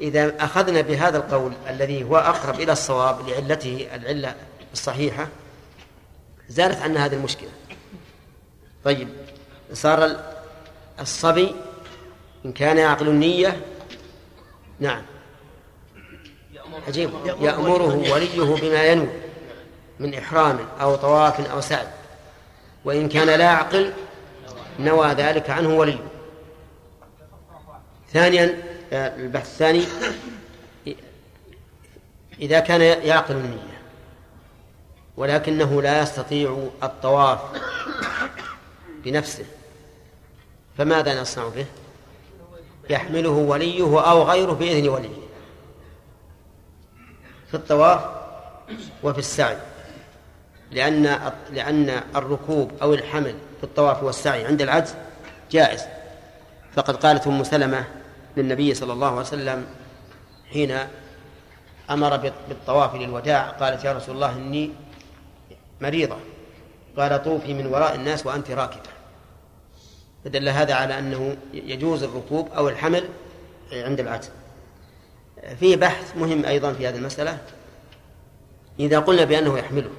إذا 0.00 0.44
أخذنا 0.44 0.80
بهذا 0.80 1.16
القول 1.16 1.52
الذي 1.68 2.04
هو 2.04 2.16
أقرب 2.16 2.60
إلى 2.60 2.72
الصواب 2.72 3.28
لعلته 3.28 3.88
العلة 3.94 4.34
الصحيحة 4.72 5.28
زالت 6.48 6.78
عنا 6.82 7.04
هذه 7.04 7.14
المشكلة. 7.14 7.50
طيب 8.84 9.08
صار 9.72 10.16
الصبي 11.00 11.54
إن 12.44 12.52
كان 12.52 12.78
يعقل 12.78 13.08
النية 13.08 13.60
نعم. 14.80 15.02
عجيب. 16.88 17.10
يأمره 17.40 18.12
وليه 18.12 18.54
بما 18.54 18.84
ينوي 18.84 19.08
من 20.00 20.14
إحرام 20.14 20.58
أو 20.80 20.96
طواف 20.96 21.50
أو 21.50 21.60
سعي. 21.60 21.86
وإن 22.84 23.08
كان 23.08 23.26
لا 23.26 23.44
يعقل 23.44 23.92
نوى 24.78 25.08
ذلك 25.08 25.50
عنه 25.50 25.76
وليه. 25.76 25.98
ثانيا 28.12 28.58
آه، 28.92 29.16
البحث 29.16 29.46
الثاني 29.46 29.84
إذا 32.40 32.60
كان 32.60 32.80
يعقل 32.80 33.34
النية 33.34 33.80
ولكنه 35.16 35.82
لا 35.82 36.02
يستطيع 36.02 36.68
الطواف 36.82 37.40
بنفسه 39.04 39.44
فماذا 40.78 41.20
نصنع 41.20 41.48
به؟ 41.48 41.66
يحمله 42.90 43.30
وليه 43.30 44.10
أو 44.10 44.22
غيره 44.22 44.52
بإذن 44.52 44.88
وليه. 44.88 45.22
في 47.52 47.58
الطواف 47.58 48.00
وفي 49.02 49.18
السعي. 49.18 49.56
لأن 50.70 51.32
لأن 51.50 52.00
الركوب 52.16 52.70
أو 52.82 52.94
الحمل 52.94 53.34
في 53.58 53.64
الطواف 53.64 54.02
والسعي 54.02 54.44
عند 54.46 54.62
العجز 54.62 54.94
جائز. 55.50 55.84
فقد 56.74 56.96
قالت 56.96 57.26
أم 57.26 57.44
سلمة 57.44 57.84
للنبي 58.36 58.74
صلى 58.74 58.92
الله 58.92 59.06
عليه 59.06 59.20
وسلم 59.20 59.66
حين 60.52 60.78
أمر 61.90 62.16
بالطواف 62.48 62.94
للوداع 62.94 63.48
قالت 63.48 63.84
يا 63.84 63.92
رسول 63.92 64.14
الله 64.14 64.36
إني 64.36 64.70
مريضة. 65.80 66.16
قال 66.96 67.24
طوفي 67.24 67.54
من 67.54 67.66
وراء 67.66 67.94
الناس 67.94 68.26
وأنت 68.26 68.50
راكبة. 68.50 68.90
فدل 70.24 70.48
هذا 70.48 70.74
على 70.74 70.98
أنه 70.98 71.36
يجوز 71.54 72.02
الركوب 72.02 72.48
أو 72.56 72.68
الحمل 72.68 73.08
عند 73.72 74.00
العجز. 74.00 74.30
فيه 75.60 75.76
بحث 75.76 76.16
مهم 76.16 76.44
أيضا 76.44 76.72
في 76.72 76.88
هذه 76.88 76.96
المسألة 76.96 77.38
إذا 78.80 78.98
قلنا 78.98 79.24
بأنه 79.24 79.58
يحمله 79.58 79.90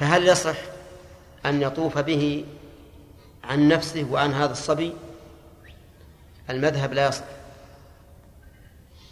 فهل 0.00 0.28
يصح 0.28 0.56
أن 1.46 1.62
يطوف 1.62 1.98
به 1.98 2.44
عن 3.44 3.68
نفسه 3.68 4.06
وعن 4.10 4.32
هذا 4.32 4.52
الصبي؟ 4.52 4.92
المذهب 6.50 6.92
لا 6.92 7.08
يصح. 7.08 7.24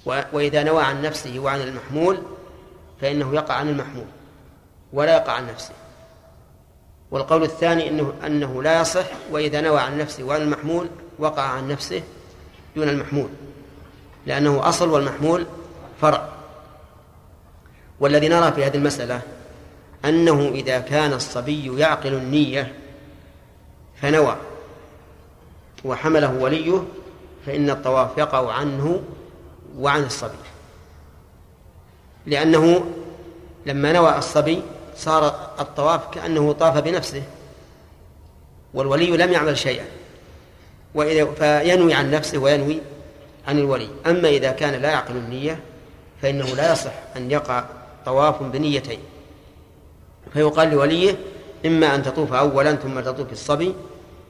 وإذا 0.07 0.63
نوى 0.63 0.83
عن 0.83 1.03
نفسه 1.03 1.39
وعن 1.39 1.61
المحمول 1.61 2.23
فإنه 3.01 3.35
يقع 3.35 3.55
عن 3.55 3.69
المحمول 3.69 4.07
ولا 4.93 5.17
يقع 5.17 5.33
عن 5.33 5.47
نفسه. 5.47 5.75
والقول 7.11 7.43
الثاني 7.43 7.89
إنه 7.89 8.15
أنه 8.27 8.63
لا 8.63 8.81
يصح 8.81 9.07
وإذا 9.31 9.61
نوى 9.61 9.81
عن 9.81 9.99
نفسه 9.99 10.25
وعن 10.25 10.43
المحمول 10.43 10.89
وقع 11.19 11.43
عن 11.43 11.69
نفسه 11.69 12.03
دون 12.77 12.89
المحمول. 12.89 13.29
لأنه 14.27 14.69
أصل 14.69 14.89
والمحمول 14.89 15.47
فرع. 16.01 16.29
والذي 18.01 18.29
نرى 18.29 18.53
في 18.53 18.65
هذه 18.65 18.77
المسألة 18.77 19.21
أنه 20.05 20.49
إذا 20.49 20.79
كان 20.79 21.13
الصبي 21.13 21.81
يعقل 21.81 22.13
النية 22.15 22.75
فنوى 24.01 24.37
وحمله 25.85 26.33
وليه 26.33 26.83
فإن 27.47 27.71
الطواف 27.71 28.19
يقع 28.19 28.53
عنه 28.53 29.03
وعن 29.79 30.03
الصبي. 30.03 30.33
لأنه 32.27 32.93
لما 33.67 33.93
نوى 33.93 34.19
الصبي 34.19 34.63
صار 34.97 35.51
الطواف 35.61 36.15
كأنه 36.15 36.53
طاف 36.53 36.79
بنفسه 36.79 37.23
والولي 38.75 39.17
لم 39.17 39.33
يعمل 39.33 39.59
شيئا. 39.59 39.85
وإذا 40.95 41.33
فينوي 41.33 41.95
عن 41.95 42.11
نفسه 42.11 42.39
وينوي 42.39 42.81
عن 43.49 43.59
الولي. 43.59 43.89
أما 44.07 44.29
إذا 44.29 44.51
كان 44.53 44.83
لا 44.83 44.91
يعقل 44.91 45.17
النية 45.17 45.61
فإنه 46.23 46.47
لا 46.47 46.73
يصح 46.73 46.93
أن 47.17 47.31
يقع 47.31 47.65
طواف 48.07 48.43
بنيتين. 48.43 48.99
فيقال 50.33 50.71
لوليه 50.71 51.17
إما 51.67 51.95
أن 51.95 52.03
تطوف 52.03 52.33
أولا 52.33 52.75
ثم 52.75 53.01
تطوف 53.01 53.33
الصبي 53.33 53.75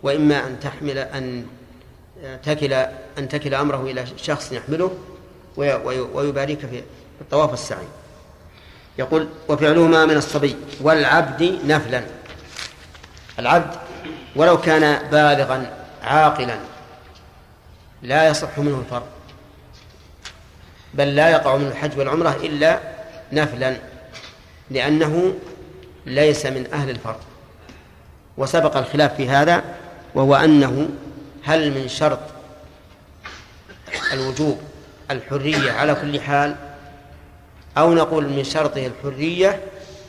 وإما 0.02 0.46
أن 0.46 0.60
تحمل 0.60 0.98
أن 0.98 1.46
تكل 2.42 2.72
أن 3.18 3.28
تكل 3.28 3.54
أمره 3.54 3.82
إلى 3.82 4.04
شخص 4.16 4.52
يحمله 4.52 4.90
ويبارك 6.14 6.58
في 6.58 6.82
الطواف 7.20 7.52
السعي. 7.52 7.86
يقول 8.98 9.28
وفعلهما 9.48 10.06
من 10.06 10.16
الصبي. 10.16 10.56
والعبد 10.80 11.58
نفلا. 11.66 12.02
العبد 13.38 13.76
ولو 14.36 14.60
كان 14.60 15.08
بالغا 15.08 15.76
عاقلا 16.02 16.56
لا 18.02 18.28
يصح 18.28 18.58
منه 18.58 18.78
الفرض. 18.78 19.06
بل 20.94 21.16
لا 21.16 21.30
يقع 21.30 21.56
منه 21.56 21.68
الحج 21.68 21.98
والعمرة 21.98 22.36
إلا 22.42 22.80
نفلا 23.32 23.76
لأنه 24.70 25.34
ليس 26.06 26.46
من 26.46 26.72
أهل 26.72 26.90
الفرض. 26.90 27.20
وسبق 28.36 28.76
الخلاف 28.76 29.16
في 29.16 29.28
هذا 29.28 29.64
وهو 30.14 30.34
أنه 30.34 30.88
هل 31.44 31.70
من 31.70 31.88
شرط 31.88 32.18
الوجوب 34.12 34.60
الحرية 35.10 35.72
على 35.72 35.94
كل 35.94 36.20
حال 36.20 36.56
أو 37.78 37.94
نقول 37.94 38.28
من 38.28 38.44
شرطه 38.44 38.86
الحرية 38.86 39.60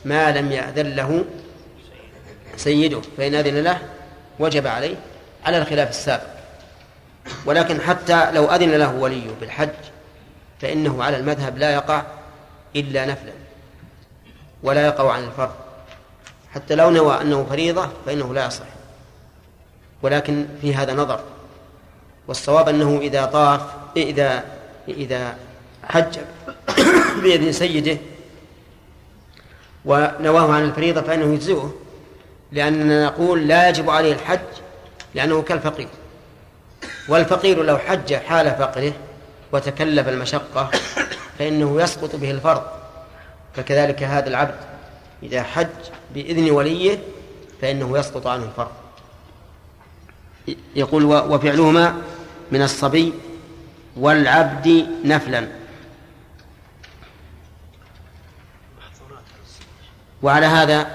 ما 0.04 0.32
لم 0.32 0.52
يأذن 0.52 0.94
له 0.96 1.24
سيده 2.56 3.00
فإن 3.16 3.34
أذن 3.34 3.64
له 3.64 3.78
وجب 4.38 4.66
عليه 4.66 4.96
على 5.44 5.58
الخلاف 5.58 5.90
السابق. 5.90 6.33
ولكن 7.46 7.80
حتى 7.80 8.32
لو 8.32 8.44
أذن 8.44 8.70
له 8.70 8.94
وليه 8.94 9.30
بالحج 9.40 9.68
فإنه 10.60 11.04
على 11.04 11.16
المذهب 11.16 11.58
لا 11.58 11.74
يقع 11.74 12.02
إلا 12.76 13.06
نفلا 13.06 13.32
ولا 14.62 14.86
يقع 14.86 15.12
عن 15.12 15.24
الفرض. 15.24 15.54
حتى 16.54 16.74
لو 16.74 16.90
نوى 16.90 17.20
أنه 17.20 17.46
فريضة 17.50 17.88
فإنه 18.06 18.34
لا 18.34 18.46
يصح. 18.46 18.64
ولكن 20.02 20.46
في 20.60 20.74
هذا 20.74 20.94
نظر. 20.94 21.20
والصواب 22.28 22.68
أنه 22.68 22.98
إذا 22.98 23.24
طاف 23.24 23.60
إذا 23.96 24.44
إذا 24.88 25.36
حج 25.84 26.18
بإذن 27.22 27.52
سيده 27.52 27.98
ونواه 29.84 30.52
عن 30.52 30.64
الفريضة 30.64 31.00
فإنه 31.00 31.34
يجزئه 31.34 31.74
لأننا 32.52 33.06
نقول 33.06 33.48
لا 33.48 33.68
يجب 33.68 33.90
عليه 33.90 34.12
الحج 34.12 34.38
لأنه 35.14 35.42
كالفقير. 35.42 35.88
والفقير 37.08 37.62
لو 37.62 37.78
حج 37.78 38.14
حال 38.14 38.50
فقره 38.50 38.92
وتكلف 39.52 40.08
المشقة 40.08 40.70
فإنه 41.38 41.82
يسقط 41.82 42.16
به 42.16 42.30
الفرض. 42.30 42.62
فكذلك 43.54 44.02
هذا 44.02 44.28
العبد 44.28 44.58
إذا 45.22 45.42
حج 45.42 45.66
بإذن 46.14 46.50
وليه 46.50 46.98
فإنه 47.60 47.98
يسقط 47.98 48.26
عنه 48.26 48.44
الفرض. 48.44 48.72
يقول 50.76 51.04
وفعلهما 51.04 52.02
من 52.52 52.62
الصبي 52.62 53.12
والعبد 53.96 54.86
نفلا. 55.04 55.48
وعلى 60.22 60.46
هذا 60.46 60.90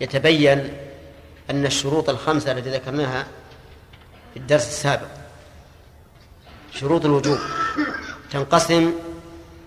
يتبين 0.00 0.76
أن 1.50 1.66
الشروط 1.66 2.08
الخمسة 2.08 2.52
التي 2.52 2.70
ذكرناها 2.70 3.26
في 4.34 4.40
الدرس 4.40 4.68
السابق. 4.68 5.06
شروط 6.72 7.04
الوجوب. 7.04 7.38
تنقسم 8.30 8.92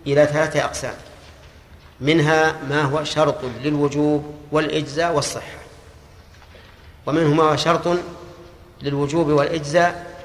إلى 0.07 0.25
ثلاثة 0.25 0.63
أقسام. 0.65 0.93
منها 2.01 2.61
ما 2.69 2.81
هو 2.81 3.03
شرط 3.03 3.43
للوجوب 3.63 4.35
والإجزاء 4.51 5.13
والصحة. 5.13 5.57
ومنه 7.05 7.33
ما 7.33 7.43
هو 7.43 7.55
شرط 7.55 7.97
للوجوب 8.81 9.27
والإجزاء 9.27 10.17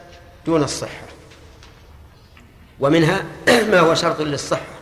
دون 0.47 0.62
الصحة. 0.62 1.07
ومنها 2.80 3.24
ما 3.70 3.80
هو 3.80 3.95
شرط 3.95 4.20
للصحة. 4.20 4.72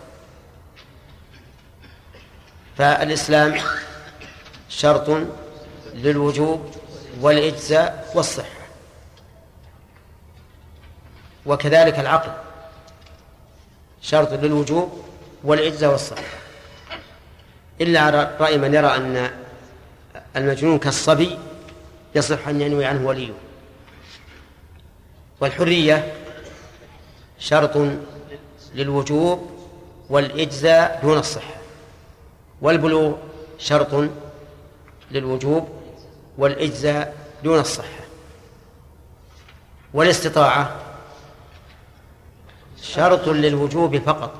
فالإسلام 2.78 3.60
شرط 4.68 5.26
للوجوب 5.94 6.70
والإجزاء 7.20 8.12
والصحة. 8.14 8.59
وكذلك 11.46 11.98
العقل. 11.98 12.32
شرط 14.02 14.32
للوجوب 14.32 15.04
والإجزاء 15.44 15.90
والصحة 15.90 16.22
إلا 17.80 18.00
على 18.00 18.36
رأي 18.40 18.58
من 18.58 18.74
يرى 18.74 18.86
أن 18.86 19.30
المجنون 20.36 20.78
كالصبي 20.78 21.38
يصح 22.14 22.48
أن 22.48 22.60
ينوي 22.60 22.84
عنه 22.84 23.06
وليه. 23.06 23.32
والحرية 25.40 26.12
شرط 27.38 27.88
للوجوب 28.74 29.50
والإجزاء 30.10 31.00
دون 31.02 31.18
الصحة. 31.18 31.54
والبلوغ 32.62 33.16
شرط 33.58 34.10
للوجوب 35.10 35.68
والإجزاء 36.38 37.14
دون 37.44 37.58
الصحة. 37.60 38.00
والاستطاعة 39.94 40.76
شرط 42.82 43.28
للوجوب 43.28 43.98
فقط. 43.98 44.34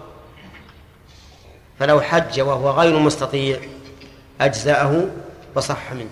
فلو 1.78 2.00
حج 2.00 2.40
وهو 2.40 2.70
غير 2.70 2.98
مستطيع 2.98 3.60
أجزاءه 4.40 5.10
وصح 5.54 5.92
منه. 5.92 6.10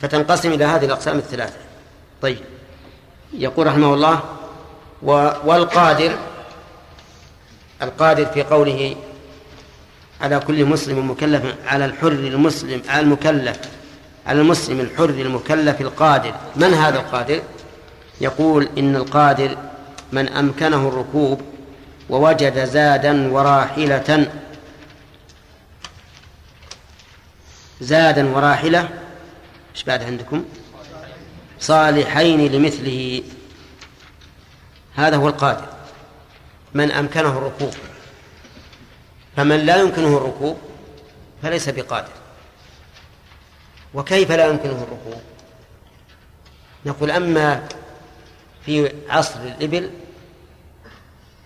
فتنقسم 0.00 0.52
إلى 0.52 0.64
هذه 0.64 0.84
الأقسام 0.84 1.18
الثلاثة. 1.18 1.58
طيب. 2.22 2.38
يقول 3.32 3.66
رحمه 3.66 3.94
الله 3.94 4.20
والقادر 5.44 6.18
القادر 7.82 8.26
في 8.26 8.42
قوله 8.42 8.96
على 10.20 10.40
كل 10.40 10.64
مسلم 10.64 11.10
مكلف 11.10 11.54
على 11.66 11.84
الحر 11.84 12.08
المسلم 12.08 12.82
على 12.88 13.00
المكلف 13.00 13.58
على 14.26 14.40
المسلم 14.40 14.80
الحر 14.80 15.04
المكلف 15.04 15.80
القادر 15.80 16.34
من 16.56 16.74
هذا 16.74 16.98
القادر؟ 16.98 17.42
يقول 18.20 18.68
إن 18.78 18.96
القادر 18.96 19.56
من 20.12 20.28
أمكنه 20.28 20.88
الركوب 20.88 21.40
ووجد 22.10 22.64
زادا 22.64 23.32
وراحلة. 23.32 24.32
زادا 27.80 28.36
وراحلة. 28.36 28.88
إيش 29.74 29.84
بعد 29.84 30.02
عندكم؟ 30.02 30.44
صالحين 31.60 32.52
لمثله. 32.52 33.22
هذا 34.94 35.16
هو 35.16 35.28
القادر. 35.28 35.68
من 36.74 36.90
أمكنه 36.90 37.38
الركوب. 37.38 37.74
فمن 39.36 39.56
لا 39.56 39.76
يمكنه 39.76 40.16
الركوب 40.16 40.58
فليس 41.42 41.68
بقادر. 41.68 42.12
وكيف 43.94 44.32
لا 44.32 44.46
يمكنه 44.46 44.86
الركوب؟ 44.88 45.22
نقول 46.86 47.10
أما 47.10 47.68
في 48.66 48.92
عصر 49.08 49.40
الإبل 49.40 49.90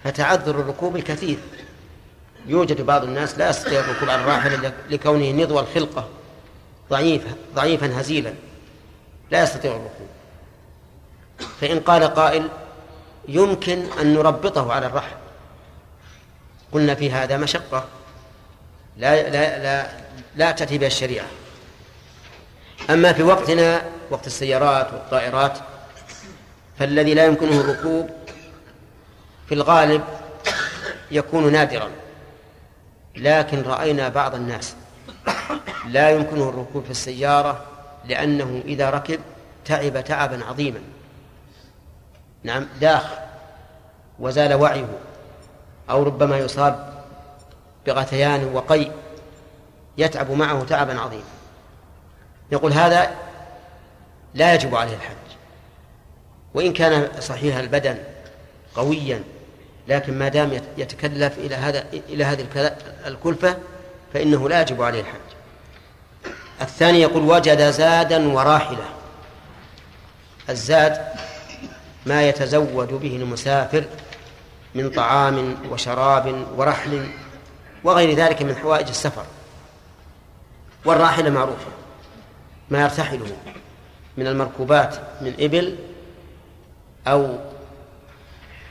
فتعذر 0.06 0.60
الركوب 0.60 0.98
كثير 0.98 1.38
يوجد 2.46 2.80
بعض 2.80 3.04
الناس 3.04 3.38
لا 3.38 3.50
يستطيع 3.50 3.80
الركوب 3.80 4.10
على 4.10 4.22
الراحلة 4.22 4.72
لكونه 4.90 5.30
نضوى 5.30 5.60
الخلقة 5.60 6.08
ضعيف 6.90 7.22
ضعيفا 7.54 8.00
هزيلا. 8.00 8.32
لا 9.30 9.42
يستطيع 9.42 9.70
الركوب. 9.70 10.08
فإن 11.60 11.80
قال 11.80 12.04
قائل 12.04 12.48
يمكن 13.28 13.86
أن 14.00 14.14
نربطه 14.14 14.72
على 14.72 14.86
الرحل. 14.86 15.16
قلنا 16.72 16.94
في 16.94 17.10
هذا 17.10 17.36
مشقة. 17.36 17.84
لا 18.96 19.30
لا 19.30 19.62
لا 19.62 19.90
لا 20.36 20.50
تأتي 20.50 20.78
بها 20.78 20.88
الشريعة. 20.88 21.26
أما 22.90 23.12
في 23.12 23.22
وقتنا 23.22 23.82
وقت 24.10 24.26
السيارات 24.26 24.92
والطائرات 24.92 25.58
فالذي 26.78 27.14
لا 27.14 27.24
يمكنه 27.24 27.60
الركوب 27.60 28.10
في 29.48 29.54
الغالب 29.54 30.04
يكون 31.10 31.52
نادرا. 31.52 31.90
لكن 33.16 33.62
رأينا 33.62 34.08
بعض 34.08 34.34
الناس 34.34 34.76
لا 35.86 36.10
يمكنه 36.10 36.48
الركوب 36.48 36.84
في 36.84 36.90
السيارة 36.90 37.64
لأنه 38.04 38.62
إذا 38.64 38.90
ركب 38.90 39.20
تعب 39.64 40.04
تعبا 40.04 40.44
عظيما. 40.44 40.80
نعم 42.42 42.66
داخ 42.80 43.04
وزال 44.18 44.54
وعيه 44.54 44.98
أو 45.90 46.02
ربما 46.02 46.38
يصاب 46.38 47.02
بغثيان 47.86 48.44
وقي 48.54 48.90
يتعب 49.98 50.30
معه 50.30 50.64
تعبا 50.64 51.00
عظيما. 51.00 51.24
يقول 52.52 52.72
هذا 52.72 53.10
لا 54.34 54.54
يجب 54.54 54.74
عليه 54.74 54.94
الحج. 54.94 55.16
وإن 56.54 56.72
كان 56.72 57.20
صحيح 57.20 57.56
البدن 57.56 57.98
قويا 58.74 59.22
لكن 59.88 60.18
ما 60.18 60.28
دام 60.28 60.60
يتكلف 60.78 61.38
إلى 61.38 61.54
هذا 61.54 61.84
إلى 62.08 62.24
هذه 62.24 62.46
الكلفة 63.06 63.56
فإنه 64.14 64.48
لا 64.48 64.60
يجب 64.60 64.82
عليه 64.82 65.00
الحج. 65.00 65.36
الثاني 66.60 67.00
يقول 67.00 67.22
وجد 67.22 67.70
زادا 67.70 68.32
وراحلة 68.32 68.84
الزاد 70.50 71.06
ما 72.06 72.28
يتزود 72.28 72.92
به 72.92 73.16
المسافر 73.16 73.84
من 74.74 74.90
طعام 74.90 75.56
وشراب 75.70 76.46
ورحل 76.56 77.08
وغير 77.84 78.16
ذلك 78.16 78.42
من 78.42 78.56
حوائج 78.56 78.88
السفر. 78.88 79.24
والراحلة 80.84 81.30
معروفة 81.30 81.70
ما 82.70 82.82
يرتحله 82.82 83.36
من 84.16 84.26
المركوبات 84.26 84.96
من 85.20 85.34
إبل 85.40 85.76
أو 87.06 87.38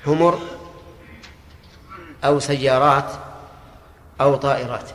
حمر 0.06 0.40
أو 2.26 2.40
سيارات 2.40 3.12
أو 4.22 4.36
طائرات. 4.36 4.90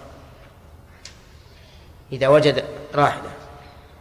إذا 2.12 2.28
وجد 2.28 2.64
راحلة 2.95 3.31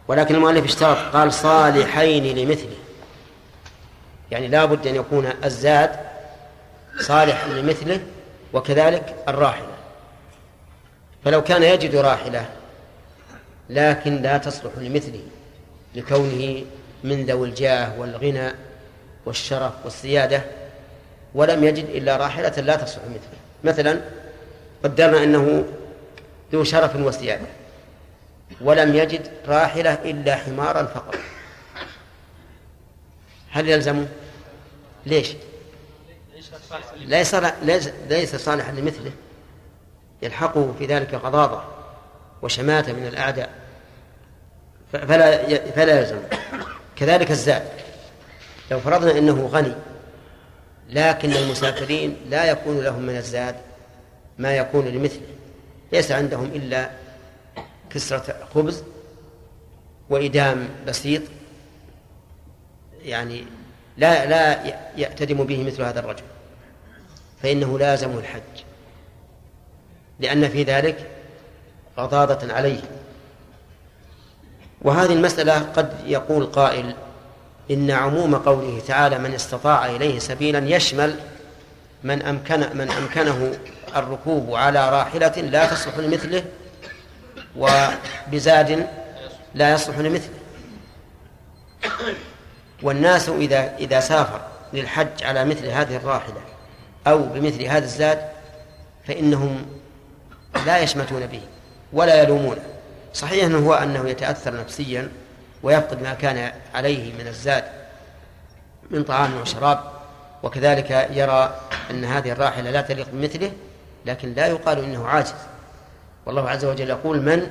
ولكن 0.08 0.34
المؤلف 0.34 0.64
اشترط 0.64 1.16
قال 1.16 1.32
صالحين 1.32 2.38
لمثله. 2.38 2.76
يعني 4.30 4.48
لا 4.48 4.64
بد 4.64 4.86
أن 4.86 4.94
يكون 4.94 5.32
الزاد 5.44 5.90
صالحا 7.00 7.48
لمثله 7.48 8.00
وكذلك 8.52 9.16
الراحلة. 9.28 9.66
فلو 11.24 11.42
كان 11.42 11.62
يجد 11.62 11.96
راحلة 11.96 12.48
لكن 13.70 14.22
لا 14.22 14.38
تصلح 14.38 14.72
لمثله 14.76 15.22
لكونه 15.94 16.64
من 17.04 17.26
ذوي 17.26 17.48
الجاه 17.48 18.00
والغنى 18.00 18.52
والشرف 19.26 19.72
والسيادة 19.84 20.42
ولم 21.34 21.64
يجد 21.64 21.84
إلا 21.84 22.16
راحلة 22.16 22.60
لا 22.60 22.76
تصلح 22.76 23.04
مثله. 23.04 23.38
مثلا 23.64 24.00
قدرنا 24.84 25.24
أنه 25.24 25.64
ذو 26.52 26.64
شرف 26.64 26.96
وسيادة. 26.96 27.46
ولم 28.60 28.94
يجد 28.94 29.30
راحلة 29.46 29.92
إلا 29.92 30.36
حمارا 30.36 30.82
فقط. 30.82 31.14
هل 33.50 33.68
يلزمه؟ 33.68 34.06
ليش؟ 35.06 35.32
ليس 36.96 37.34
ليس 38.08 38.36
صالحا 38.36 38.72
لمثله. 38.72 39.12
يلحقه 40.22 40.74
في 40.78 40.86
ذلك 40.86 41.14
غضاضة 41.14 41.62
وشماتة 42.42 42.92
من 42.92 43.06
الأعداء. 43.06 43.50
فلا 44.92 45.46
فلا 45.70 46.00
يلزم 46.00 46.18
كذلك 46.96 47.30
الزاد. 47.30 47.62
لو 48.70 48.80
فرضنا 48.80 49.18
أنه 49.18 49.46
غني 49.46 49.74
لكن 50.90 51.32
المسافرين 51.32 52.16
لا 52.30 52.44
يكون 52.44 52.80
لهم 52.80 53.02
من 53.02 53.16
الزاد 53.16 53.56
ما 54.38 54.56
يكون 54.56 54.84
لمثله. 54.88 55.26
ليس 55.92 56.12
عندهم 56.12 56.44
إلا 56.44 56.90
كسرة 57.90 58.48
خبز 58.54 58.82
وإدام 60.10 60.68
بسيط 60.86 61.22
يعني 63.04 63.44
لا 63.96 64.26
لا 64.26 64.64
يأتدم 64.96 65.44
به 65.44 65.64
مثل 65.64 65.82
هذا 65.82 66.00
الرجل. 66.00 66.22
فإنه 67.42 67.78
لازم 67.78 68.18
الحج. 68.18 68.64
لأن 70.20 70.48
في 70.48 70.62
ذلك 70.62 71.06
غضاضة 71.98 72.52
عليه. 72.52 72.80
وهذه 74.82 75.12
المسألة 75.12 75.58
قد 75.58 75.94
يقول 76.06 76.46
قائل 76.46 76.94
إن 77.70 77.90
عموم 77.90 78.34
قوله 78.34 78.82
تعالى 78.88 79.18
من 79.18 79.34
استطاع 79.34 79.86
إليه 79.86 80.18
سبيلا 80.18 80.76
يشمل 80.76 81.14
من 82.04 82.22
أمكن 82.22 82.60
من 82.74 82.90
أمكنه 82.90 83.52
الركوب 83.96 84.54
على 84.54 84.90
راحلة 84.90 85.28
لا 85.36 85.66
تصلح 85.66 85.98
لمثله 85.98 86.44
وبزاد 87.56 88.86
لا 89.54 89.72
يصلح 89.72 89.98
لمثله. 89.98 90.34
والناس 92.82 93.28
إذا 93.28 93.76
إذا 93.78 94.00
سافر 94.00 94.40
للحج 94.72 95.22
على 95.22 95.44
مثل 95.44 95.66
هذه 95.66 95.96
الراحلة 95.96 96.40
أو 97.06 97.22
بمثل 97.22 97.62
هذا 97.62 97.84
الزاد 97.84 98.18
فإنهم 99.08 99.66
لا 100.66 100.78
يشمتون 100.78 101.26
به 101.26 101.40
ولا 101.92 102.22
يلومونه. 102.22 102.62
صحيح 103.14 103.44
أنه 103.44 103.66
هو 103.66 103.74
أنه 103.74 104.08
يتأثر 104.08 104.60
نفسيا 104.60 105.08
ويفقد 105.62 106.02
ما 106.02 106.14
كان 106.14 106.52
عليه 106.74 107.12
من 107.12 107.26
الزاد 107.26 107.64
من 108.90 109.02
طعام 109.02 109.40
وشراب. 109.40 109.80
وكذلك 110.42 111.08
يرى 111.12 111.60
أن 111.90 112.04
هذه 112.04 112.32
الراحلة 112.32 112.70
لا 112.70 112.80
تليق 112.80 113.06
بمثله 113.12 113.52
لكن 114.06 114.34
لا 114.34 114.46
يقال 114.46 114.78
إنه 114.84 115.06
عاجز. 115.06 115.34
والله 116.26 116.50
عز 116.50 116.64
وجل 116.64 116.90
يقول 116.90 117.22
من 117.22 117.46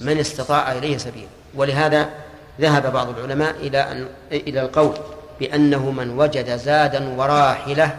من 0.00 0.18
استطاع 0.18 0.72
إليه 0.72 0.98
سبيلا 0.98 1.28
ولهذا 1.54 2.08
ذهب 2.60 2.92
بعض 2.92 3.18
العلماء 3.18 3.50
إلى 3.50 3.78
أن 3.78 4.08
إلى 4.32 4.60
القول 4.60 4.94
بأنه 5.40 5.90
من 5.90 6.18
وجد 6.18 6.56
زادا 6.56 7.08
وراحلة 7.16 7.96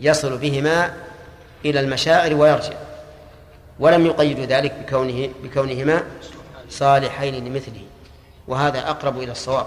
يصل 0.00 0.38
بهما 0.38 0.92
إلى 1.64 1.80
المشاعر 1.80 2.34
ويرجع 2.34 2.72
ولم 3.78 4.06
يقيد 4.06 4.40
ذلك 4.40 4.72
بكونه 4.72 5.28
بكونهما. 5.42 6.02
صالحين 6.72 7.44
لمثله 7.44 7.82
وهذا 8.48 8.90
أقرب 8.90 9.18
إلى 9.18 9.32
الصواب. 9.32 9.66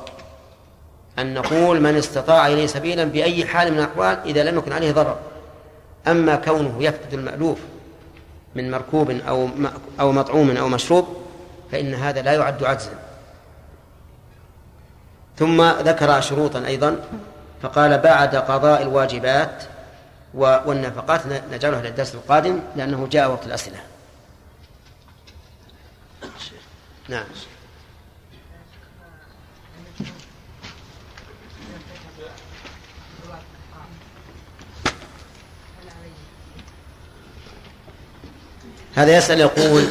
أن 1.20 1.34
نقول 1.34 1.82
من 1.82 1.96
استطاع 1.96 2.48
إليه 2.48 2.68
سبيلا 2.68 3.04
بأي 3.04 3.46
حال 3.46 3.72
من 3.72 3.80
الأحوال 3.80 4.18
إذا 4.26 4.44
لم 4.44 4.58
يكن 4.58 4.72
عليه 4.72 4.92
ضرر. 4.92 5.18
أما 6.08 6.36
كونه 6.36 6.76
يفقد 6.80 7.14
المألوف 7.14 7.58
من 8.56 8.72
مركوب 8.72 9.12
أو 9.12 9.50
أو 10.00 10.12
مطعوم 10.12 10.58
أو 10.58 10.70
مشروب 10.70 11.08
فإن 11.72 11.94
هذا 11.94 12.22
لا 12.22 12.34
يعد 12.34 12.64
عجزا. 12.64 12.94
ثم 15.38 15.64
ذكر 15.64 16.22
شروطا 16.22 16.66
أيضا 16.66 17.00
فقال 17.62 17.98
بعد 17.98 18.36
قضاء 18.36 18.82
الواجبات 18.82 19.64
والنفقات 20.34 21.22
نجعلها 21.52 21.82
للدرس 21.82 22.16
القادم 22.16 22.60
لأنه 22.76 23.08
جاء 23.12 23.32
وقت 23.32 23.46
الأسئلة. 23.46 23.78
نعم. 27.10 27.26
هذا 38.96 39.18
يسأل 39.18 39.40
يقول 39.40 39.88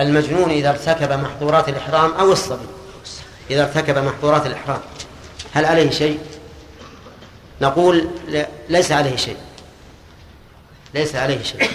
المجنون 0.00 0.50
إذا 0.50 0.70
ارتكب 0.70 1.12
محظورات 1.12 1.68
الإحرام 1.68 2.12
أو 2.12 2.32
الصبي؟ 2.32 2.66
إذا 3.50 3.62
ارتكب 3.62 3.98
محظورات 3.98 4.46
الإحرام 4.46 4.80
هل 5.52 5.64
عليه 5.64 5.90
شيء؟ 5.90 6.18
نقول 7.60 8.08
ليس 8.68 8.92
عليه 8.92 9.16
شيء. 9.16 9.36
ليس 10.94 11.14
عليه 11.14 11.42
شيء. 11.42 11.70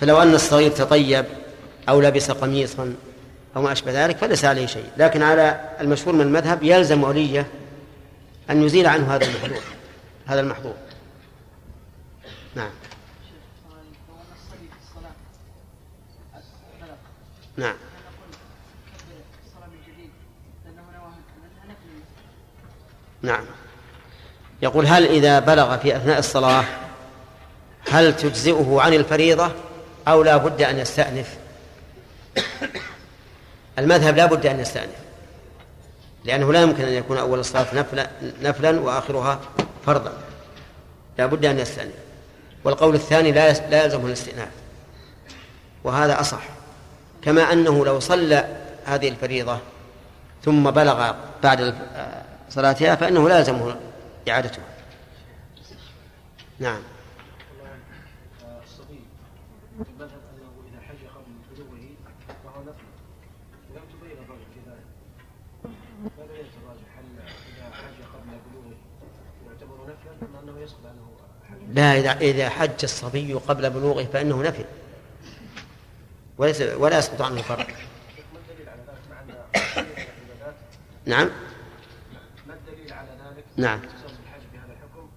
فلو 0.00 0.22
أن 0.22 0.34
الصغير 0.34 0.70
تطيب 0.70 1.24
أو 1.88 2.00
لبس 2.00 2.30
قميصا 2.30 2.94
أو 3.56 3.62
ما 3.62 3.72
أشبه 3.72 4.04
ذلك 4.04 4.16
فليس 4.16 4.44
عليه 4.44 4.66
شيء. 4.66 4.90
لكن 4.96 5.22
على 5.22 5.60
المشهور 5.80 6.14
من 6.14 6.20
المذهب 6.20 6.62
يلزم 6.62 7.02
وليه 7.04 7.46
أن 8.50 8.62
يزيل 8.62 8.86
عنه 8.86 9.14
هذا 9.14 9.24
المحظور. 9.24 9.62
هذا 10.26 10.40
المحظور. 10.40 10.74
نعم. 12.54 12.70
نعم. 17.56 17.74
نعم. 23.22 23.44
يقول 24.62 24.86
هل 24.86 25.06
إذا 25.06 25.38
بلغ 25.38 25.76
في 25.76 25.96
أثناء 25.96 26.18
الصلاة 26.18 26.64
هل 27.90 28.16
تجزئه 28.16 28.78
عن 28.80 28.94
الفريضة 28.94 29.52
أو 30.08 30.22
لا 30.22 30.36
بد 30.36 30.62
أن 30.62 30.78
يستأنف؟ 30.78 31.36
المذهب 33.78 34.16
لا 34.16 34.26
بد 34.26 34.46
أن 34.46 34.60
يستأنف. 34.60 34.96
لأنه 36.24 36.52
لا 36.52 36.62
يمكن 36.62 36.84
أن 36.84 36.92
يكون 36.92 37.18
أول 37.18 37.38
الصلاة 37.38 37.74
نفلا, 37.74 38.10
نفلا 38.42 38.80
وآخرها 38.80 39.40
فرضا. 39.86 40.12
لا 41.18 41.26
بد 41.26 41.44
أن 41.44 41.58
يستأنف. 41.58 41.92
والقول 42.64 42.94
الثاني 42.94 43.32
لا 43.32 43.52
لا 43.52 43.84
يلزمه 43.84 44.06
الاستئناف. 44.06 44.48
وهذا 45.84 46.20
أصح. 46.20 46.42
كما 47.22 47.52
أنه 47.52 47.84
لو 47.84 48.00
صلى 48.00 48.56
هذه 48.84 49.08
الفريضة 49.08 49.58
ثم 50.44 50.70
بلغ 50.70 51.14
بعد 51.42 51.74
صلاتها 52.50 52.94
فإنه 52.94 53.28
لا 53.28 53.38
يلزمه 53.38 53.76
إعادتها. 54.28 54.64
نعم. 56.58 56.80
لا 71.72 71.98
إذا 71.98 72.12
إذا 72.12 72.48
حج 72.48 72.82
الصبي 72.82 73.34
قبل 73.34 73.70
بلوغه 73.70 74.04
فإنه 74.04 74.42
نفل. 74.42 74.64
وليس 76.38 76.60
ولا 76.60 76.98
يسقط 76.98 77.22
عنه 77.22 77.38
الفرق 77.38 77.66
نعم. 81.06 81.30
ما 82.46 82.54
الدليل 82.54 82.92
على 82.92 83.08
ذلك؟ 83.08 83.44
نعم. 83.56 83.78
الحج 83.78 84.42
بهذا 84.52 84.72
الحكم 84.72 85.08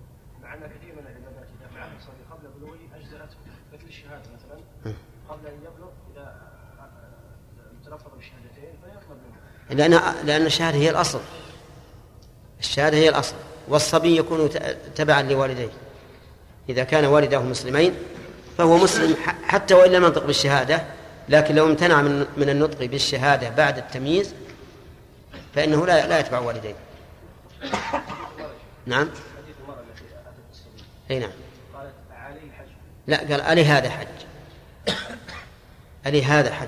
مع 0.44 0.54
ان 0.54 0.60
كثير 0.60 0.94
من 0.96 1.00
العبادات 1.00 1.48
اذا 1.60 1.70
فعل 1.76 1.90
الصبي 1.98 2.24
قبل 2.32 2.60
بلوغه 2.60 2.78
اجزاته 2.96 3.38
مثل 3.74 3.88
الشهاده 3.88 4.24
مثلا 4.36 4.94
قبل 5.30 5.48
ان 5.48 5.54
يبلغ 5.54 5.90
اذا 6.14 6.36
تلفظ 7.86 8.12
بالشهادتين 8.16 8.74
فيطلب 8.84 9.18
منه 9.26 9.88
لأن 9.88 10.26
لأن 10.26 10.46
الشهادة 10.46 10.78
هي 10.78 10.90
الأصل. 10.90 11.22
الشهادة 12.60 12.98
هي 12.98 13.10
الأصل. 13.10 13.36
والصبي 13.70 14.18
يكون 14.18 14.50
تبعا 14.96 15.22
لوالديه. 15.22 15.70
إذا 16.70 16.84
كان 16.84 17.06
والداه 17.06 17.40
مسلمين 17.40 17.94
فهو 18.58 18.78
مسلم 18.78 19.16
حتى 19.48 19.74
وإن 19.74 19.92
لم 19.92 20.04
ينطق 20.04 20.26
بالشهادة 20.26 20.84
لكن 21.30 21.56
لو 21.56 21.66
امتنع 21.66 22.02
من 22.02 22.26
من 22.38 22.50
النطق 22.50 22.86
بالشهادة 22.86 23.50
بعد 23.50 23.78
التمييز 23.78 24.34
فإنه 25.56 25.86
لا 25.86 26.08
لا 26.08 26.20
يتبع 26.20 26.40
والديه. 26.40 26.76
نعم؟ 28.86 29.10
أي 31.12 31.20
نعم. 31.20 31.32
لا 33.08 33.18
قال 33.18 33.42
ألي 33.42 33.66
هذا 33.66 33.90
حج؟ 33.90 34.08
ألي 36.08 36.24
هذا 36.24 36.54
حج؟ 36.54 36.68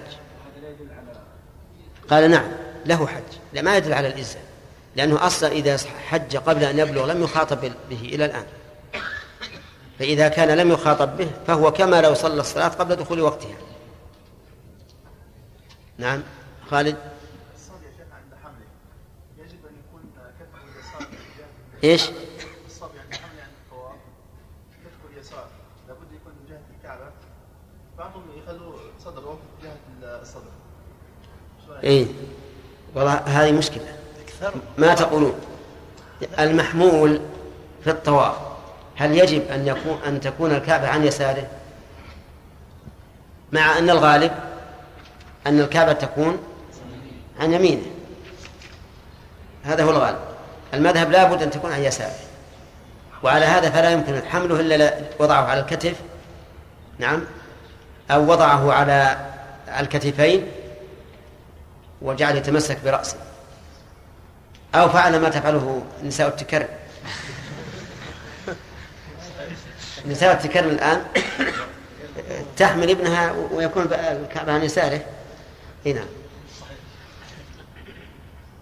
قال 2.10 2.32
نعم 2.32 2.52
له 2.86 3.08
حج 3.08 3.38
لا 3.54 3.62
ما 3.62 3.78
يدل 3.78 3.94
على 3.94 4.08
الإلزام 4.08 4.44
لأنه 4.96 5.28
أصلا 5.28 5.52
إذا 5.52 5.78
حج 5.78 6.38
قبل 6.38 6.64
أن 6.64 6.80
يبلغ 6.80 7.06
لم 7.06 7.24
يخاطب 7.24 7.62
به 7.90 8.02
إلى 8.02 8.26
الآن. 8.26 8.46
فإذا 10.00 10.28
كان 10.28 10.58
لم 10.58 10.72
يخاطب 10.72 11.18
به 11.18 11.32
فهو 11.48 11.72
كما 11.72 12.02
لو 12.02 12.14
صلى 12.14 12.42
الصلاة 12.42 12.68
قبل 12.68 12.96
دخول 12.96 13.22
وقتها. 13.22 13.58
نعم 15.98 16.24
خالد. 16.70 16.98
رأيك؟ 31.70 31.84
إيه 31.84 32.08
والله 32.96 33.14
هذه 33.14 33.52
مشكلة. 33.52 34.01
ما 34.78 34.94
تقولون؟ 34.94 35.34
المحمول 36.40 37.22
في 37.84 37.90
الطواف 37.90 38.36
هل 38.96 39.18
يجب 39.18 39.48
أن 39.52 39.68
يكون 39.68 40.00
أن 40.08 40.20
تكون 40.22 40.52
الكعبة 40.52 40.88
عن 40.88 41.06
يساره؟ 41.06 41.48
مع 43.52 43.78
أن 43.78 43.90
الغالب 43.90 44.32
أن 45.48 45.60
الكعبة 45.60 45.94
تكون 45.94 46.38
عن 47.40 47.54
يمينه. 47.54 47.86
هذا 49.64 49.84
هو 49.84 49.90
الغالب. 49.90 50.20
المذهب 50.74 51.12
لا 51.12 51.24
بد 51.24 51.44
أن 51.44 51.52
تكون 51.52 51.72
عن 51.74 51.82
يساره. 51.84 52.16
وعلى 53.24 53.46
هذا 53.46 53.70
فلا 53.70 53.90
يمكن 53.92 54.22
حمله 54.30 54.60
إلا 54.60 54.78
لا- 54.78 55.00
وضعه 55.20 55.44
على 55.46 55.60
الكتف. 55.60 55.96
نعم. 57.00 57.22
أو 58.12 58.32
وضعه 58.32 58.74
على 58.74 59.18
الكتفين 59.80 60.48
وجعل 62.02 62.38
يتمسك 62.38 62.78
برأسه. 62.86 63.18
أو 64.76 64.90
فعل 64.90 65.20
ما 65.20 65.30
تفعله 65.30 65.84
نساء 66.04 66.28
التكرم. 66.28 66.68
نساء 70.06 70.34
التكرم 70.34 70.70
الآن 70.70 71.04
تحمل 72.58 72.90
ابنها 72.90 73.32
ويكون 73.32 73.84
الكعبة 73.94 74.54
عن 74.54 74.64
يساره 74.64 75.06
إي 75.86 75.94
نعم. 75.94 76.08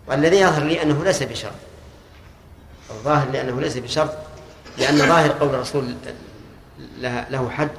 والذي 0.07 0.39
يظهر 0.39 0.63
لي 0.63 0.81
أنه 0.83 1.03
ليس 1.03 1.23
بشرط. 1.23 1.51
الظاهر 2.89 3.29
لأنه 3.31 3.61
ليس 3.61 3.77
بشرط 3.77 4.13
لأن 4.77 4.97
ظاهر 4.97 5.31
قول 5.31 5.49
الرسول 5.55 5.95
له 7.01 7.49
حج 7.49 7.69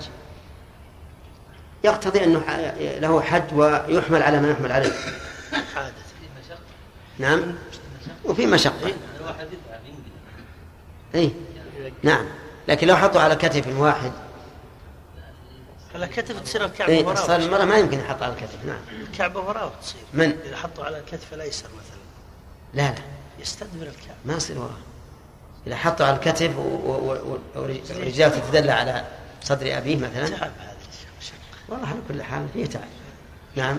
يقتضي 1.85 2.25
أنه 2.25 2.45
له 2.79 3.23
حج 3.23 3.55
ويحمل 3.55 4.23
على 4.23 4.41
ما 4.41 4.51
يحمل 4.51 4.73
عليه. 4.73 4.93
عادة 5.77 5.95
نعم. 7.19 7.55
وفي 8.25 8.47
مشقة. 8.47 8.93
الواحد 9.21 9.47
يدفع 9.53 9.79
اي 11.15 11.33
نعم. 12.03 12.27
لكن 12.69 12.87
لو 12.87 12.97
حطوا 12.97 13.21
على 13.21 13.37
كتف 13.37 13.79
واحد 13.79 14.13
على 15.95 16.07
كتف 16.07 16.41
تصير 16.41 16.65
الكعبة 16.65 16.93
اي 16.93 17.03
وراه 17.05 17.15
صار 17.15 17.41
المرأة 17.41 17.65
ما 17.65 17.77
يمكن 17.79 17.99
يحط 18.01 18.23
على 18.23 18.33
الكتف 18.33 18.65
نعم. 18.67 18.79
الكعبة 19.01 19.41
وراه 19.41 19.73
تصير 19.83 20.01
من؟ 20.15 20.39
إذا 20.45 20.57
حطوا 20.57 20.85
على 20.85 20.99
الكتف 20.99 21.35
الأيسر 21.35 21.69
مثلا. 21.69 22.01
لا 22.75 22.93
لا. 22.95 23.03
يستدبر 23.41 23.83
الكعبة. 23.87 24.15
ما 24.25 24.35
يصير 24.35 24.59
وراه 24.59 24.79
إذا 25.67 25.77
حطوا 25.77 26.07
على 26.07 26.17
الكتف 26.17 26.57
و- 26.59 26.61
و- 26.61 27.39
و- 27.57 27.61
ورجاله 27.61 28.39
تتدلى 28.39 28.73
على 28.73 29.05
صدر 29.43 29.79
أبيه 29.79 29.97
مثلا. 29.97 30.29
تعب 30.29 30.51
هذا 30.61 30.77
مشقة. 31.21 31.35
والله 31.69 31.87
على 31.89 31.99
كل 32.09 32.23
حال 32.23 32.47
فيه 32.53 32.67
تعب. 32.67 32.83
نعم. 33.57 33.79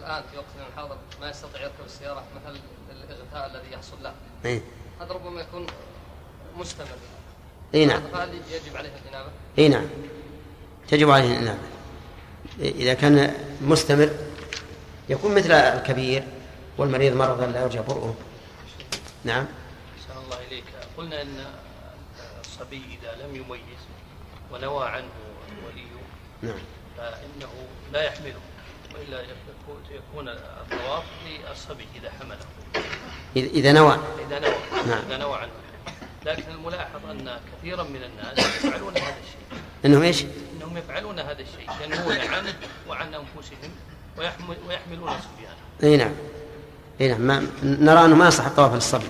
الآن 0.00 0.22
في 0.30 0.36
وقتنا 0.36 0.66
الحاضر 0.72 0.96
ما 1.20 1.30
يستطيع 1.30 1.62
يركب 1.62 1.84
السيارة 1.86 2.24
مثل 2.36 2.60
الإغثاء 2.90 3.46
الذي 3.46 3.72
يحصل 3.72 4.02
له. 4.02 4.14
إي. 4.44 4.62
هذا 5.00 5.12
ربما 5.12 5.40
يكون 5.40 5.66
مستمر. 6.56 6.86
إي 7.74 7.86
نعم. 7.86 8.02
فهل 8.12 8.34
يجب 8.34 8.76
عليه 8.76 8.90
الإنابة؟ 9.04 9.30
إي 9.58 9.68
نعم. 9.68 9.86
تجب 10.88 11.10
عليه 11.10 11.32
الإنابة. 11.32 11.58
إذا 12.58 12.94
كان 12.94 13.34
مستمر 13.60 14.10
يكون 15.08 15.34
مثل 15.34 15.52
الكبير 15.52 16.24
والمريض 16.78 17.16
مرضا 17.16 17.46
لا 17.46 17.62
يرجى 17.62 17.78
برؤه. 17.78 18.14
نعم. 19.24 19.46
أحسن 19.98 20.24
الله 20.24 20.46
إليك. 20.46 20.64
قلنا 20.96 21.22
أن 21.22 21.46
الصبي 22.40 22.82
إذا 23.02 23.26
لم 23.26 23.36
يميز 23.36 23.80
ونوى 24.52 24.88
عنه 24.88 25.10
وليه 25.66 25.90
نعم. 26.42 26.60
فإنه 26.96 27.52
لا 27.92 28.02
يحمله. 28.02 28.40
وإلا 28.94 29.20
يكون- 29.90 30.28
الطواف 30.28 31.04
للصبي 31.26 31.86
إذا 31.96 32.10
حمله. 32.20 32.38
إذا 33.36 33.72
نوى. 33.72 33.98
إذا 34.28 34.38
نوى. 34.38 34.54
نعم. 34.86 35.02
إذا 35.08 35.16
نوى 35.16 35.36
عنه. 35.38 35.50
لكن 36.26 36.42
الملاحظ 36.52 37.06
أن 37.10 37.40
كثيرا 37.52 37.82
من 37.82 38.02
الناس 38.02 38.38
يفعلون 38.64 38.96
هذا 38.96 39.14
الشيء. 39.22 39.60
إنهم 39.84 40.02
إيش؟ 40.02 40.24
إنهم 40.56 40.76
يفعلون 40.76 41.18
هذا 41.18 41.42
الشيء. 41.42 41.70
ينمون 41.84 42.16
عنه 42.16 42.54
وعن 42.88 43.14
أنفسهم 43.14 43.70
ويحمل 44.18 44.56
ويحملون 44.68 45.10
صبيانه. 45.10 45.56
إي 45.82 45.96
نعم. 45.96 46.12
إي 47.00 47.08
نعم. 47.08 47.20
ما 47.20 47.46
نرى 47.62 48.04
أنه 48.04 48.16
ما 48.16 48.28
يصح 48.28 48.46
الطواف 48.46 48.74
للصبي. 48.74 49.08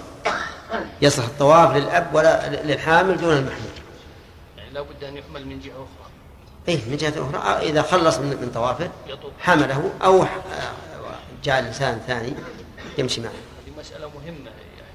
يصح 1.03 1.25
الطواف 1.25 1.77
للأب 1.77 2.15
ولا 2.15 2.63
للحامل 2.63 3.17
دون 3.21 3.37
المحمول. 3.37 3.71
يعني 4.57 4.71
لا 4.71 4.81
بد 4.81 5.05
أن 5.05 5.17
يحمل 5.17 5.47
من 5.47 5.61
جهة 5.61 5.73
أخرى. 5.73 6.00
اي 6.71 6.81
من 6.91 6.97
جهة 6.97 7.13
أخرى. 7.17 7.69
إذا 7.69 7.83
خلص 7.83 8.19
من 8.19 8.27
من 8.27 8.51
طوافه 8.55 8.91
حمله 9.41 9.91
أو 10.05 10.25
ح- 10.25 10.39
جعل 11.45 11.65
انسان 11.67 12.01
ثاني 12.07 12.35
يمشي 12.99 13.21
معه. 13.21 13.31
هذه 13.31 13.81
مسألة 13.81 14.09
مهمة 14.09 14.51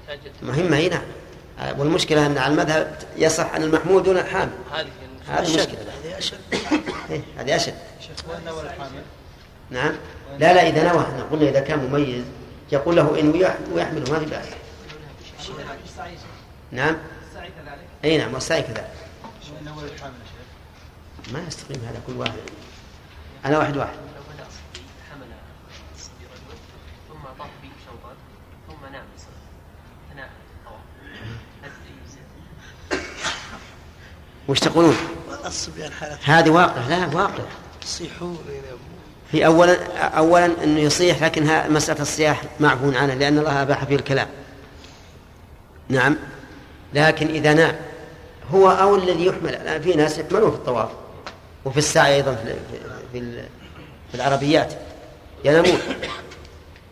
يحتاج 0.10 0.20
مهمة 0.41 0.78
إي 0.78 0.90
نعم. 0.90 1.04
والمشكلة 1.80 2.26
أن 2.26 2.38
على 2.38 2.54
المذهب 2.54 2.98
يصح 3.18 3.54
عن 3.54 3.64
المحمول 3.64 4.04
دون 4.04 4.18
الحامل. 4.18 4.52
هذه 4.74 4.88
هذه 5.28 5.41
أشد. 5.44 5.60
مشكلة. 5.60 5.78
هذه 6.04 6.18
أشد. 6.18 6.38
إيه 7.10 7.22
هذه 7.38 7.56
أشد. 7.56 7.74
وين 8.30 8.45
نوى 8.45 8.62
الحامل؟ 8.62 9.02
نعم. 9.70 9.94
لا 10.40 10.54
لا 10.54 10.68
إذا 10.68 10.84
نوى. 10.94 11.02
إحنا 11.02 11.24
قلنا 11.32 11.50
إذا 11.50 11.60
كان 11.60 11.80
مميز 11.80 12.24
يقول 12.72 12.95
له 12.95 13.20
إن 13.20 13.32
ويحمله 13.74 14.12
ما 14.12 14.20
في 14.20 14.26
بأس. 14.26 14.45
نعم. 16.72 16.98
إي 18.06 18.18
نعم 18.18 18.34
والسعي 18.34 18.62
كذلك 18.62 18.88
وين 19.56 19.66
نوى 19.76 19.84
الحامل 19.84 20.14
يا 20.14 20.26
شيخ؟ 20.26 20.45
ما 21.34 21.40
يستقيم 21.48 21.86
هذا 21.86 22.02
كل 22.08 22.14
واحد. 22.14 22.40
أنا 23.46 23.58
واحد 23.58 23.78
واحد. 23.78 23.94
لو 23.94 24.22
بدأ 24.34 24.46
الصبي 24.48 24.86
حمل 25.12 25.28
الصبي 25.96 26.26
رجل 26.26 26.58
ثم 27.10 27.24
طاف 27.40 27.50
به 27.64 27.70
شوطا 27.86 28.14
ثم 28.68 28.94
نام 28.94 29.04
ثناء 30.14 30.30
الطواف 30.60 30.82
هل 31.64 31.72
يجزئ؟ 32.92 33.04
وش 34.48 34.60
تقولون؟ 34.60 34.96
الصبيان 35.46 35.92
حالة 35.92 36.18
هذه 36.24 36.50
واقع. 36.50 36.88
لا 36.88 37.16
واقع. 37.16 37.44
يصيحون 37.84 38.40
في 39.32 39.46
اولا 39.46 39.98
اولا 40.08 40.46
إنه 40.64 40.80
يصيح 40.80 41.24
لكن 41.24 41.74
مسألة 41.74 42.02
الصياح 42.02 42.44
معفو 42.60 42.92
عنها 42.92 43.16
لأن 43.16 43.38
الله 43.38 43.62
أباح 43.62 43.84
فيه 43.84 43.96
الكلام. 43.96 44.28
نعم. 45.90 46.18
لكن 46.94 47.28
إذا 47.28 47.54
نام 47.54 47.76
هو 48.54 48.72
أو 48.72 48.96
الذي 48.96 49.26
يحمل. 49.26 49.56
الان 49.56 49.82
في 49.82 49.94
ناس 49.94 50.18
يحملون 50.18 50.52
في 50.52 50.58
الطواف. 50.58 50.90
وفي 51.66 51.78
السعي 51.78 52.16
أيضا 52.16 52.36
في 52.36 52.56
في, 53.14 53.42
في 54.12 54.16
العربيات. 54.16 54.74
ينامون. 55.46 55.80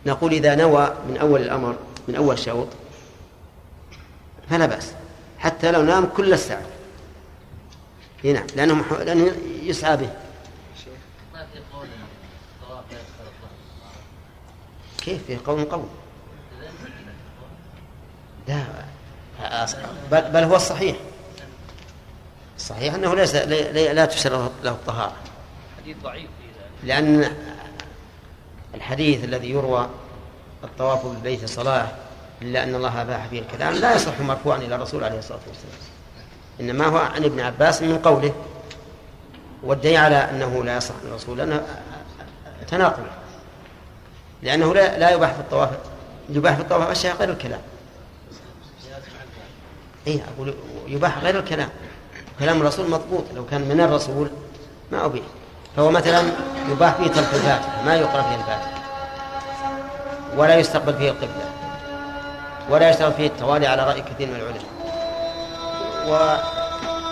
نقول 0.06 0.32
إذا 0.32 0.54
نوى 0.54 0.94
من 1.08 1.16
أول 1.16 1.42
الأمر 1.42 1.76
من 2.08 2.14
أول 2.16 2.38
شوط 2.38 2.68
فلا 4.50 4.66
بأس. 4.66 4.92
حتى 5.38 5.70
لو 5.70 5.82
نام 5.82 6.06
كل 6.16 6.32
الساعة. 6.32 6.62
إي 8.24 8.32
نعم. 8.32 8.46
لأنه 8.56 8.74
مح- 8.74 8.92
لأنه 8.92 9.32
يسعى 9.62 9.96
به. 9.96 10.10
كيف؟ 14.98 15.26
في 15.26 15.36
قول 15.36 15.64
قول 15.64 15.84
لا 18.48 18.64
بل, 20.10 20.22
بل 20.32 20.42
هو 20.44 20.56
الصحيح. 20.56 20.96
الصحيح 22.64 22.94
أنه 22.94 23.14
ليس 23.14 23.34
لا, 23.34 23.44
لا- 23.44 23.92
له 24.64 24.70
الطهارة. 24.70 25.12
حديث 25.82 25.96
ضعيف 26.02 26.26
لأن 26.84 27.32
الحديث 28.74 29.24
الذي 29.24 29.50
يروى 29.50 29.88
الطواف 30.64 31.06
بالبيت 31.06 31.44
صلاة 31.44 31.88
إلا 32.42 32.62
أن 32.62 32.74
الله 32.74 33.02
أباح 33.02 33.26
فيه 33.26 33.40
الكلام 33.40 33.74
لا 33.74 33.94
يصح 33.94 34.20
مرفوعا 34.20 34.56
إلى 34.58 34.74
الرسول 34.74 35.04
عليه 35.04 35.18
الصلاة 35.18 35.38
والسلام. 35.48 35.78
إنما 36.60 36.86
هو 36.86 36.96
عن 36.96 37.24
ابن 37.24 37.40
عباس 37.40 37.82
من 37.82 37.98
قوله 37.98 38.32
والدليل 39.62 39.96
على 39.96 40.16
أنه 40.16 40.64
لا 40.64 40.76
يصح 40.76 40.94
عن 41.02 41.08
الرسول 41.08 41.38
لأنه 41.38 41.66
تناقض 42.68 43.04
لأنه 44.42 44.74
لا 44.74 44.98
لا 44.98 45.10
يباح 45.10 45.32
في 45.32 45.40
الطواف 45.40 45.70
يباح 46.28 46.54
في 46.54 46.62
الطواف 46.62 46.88
أشياء 46.90 47.16
غير 47.16 47.30
الكلام. 47.30 47.60
إيه 50.06 50.24
أقول 50.36 50.54
يباح 50.86 51.18
غير 51.18 51.38
الكلام. 51.38 51.68
كلام 52.38 52.60
الرسول 52.60 52.90
مضبوط 52.90 53.24
لو 53.34 53.46
كان 53.46 53.60
من 53.60 53.80
الرسول 53.80 54.30
ما 54.92 55.04
أبيح 55.04 55.24
فهو 55.76 55.90
مثلا 55.90 56.22
يباح 56.70 56.94
فيه 56.94 57.06
ترك 57.06 57.34
الفاتحة 57.34 57.82
ما 57.84 57.94
يقرأ 57.94 58.22
فيه 58.22 58.34
الفاتحة. 58.34 58.74
ولا 60.36 60.56
يستقبل 60.56 60.94
فيه 60.94 61.10
القبلة. 61.10 61.50
ولا 62.70 62.90
يشتغل 62.90 63.12
فيه 63.12 63.26
التوالي 63.26 63.66
على 63.66 63.86
رأي 63.86 64.02
كثير 64.02 64.28
من 64.28 64.36
العلماء. 64.36 64.74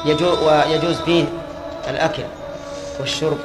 ويجوز, 0.05 0.39
ويجوز 0.39 0.97
فيه 0.97 1.25
الأكل 1.89 2.23
والشرب. 3.01 3.39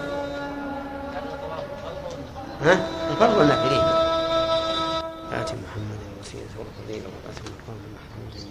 ها؟ 2.64 2.80
الفرض 3.12 3.38
والنافلين 3.38 3.82
آتي 5.42 5.54
محمد 5.54 6.00
الوسيلة 6.16 6.50
والفضيلة 6.60 7.06
والأثر 7.06 7.42
المقام 7.46 7.78
المحمود 7.88 8.48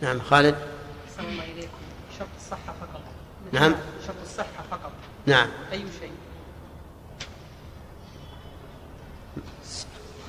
نعم 0.00 0.20
خالد. 0.20 0.54
نعم. 3.54 3.74
شرط 4.06 4.16
الصحة 4.24 4.64
فقط. 4.70 4.92
نعم. 5.26 5.48
أي 5.72 5.84
شيء. 6.00 6.10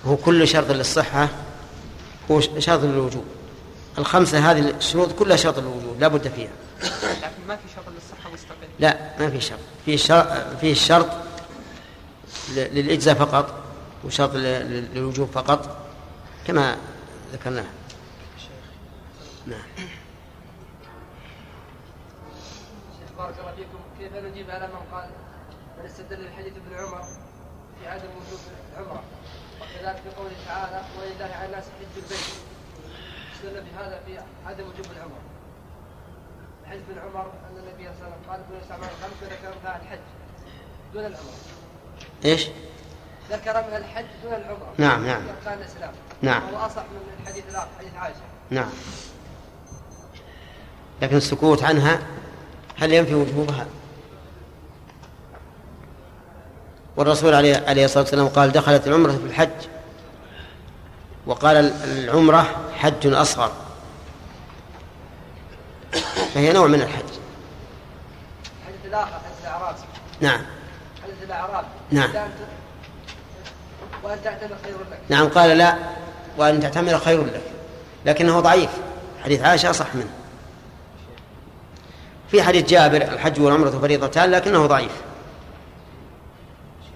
هو 0.05 0.15
كل 0.17 0.47
شرط 0.47 0.71
للصحة 0.71 1.29
هو 2.31 2.39
شرط 2.41 2.83
للوجوب. 2.83 3.25
الخمسة 3.97 4.51
هذه 4.51 4.59
الشروط 4.69 5.11
كلها 5.11 5.37
شرط 5.37 5.59
للوجوب 5.59 5.99
لا 5.99 6.07
بد 6.07 6.27
فيها. 6.27 6.49
لكن 6.83 7.47
ما 7.47 7.55
في 7.55 7.61
شرط 7.75 7.85
للصحة 7.95 8.33
مستقل. 8.33 8.67
لا 8.79 9.19
ما 9.19 9.29
في 9.29 9.41
شرط. 9.41 9.59
في 9.85 9.97
شرط 9.97 10.27
في 10.61 10.71
الشرط 10.71 11.07
ل- 12.55 12.59
للإجزاء 12.75 13.15
فقط 13.15 13.53
وشرط 14.03 14.35
للوجوب 14.35 15.29
فقط 15.33 15.77
كما 16.47 16.77
ذكرناه 17.33 17.65
نعم 19.47 19.59
شيخ 22.99 23.17
بارك 23.17 23.35
الله 23.39 23.51
فيكم 23.55 23.79
كيف 23.99 24.13
نجيب 24.35 24.51
على 24.51 24.67
من 24.67 24.95
قال 24.97 25.09
من 25.79 25.85
استدل 25.85 26.27
بحديث 26.27 26.53
ابن 26.53 26.75
عمر 26.75 27.03
في 27.79 27.87
عدم 27.87 28.09
وجوب 28.09 28.39
العمرة 28.73 29.03
وكذلك 29.61 29.95
في 29.95 30.09
قوله 30.09 30.35
تعالى 30.47 30.81
ولله 30.99 31.35
على 31.35 31.45
الناس 31.45 31.63
حج 31.63 32.03
البيت 32.03 32.19
استدل 33.35 33.63
بهذا 33.63 34.01
في 34.05 34.19
عدم 34.45 34.63
وجوب 34.63 34.85
العمرة 34.91 35.21
حديث 36.65 36.81
ابن 36.89 36.99
عمر 36.99 37.21
أن 37.21 37.57
النبي 37.57 37.83
صلى 37.83 38.07
الله 38.07 38.15
عليه 38.15 38.15
وسلم 38.15 38.31
قال 38.31 38.39
كل 38.49 38.55
استعمال 38.63 38.83
الخمس 38.83 39.23
وذكر 39.23 39.59
منها 39.61 39.81
الحج 39.81 39.99
دون 40.93 41.05
العمرة 41.05 41.35
إيش؟ 42.25 42.47
ذكر 43.29 43.67
من 43.67 43.75
الحج 43.75 44.05
دون 44.23 44.33
العمرة 44.33 44.73
نعم، 44.77 45.05
نعم. 45.05 45.21
أركان 45.29 45.59
الإسلام 45.59 45.93
نعم. 46.21 46.43
وهو 46.43 46.65
أصح 46.65 46.83
من 46.83 47.15
الحديث 47.21 47.43
الآخر 47.49 47.69
حديث 47.79 47.93
عائشة 47.95 48.19
نعم 48.49 48.69
لكن 51.01 51.17
السكوت 51.17 51.63
عنها 51.63 51.99
هل 52.77 52.93
ينفي 52.93 53.15
وجوبها؟ 53.15 53.67
والرسول 56.97 57.33
عليه 57.33 57.63
عليه 57.67 57.85
الصلاة 57.85 58.03
والسلام 58.03 58.27
قال 58.27 58.51
دخلت 58.51 58.87
العمرة 58.87 59.11
في 59.11 59.25
الحج. 59.25 59.49
وقال 61.25 61.73
العمرة 61.83 62.47
حج 62.77 63.13
أصغر. 63.13 63.51
فهي 66.33 66.53
نوع 66.53 66.67
من 66.67 66.81
الحج. 66.81 67.03
حديث 68.65 68.85
الإعراب 68.85 69.75
نعم. 70.21 70.41
حديث 71.03 71.15
الإعراب. 71.23 71.65
نعم. 71.91 72.09
وأن 74.03 74.17
تعتمر 74.23 74.55
خير 74.63 74.75
لك. 74.91 74.99
نعم 75.09 75.29
قال 75.29 75.57
لا. 75.57 75.75
وأن 76.37 76.59
تعتمر 76.59 76.99
خير 76.99 77.23
لك. 77.25 77.41
لكنه 78.05 78.39
ضعيف. 78.39 78.69
حديث 79.23 79.41
عائشة 79.41 79.69
أصح 79.69 79.95
منه. 79.95 80.09
في 82.31 82.43
حديث 82.43 82.65
جابر 82.65 83.01
الحج 83.01 83.41
والعمرة 83.41 83.69
فريضتان 83.69 84.31
لكنه 84.31 84.65
ضعيف. 84.65 84.91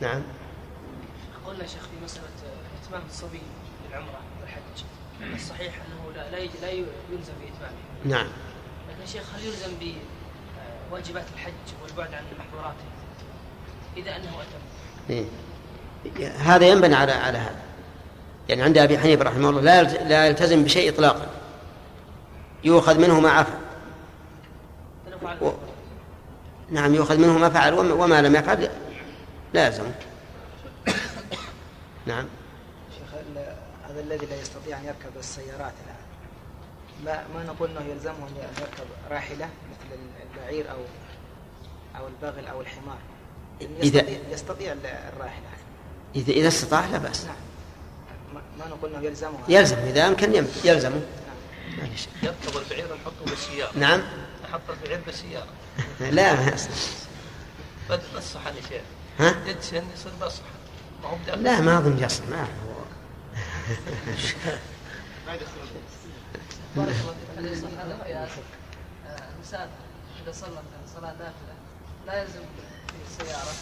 نعم. 0.02 0.22
قلنا 1.48 1.68
شيخ 1.68 1.82
في 1.82 2.04
مسألة 2.04 2.24
إتمام 2.84 3.02
الصبي 3.10 3.42
بالعمرة 3.84 4.20
والحج. 4.42 4.84
الصحيح 5.36 5.74
أنه 5.76 6.16
لا 6.16 6.32
لا 6.62 6.70
يلزم 6.72 7.34
بإتمامه. 7.42 7.78
نعم. 8.06 8.28
لكن 8.90 9.12
شيخ 9.12 9.24
هل 9.36 9.46
يلزم 9.46 9.72
بواجبات 10.92 11.26
الحج 11.34 11.54
والبعد 11.84 12.14
عن 12.14 12.24
محظوراته 12.40 12.86
إذا 13.98 14.16
أنه 14.16 14.30
أتم. 14.30 14.62
إيه. 15.10 15.26
هذا 16.30 16.68
ينبني 16.68 16.96
على 16.96 17.12
على 17.12 17.38
هذا. 17.38 17.62
يعني 18.50 18.62
عند 18.62 18.78
أبي 18.78 19.00
حنيفة 19.00 19.24
رحمه 19.24 19.50
الله 19.50 19.62
لا 19.62 19.84
لا 19.84 20.28
يلتزم 20.28 20.64
بشيء 20.64 20.90
إطلاقا. 20.90 21.28
يؤخذ 22.64 23.00
منه 23.00 23.20
ما 23.20 23.30
عفى. 23.30 23.52
و... 25.42 25.52
نعم 26.70 26.96
يؤخذ 26.96 27.18
منه 27.18 27.38
ما 27.38 27.50
فعل 27.50 27.74
وما 27.74 28.22
لم 28.22 28.36
يفعل. 28.36 28.70
لا 29.54 29.66
يلزمه 29.68 29.92
نعم. 32.06 32.26
شيخ 32.98 33.20
هذا 33.90 34.00
الذي 34.00 34.26
لا 34.26 34.42
يستطيع 34.42 34.78
أن 34.78 34.86
يركب 34.86 35.18
السيارات 35.20 35.74
الآن. 35.86 36.00
ما 37.06 37.24
ما 37.36 37.44
نقول 37.44 37.70
إنه 37.70 37.86
يلزمه 37.92 38.28
أن 38.28 38.36
يركب 38.60 38.88
راحلة 39.12 39.46
مثل 39.46 40.00
البعير 40.34 40.72
أو 40.72 40.78
أو 42.00 42.08
البغل 42.08 42.48
أو 42.48 42.62
الحمار؟ 42.62 42.98
إذا- 43.62 43.64
يستطيع, 43.84 44.18
يستطيع 44.32 44.72
ال- 44.72 44.86
الراحلة. 44.86 45.46
إذا 46.16 46.32
إذا 46.34 46.48
استطاع 46.48 46.86
لا 46.86 46.98
بأس. 46.98 47.26
نعم. 47.26 47.36
ما- 48.60 48.68
نقول 48.68 48.96
إنه 48.96 49.04
يلزمه. 49.06 49.40
يلزم 49.50 49.78
إذا 49.78 50.08
أمكن 50.08 50.36
يم- 50.36 50.48
يلزمه 50.64 51.02
شيء. 51.96 52.10
يركب 52.24 52.58
البعير 52.58 52.96
نحطه 52.96 53.26
بالسيارة. 53.26 53.72
نعم. 53.78 54.02
نحط 54.44 54.62
البعير 54.70 55.00
بالسيارة. 55.06 55.48
لا 56.00 56.34
ما 56.34 56.52
يصلح. 56.54 56.74
بس 57.90 58.00
الصحن 58.18 58.56
يا 58.56 58.62
شيخ؟ 58.70 58.82
ها 59.20 59.36
يصير 59.60 59.84
لا 61.38 61.62
ما 61.62 61.78
أظن 61.78 62.04
يصلح 62.04 62.28
ما 62.30 62.42
هو 62.42 62.48
بارك 65.28 66.96
الله 68.08 68.26
فيك 68.26 68.44
آه، 69.08 69.24
المسافر 69.36 69.70
اذا 70.24 70.32
صلى 70.32 70.50
صلاه 70.96 71.12
نافله 71.12 71.56
لا 72.08 72.22
يلزم 72.22 72.40
في 72.88 73.24
السياره 73.24 73.54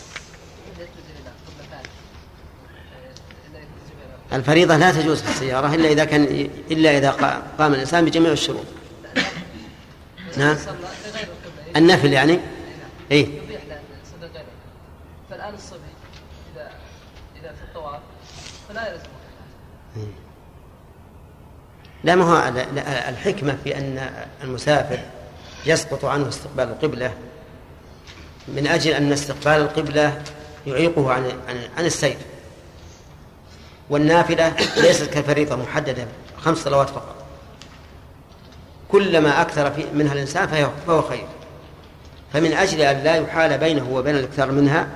آه، 4.32 4.36
الفريضة 4.36 4.78
لا 4.78 4.92
تجوز 4.92 5.22
في 5.22 5.30
السيارة 5.30 5.76
إلا 5.76 5.90
إذا 5.90 6.06
كان 6.06 6.24
إلا 6.72 6.98
إذا 6.98 7.12
قا- 7.12 7.62
قام 7.62 7.74
الإنسان 7.74 8.06
بجميع 8.06 8.32
الشروط 8.32 8.66
نعم. 10.38 10.58
النفل 11.76 12.14
يعني 12.14 12.36
نعم. 12.36 12.42
إيه 13.12 13.26
يبيح 13.26 13.62
له 13.70 13.76
ان 13.76 13.82
يصلي 14.04 14.28
غيره 14.34 14.46
فالان 15.30 15.54
الصبي 15.54 15.80
اذا 16.56 16.72
اذا 17.42 17.52
في 17.54 17.62
الطواف 17.64 18.00
قبله 18.78 19.00
لا 22.04 22.16
ما 22.16 22.24
هو 22.26 22.54
الحكمة 23.10 23.58
في 23.64 23.78
أن 23.78 24.10
المسافر 24.44 25.00
يسقط 25.66 26.06
عنه 26.06 26.28
استقبال 26.30 26.64
القبلة. 26.70 27.14
من 28.48 28.68
أجل 28.68 28.92
أن 28.92 29.12
استقبال 29.12 29.54
القبلة 29.54 30.22
يعيقه 30.68 31.14
عن 31.14 31.32
عن, 31.78 31.86
السير 31.86 32.18
والنافلة 33.90 34.50
ليست 34.78 35.04
كالفريضة 35.10 35.56
محددة 35.56 36.06
خمس 36.38 36.58
صلوات 36.58 36.90
فقط. 36.90 37.16
كلما 38.92 39.42
أكثر 39.42 39.74
منها 39.94 40.14
الإنسان 40.14 40.48
فهو- 40.48 40.70
فهو 40.88 41.02
خير. 41.02 41.28
فمن 42.34 42.54
أجل 42.54 42.82
أن 42.82 43.04
لا 43.04 43.16
يحال 43.16 43.58
بينه 43.58 43.90
وبين 43.92 44.16
الإكثار 44.16 44.52
منها 44.52 44.88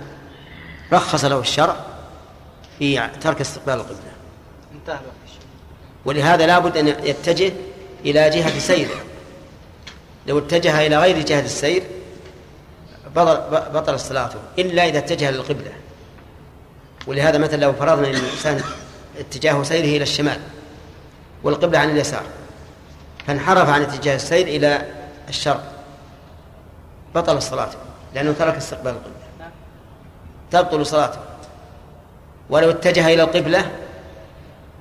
رخص 0.94 1.26
له 1.26 1.40
الشرع 1.40 1.76
في 2.82 3.10
ترك 3.22 3.42
استقبال 3.42 3.74
القبلة. 3.74 4.12
انتهى. 4.76 5.00
ولهذا 6.06 6.48
لا 6.48 6.60
بد 6.60 6.78
أن 6.78 6.88
يتجه 6.88 7.54
إلى 8.06 8.30
جهة 8.30 8.60
سيره 8.60 8.96
لو 10.28 10.38
اتجه 10.38 10.88
إلى 10.88 10.98
غير 10.98 11.26
جهة 11.26 11.40
السير 11.40 11.84
بطل, 13.16 13.38
بطل 13.74 14.00
صلاته 14.00 14.40
إلا 14.60 14.86
إذا 14.86 14.98
اتجه 14.98 15.32
للقبلة. 15.32 15.72
ولهذا 17.08 17.38
مثلا 17.38 17.62
لو 17.62 17.74
فرضنا 17.74 18.08
أن 18.08 18.16
الإنسان 18.16 18.62
اتجاه 19.20 19.64
سيره 19.64 19.98
إلى 19.98 20.04
الشمال 20.04 20.40
والقبلة 21.44 21.80
عن 21.80 21.90
اليسار 21.90 22.24
فانحرف 23.28 23.70
عن 23.70 23.82
اتجاه 23.82 24.16
السير 24.16 24.48
إلى 24.48 24.86
الشرق. 25.30 25.84
بطل 27.16 27.42
صلاته 27.42 27.78
لأنه 28.16 28.32
ترك 28.40 28.56
استقبال 28.56 28.92
القبلة. 28.92 29.52
تبطل 30.52 30.86
صلاته. 30.86 31.31
ولو 32.52 32.70
اتجه 32.70 33.08
إلى 33.08 33.24
القبلة 33.24 33.72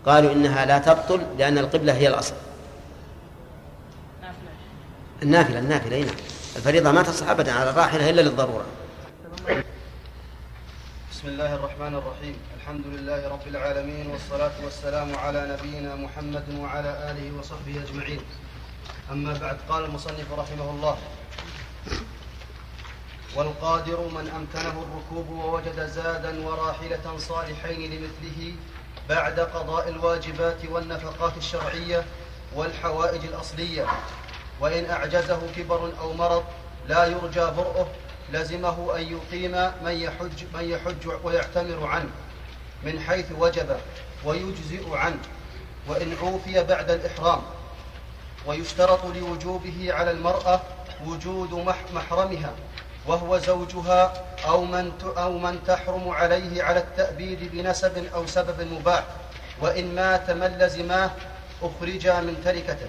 قالوا 0.07 0.33
إنها 0.33 0.65
لا 0.65 0.79
تبطل 0.79 1.27
لأن 1.39 1.59
القبلة 1.59 1.93
هي 1.93 2.09
الأصل. 2.09 2.35
النافلة. 5.23 5.59
النافلة 5.59 5.97
أي 5.97 6.03
نعم. 6.03 6.15
الفريضة 6.57 6.91
ما 6.91 7.03
تصح 7.03 7.29
أبدا 7.29 7.53
على 7.53 7.71
الراحلة 7.71 8.11
إلا 8.11 8.21
للضرورة. 8.21 8.65
بسم 11.11 11.29
الله 11.29 11.55
الرحمن 11.55 11.95
الرحيم. 11.95 12.37
الحمد 12.61 12.87
لله 12.87 13.29
رب 13.29 13.47
العالمين 13.47 14.07
والصلاة 14.07 14.53
والسلام 14.65 15.17
على 15.17 15.57
نبينا 15.59 15.95
محمد 15.95 16.45
وعلى 16.59 17.11
آله 17.11 17.39
وصحبه 17.39 17.83
أجمعين. 17.89 18.21
أما 19.13 19.39
بعد 19.39 19.57
قال 19.69 19.85
المصنف 19.85 20.33
رحمه 20.33 20.71
الله 20.71 20.97
والقادر 23.37 24.01
من 24.01 24.29
أمكنه 24.29 24.83
الركوب 24.83 25.31
ووجد 25.31 25.87
زادا 25.87 26.47
وراحلة 26.47 27.19
صالحين 27.19 27.91
لمثله 27.91 28.53
بعد 29.09 29.41
قضاء 29.41 29.89
الواجبات 29.89 30.65
والنفقات 30.71 31.37
الشرعية 31.37 32.05
والحوائج 32.55 33.25
الأصلية. 33.25 33.87
وإن 34.61 34.91
أعجزه 34.91 35.41
كبر 35.57 35.93
أو 36.01 36.13
مرض 36.13 36.45
لا 36.89 37.07
يرجى 37.07 37.41
برؤه 37.41 37.89
لزمه 38.33 38.97
أن 38.97 39.03
يقيم 39.03 39.53
من 39.85 39.93
يحج, 39.93 40.45
من 40.55 40.71
يحج 40.71 41.09
ويعتمر 41.25 41.87
عنه 41.87 42.11
من 42.83 43.01
حيث 43.01 43.27
وجب 43.39 43.77
ويجزئ 44.25 44.97
عنه. 44.97 45.23
وإن 45.89 46.17
عوفي 46.23 46.65
بعد 46.65 46.91
الإحرام 46.91 47.43
ويشترط 48.47 49.05
لوجوبه 49.05 49.93
على 49.93 50.11
المرأة 50.11 50.61
وجود 51.07 51.67
محرمها. 51.95 52.55
وهو 53.07 53.39
زوجها 53.39 54.13
أو 54.49 54.65
من 54.65 54.93
أو 55.17 55.39
من 55.39 55.59
تحرم 55.67 56.09
عليه 56.09 56.63
على 56.63 56.79
التأبيد 56.79 57.39
بنسب 57.53 58.05
أو 58.15 58.27
سبب 58.27 58.67
مباح 58.73 59.05
وإن 59.61 59.95
مات 59.95 60.31
من 60.31 60.59
لزماه 60.61 61.11
أخرجا 61.63 62.21
من 62.21 62.37
تركته 62.45 62.89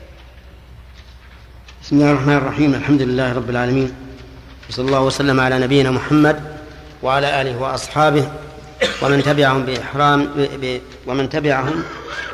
بسم 1.84 1.96
الله 1.96 2.12
الرحمن 2.12 2.38
الرحيم 2.38 2.76
الحمد 2.76 3.02
لله 3.02 3.34
رب 3.34 3.50
العالمين 3.50 3.96
وصلى 4.70 4.86
الله 4.86 5.02
وسلم 5.02 5.40
على 5.40 5.60
نبينا 5.60 5.92
محمد 5.92 6.58
وعلى 7.04 7.42
آله 7.42 7.58
وأصحابه 7.58 8.32
ومن 9.02 9.24
تبعهم 9.24 9.66
بإحرام. 9.66 10.48
ومن 11.08 11.30
تبعهم 11.30 11.84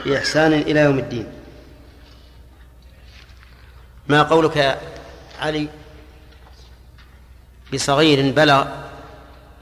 بإحسان 0.06 0.54
إلى 0.54 0.80
يوم 0.80 1.00
الدين 1.00 1.28
ما 4.08 4.24
قولك 4.24 4.56
يا 4.58 4.78
علي 5.42 5.68
بصغير 7.74 8.34
بلغ 8.34 8.68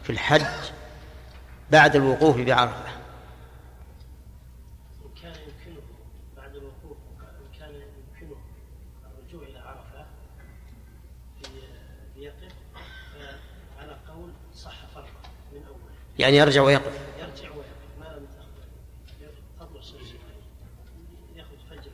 في 0.03 0.09
الحج 0.09 0.71
بعد 1.71 1.95
الوقوف 1.95 2.37
بعرفة. 2.37 2.95
كان 5.21 5.31
يمكنه 5.31 5.81
بعد 6.37 6.55
الوقوف 6.55 6.97
كان 7.59 7.69
يمكنه 7.73 8.35
الرجوع 9.05 9.47
إلى 9.47 9.59
عرفة 9.59 10.05
ليقف 12.15 12.53
على 13.79 13.97
قول 14.07 14.29
صح 14.55 14.75
من 15.53 15.63
أول 15.67 15.79
يعني 16.19 16.37
يرجع 16.37 16.61
ويقف 16.61 16.99
يرجع 17.19 17.49
ويقف 17.51 17.99
ما 17.99 18.05
لم 18.05 18.27
تطلع 19.59 19.79
الشمس 19.79 20.15
ياخذ 21.35 21.57
فجر 21.69 21.91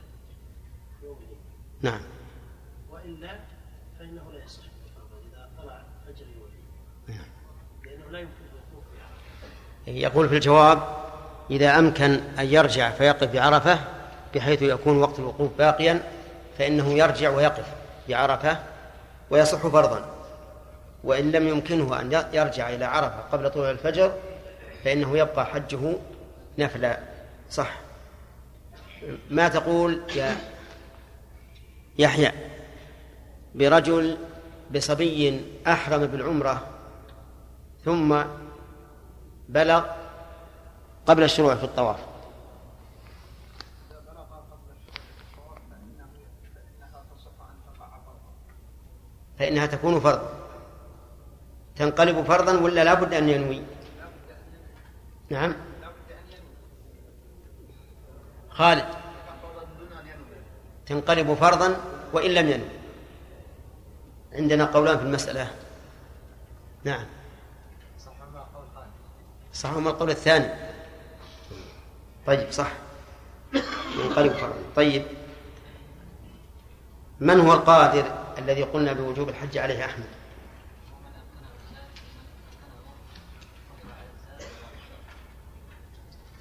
يوم 1.02 1.18
نعم 1.80 2.00
وإلا 2.90 3.40
فإنه 3.98 4.32
لا 4.32 4.44
يصح 4.44 4.64
إذا 5.32 5.50
طلع 5.58 5.84
فجر 6.06 6.26
يوم 6.26 6.52
لأنه 7.84 8.10
لا 8.10 8.18
يمكن 8.18 8.44
الوقوف 8.52 8.84
في 8.92 9.02
عرفة 9.02 9.48
يقول 9.86 10.28
في 10.28 10.34
الجواب 10.34 10.82
إذا 11.50 11.78
أمكن 11.78 12.20
أن 12.38 12.46
يرجع 12.46 12.90
فيقف 12.90 13.32
بعرفة 13.32 13.78
بحيث 14.34 14.62
يكون 14.62 14.98
وقت 14.98 15.18
الوقوف 15.18 15.50
باقيا 15.58 16.02
فإنه 16.58 16.92
يرجع 16.92 17.30
ويقف 17.30 17.64
بعرفة 18.08 18.58
ويصح 19.30 19.58
فرضا. 19.66 20.04
وإن 21.04 21.30
لم 21.30 21.48
يمكنه 21.48 22.00
أن 22.00 22.24
يرجع 22.32 22.68
إلى 22.68 22.84
عرفة 22.84 23.20
قبل 23.32 23.50
طلوع 23.50 23.70
الفجر 23.70 24.12
فإنه 24.84 25.18
يبقى 25.18 25.46
حجه 25.46 25.78
نفلا. 26.58 26.98
صح. 27.50 27.78
ما 29.30 29.48
تقول 29.48 30.00
يا 30.16 30.36
يحيى؟ 31.98 32.32
برجل 33.54 34.16
بصبي 34.74 35.40
أحرم 35.66 36.06
بالعمرة 36.06 36.66
ثم 37.84 38.22
بلغ 39.48 39.86
قبل 41.06 41.22
الشروع 41.22 41.54
في 41.54 41.64
الطواف. 41.64 41.96
فإنها 49.38 49.66
تكون 49.66 50.00
فرضا 50.00 50.32
تنقلب 51.76 52.22
فرضا 52.22 52.60
ولا 52.60 52.84
لا 52.84 52.94
بد 52.94 53.14
أن 53.14 53.28
ينوي؟ 53.28 53.62
نعم. 55.30 55.54
خالد. 58.50 58.84
تنقلب 60.86 61.34
فرضا 61.34 61.76
وإن 62.12 62.30
لم 62.30 62.48
ينوي. 62.48 62.68
عندنا 64.32 64.64
قولان 64.64 64.98
في 64.98 65.04
المسألة. 65.04 65.50
نعم. 66.84 67.06
صح؟ 69.52 69.70
ما 69.70 69.90
القول 69.90 70.10
الثاني. 70.10 70.54
طيب 72.26 72.50
صح. 72.52 72.72
ينقلب 73.98 74.32
فرضا 74.32 74.54
طيب. 74.76 75.02
من 77.20 77.40
هو 77.40 77.52
القادر 77.52 78.04
الذي 78.38 78.62
قلنا 78.62 78.92
بوجوب 78.92 79.28
الحج 79.28 79.58
عليه 79.58 79.84
أحمد؟ 79.84 80.06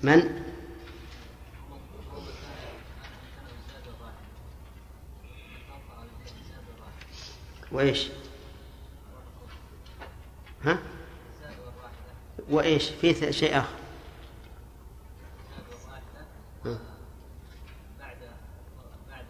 من؟ 0.04 0.44
وإيش؟ 7.72 8.08
ها؟ 10.64 10.78
وإيش؟ 12.50 12.90
في 12.90 13.34
شيء 13.34 13.58
آخر؟ 13.58 13.82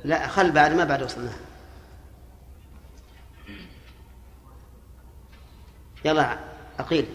لا 0.03 0.27
خل 0.27 0.51
بعد 0.51 0.71
ما 0.73 0.83
بعد 0.83 1.03
وصلنا. 1.03 1.33
يلا 6.05 6.39
أقيل. 6.79 7.05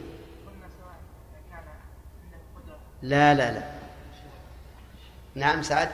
لا 3.03 3.35
لا 3.35 3.53
لا. 3.53 3.71
نعم 5.35 5.63
سعد. 5.63 5.91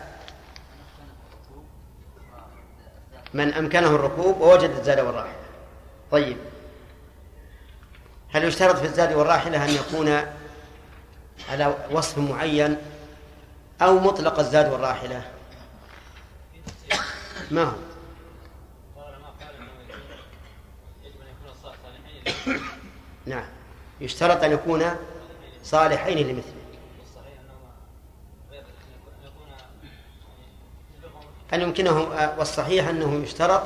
من 3.35 3.55
أمكنه 3.55 3.87
الركوب 3.87 4.41
ووجد 4.41 4.71
الزاد 4.71 5.01
والراحلة 5.01 5.43
طيب. 6.11 6.37
هل 8.33 8.45
يشترط 8.45 8.77
في 8.77 8.87
الزاد 8.87 9.13
والراحلة 9.13 9.65
أن 9.65 9.71
يكون 9.71 10.23
على 11.51 11.75
وصف 11.91 12.19
معين 12.19 12.77
أو 13.83 13.99
مطلق 13.99 14.39
الزاد 14.39 14.73
والراحلة؟ 14.73 15.23
ما 17.51 17.63
هو؟ 17.63 17.73
نعم. 23.27 23.45
يشترط 24.01 24.45
أن 24.45 24.53
يكون 24.53 24.85
صالحين 25.65 26.19
لمثله. 26.19 26.53
أن 31.55 31.61
يمكنه 31.61 32.01
والصحيح 32.39 32.89
أنه 32.89 33.23
يشترط 33.25 33.63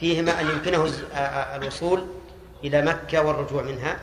فيهما 0.00 0.40
أن 0.40 0.50
يمكنه 0.50 0.92
الوصول 1.56 2.06
إلى 2.64 2.82
مكة 2.82 3.22
والرجوع 3.22 3.62
منها 3.62 3.96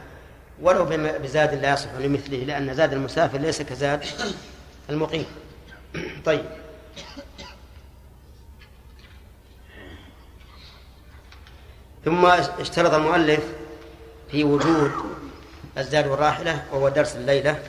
ولو 0.61 0.85
بزاد 0.95 1.53
لا 1.53 1.73
يصح 1.73 1.93
لمثله 1.99 2.37
لأن 2.37 2.73
زاد 2.73 2.93
المسافر 2.93 3.37
ليس 3.37 3.61
كزاد 3.61 4.05
المقيم. 4.89 5.25
طيب. 6.25 6.45
ثم 12.05 12.25
اشترط 12.25 12.93
المؤلف 12.93 13.43
في 14.31 14.43
وجود 14.43 14.91
الزاد 15.77 16.07
والراحلة 16.07 16.63
وهو 16.71 16.89
درس 16.89 17.15
الليلة. 17.15 17.59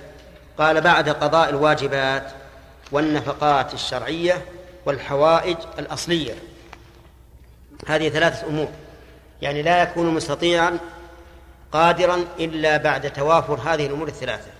قال 0.59 0.81
بعد 0.81 1.09
قضاء 1.09 1.48
الواجبات 1.48 2.32
والنفقات 2.93 3.74
الشرعية 3.74 4.44
والحوائج 4.86 5.56
الأصلية. 5.78 6.35
هذه 7.86 8.09
ثلاثة 8.09 8.47
أمور. 8.47 8.69
يعني 9.43 9.62
لا 9.62 9.82
يكون 9.82 10.14
مستطيعا 10.14 10.78
قادرا 11.73 12.24
إلا 12.39 12.77
بعد 12.77 13.12
توافر 13.12 13.55
هذه 13.55 13.86
الأمور 13.86 14.09
الثلاثة. 14.09 14.51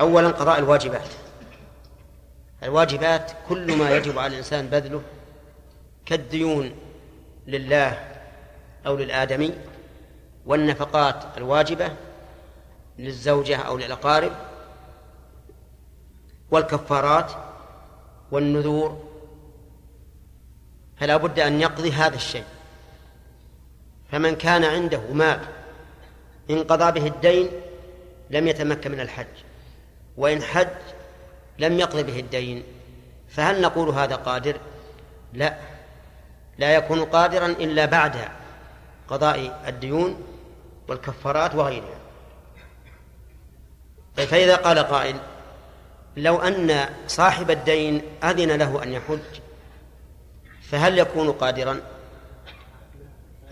أولا 0.00 0.28
قضاء 0.28 0.58
الواجبات. 0.58 1.08
الواجبات 2.62 3.32
كل 3.48 3.76
ما 3.76 3.90
يجب 3.90 4.18
على 4.18 4.32
الإنسان 4.32 4.66
بذله 4.66 5.02
كالديون 6.06 6.72
لله 7.46 8.04
أو 8.86 8.96
للآدمي 8.96 9.54
والنفقات 10.46 11.24
الواجبة 11.36 11.92
للزوجة 12.98 13.56
أو 13.56 13.78
للأقارب 13.78 14.32
والكفارات 16.50 17.32
والنذور. 18.30 19.06
فلا 21.00 21.16
بد 21.16 21.38
أن 21.38 21.60
يقضي 21.60 21.92
هذا 21.92 22.16
الشيء. 22.16 22.44
فمن 24.12 24.36
كان 24.36 24.64
عنده 24.64 25.00
مال 25.12 25.40
إن 26.50 26.64
قضى 26.64 27.00
به 27.00 27.06
الدين 27.06 27.48
لم 28.30 28.48
يتمكن 28.48 28.92
من 28.92 29.00
الحج 29.00 29.26
وإن 30.16 30.42
حج 30.42 30.68
لم 31.58 31.78
يقضي 31.78 32.02
به 32.02 32.20
الدين 32.20 32.64
فهل 33.28 33.60
نقول 33.60 33.88
هذا 33.88 34.14
قادر؟ 34.14 34.56
لا 35.32 35.56
لا 36.58 36.74
يكون 36.74 37.04
قادرا 37.04 37.46
إلا 37.46 37.84
بعد 37.84 38.16
قضاء 39.08 39.62
الديون 39.68 40.22
والكفارات 40.88 41.54
وغيرها. 41.54 41.98
طيب 44.16 44.28
فإذا 44.28 44.56
قال 44.56 44.78
قائل 44.78 45.16
لو 46.16 46.38
أن 46.38 46.88
صاحب 47.06 47.50
الدين 47.50 48.02
أذن 48.24 48.52
له 48.52 48.82
أن 48.82 48.92
يحج 48.92 49.40
فهل 50.70 50.98
يكون 50.98 51.32
قادرا؟ 51.32 51.80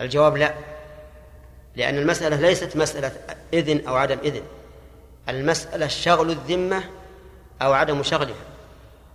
الجواب 0.01 0.37
لا. 0.37 0.53
لأن 1.75 1.97
المسألة 1.97 2.35
ليست 2.35 2.77
مسألة 2.77 3.11
إذن 3.53 3.87
أو 3.87 3.95
عدم 3.95 4.17
إذن. 4.23 4.41
المسألة 5.29 5.87
شغل 5.87 6.31
الذمة 6.31 6.83
أو 7.61 7.73
عدم 7.73 8.03
شغلها. 8.03 8.45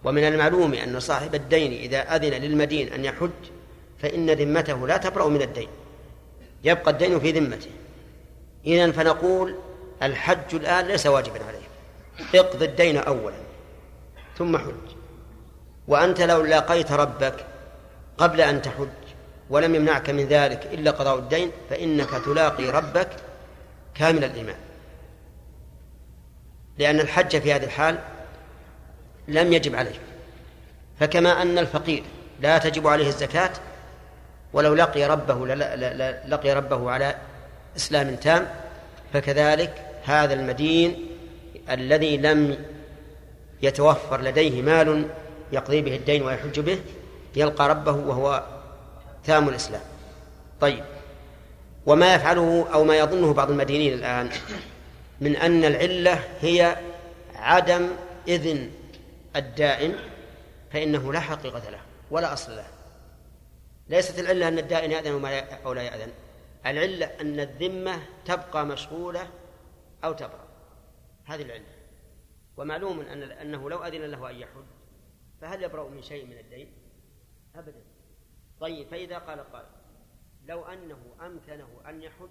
ومن 0.05 0.25
المعلوم 0.25 0.75
أن 0.75 1.01
صاحب 1.01 1.35
الدين 1.35 1.73
إذا 1.73 2.17
أذن 2.17 2.43
للمدين 2.43 2.93
أن 2.93 3.05
يحج 3.05 3.31
فإن 4.03 4.31
ذمته 4.31 4.87
لا 4.87 4.97
تبرأ 4.97 5.29
من 5.29 5.43
الدين. 5.43 5.69
يبقى 6.65 6.91
الدين 6.91 7.21
في 7.21 7.33
ذمته. 7.33 7.71
إذا 8.67 8.93
فنقول 8.93 9.55
الحج 10.03 10.55
الآن 10.55 10.87
ليس 10.87 11.07
واجبا 11.07 11.41
عليه. 11.45 12.41
اقض 12.41 12.63
الدين 12.63 12.97
أولا 12.97 13.37
ثم 14.39 14.59
حج. 14.59 15.01
وأنت 15.89 16.21
لو 16.21 16.43
لاقيت 16.43 16.93
ربك 16.93 17.47
قبل 18.19 18.41
أن 18.41 18.63
تحج 18.63 18.89
ولم 19.51 19.75
يمنعك 19.75 20.11
من 20.11 20.27
ذلك 20.27 20.67
إلا 20.73 20.91
قضاء 20.91 21.19
الدين 21.19 21.51
فإنك 21.71 22.11
تلاقي 22.11 22.71
ربك 22.71 23.09
كامل 23.95 24.25
الإيمان. 24.25 24.57
لأن 26.79 27.01
الحج 27.01 27.39
في 27.39 27.53
هذه 27.53 27.65
الحال 27.65 27.99
لم 29.29 29.53
يجب 29.53 29.75
عليه 29.75 29.99
فكما 31.01 31.43
أن 31.43 31.59
الفقير 31.59 32.03
لا 32.41 32.59
تجب 32.59 32.87
عليه 32.87 33.09
الزكاة 33.09 33.51
ولو 34.53 34.75
لقي 34.75 35.05
ربه 35.05 35.47
لقي 36.27 36.53
ربه 36.53 36.91
على 36.91 37.15
إسلام 37.77 38.17
تام 38.17 38.49
فكذلك 39.13 39.87
هذا 40.05 40.35
المدين 40.35 41.07
الذي 41.71 42.17
لم 42.17 42.65
يتوفر 43.63 44.21
لديه 44.21 44.63
مال 44.63 45.07
يقضي 45.53 45.83
به 45.83 45.97
الدين 45.97 46.23
ويحج 46.23 46.61
به 46.61 46.79
يلقى 47.37 47.69
ربه 47.69 47.93
وهو 47.93 48.45
تام 49.25 49.49
الإسلام. 49.49 49.83
طيب. 50.61 50.85
وما 51.87 52.15
يفعله 52.15 52.67
أو 52.73 52.85
ما 52.85 52.99
يظنه 52.99 53.33
بعض 53.33 53.51
المدينين 53.51 53.93
الآن 53.93 54.31
من 55.21 55.37
أن 55.37 55.65
العلة 55.65 56.25
هي 56.41 56.77
عدم 57.35 57.89
إذن 58.29 58.71
الدائن 59.37 59.95
فإنه 60.73 61.13
لا 61.13 61.21
حقيقة 61.21 61.71
له 61.71 61.81
ولا 62.11 62.33
أصل 62.33 62.57
له. 62.57 62.67
ليست 63.89 64.19
العلة 64.19 64.49
أن 64.49 64.59
الدائن 64.59 64.93
يأذن 64.93 65.25
أو 65.65 65.73
لا 65.73 65.83
يأذن. 65.83 66.13
العلة 66.67 67.07
أن 67.07 67.41
الذمة 67.41 68.03
تبقى 68.25 68.67
مشغولة 68.67 69.29
أو 70.05 70.13
تبرأ. 70.13 70.49
هذه 71.25 71.43
العلة. 71.43 71.65
ومعلوم 72.57 73.01
أن 73.01 73.23
أنه 73.23 73.71
لو 73.71 73.85
أذن 73.85 74.05
له 74.05 74.31
أن 74.31 74.37
يحج 74.37 74.65
فهل 75.41 75.63
يبرأ 75.63 75.89
من 75.89 76.03
شيء 76.03 76.27
من 76.27 76.39
الدين؟ 76.39 76.73
أبدا. 77.57 77.90
طيب 78.61 78.89
فإذا 78.89 79.19
قال 79.19 79.41
قائل 79.53 79.69
لو 80.45 80.65
أنه 80.65 80.99
أمكنه 81.21 81.81
أن 81.89 82.03
يحج 82.03 82.29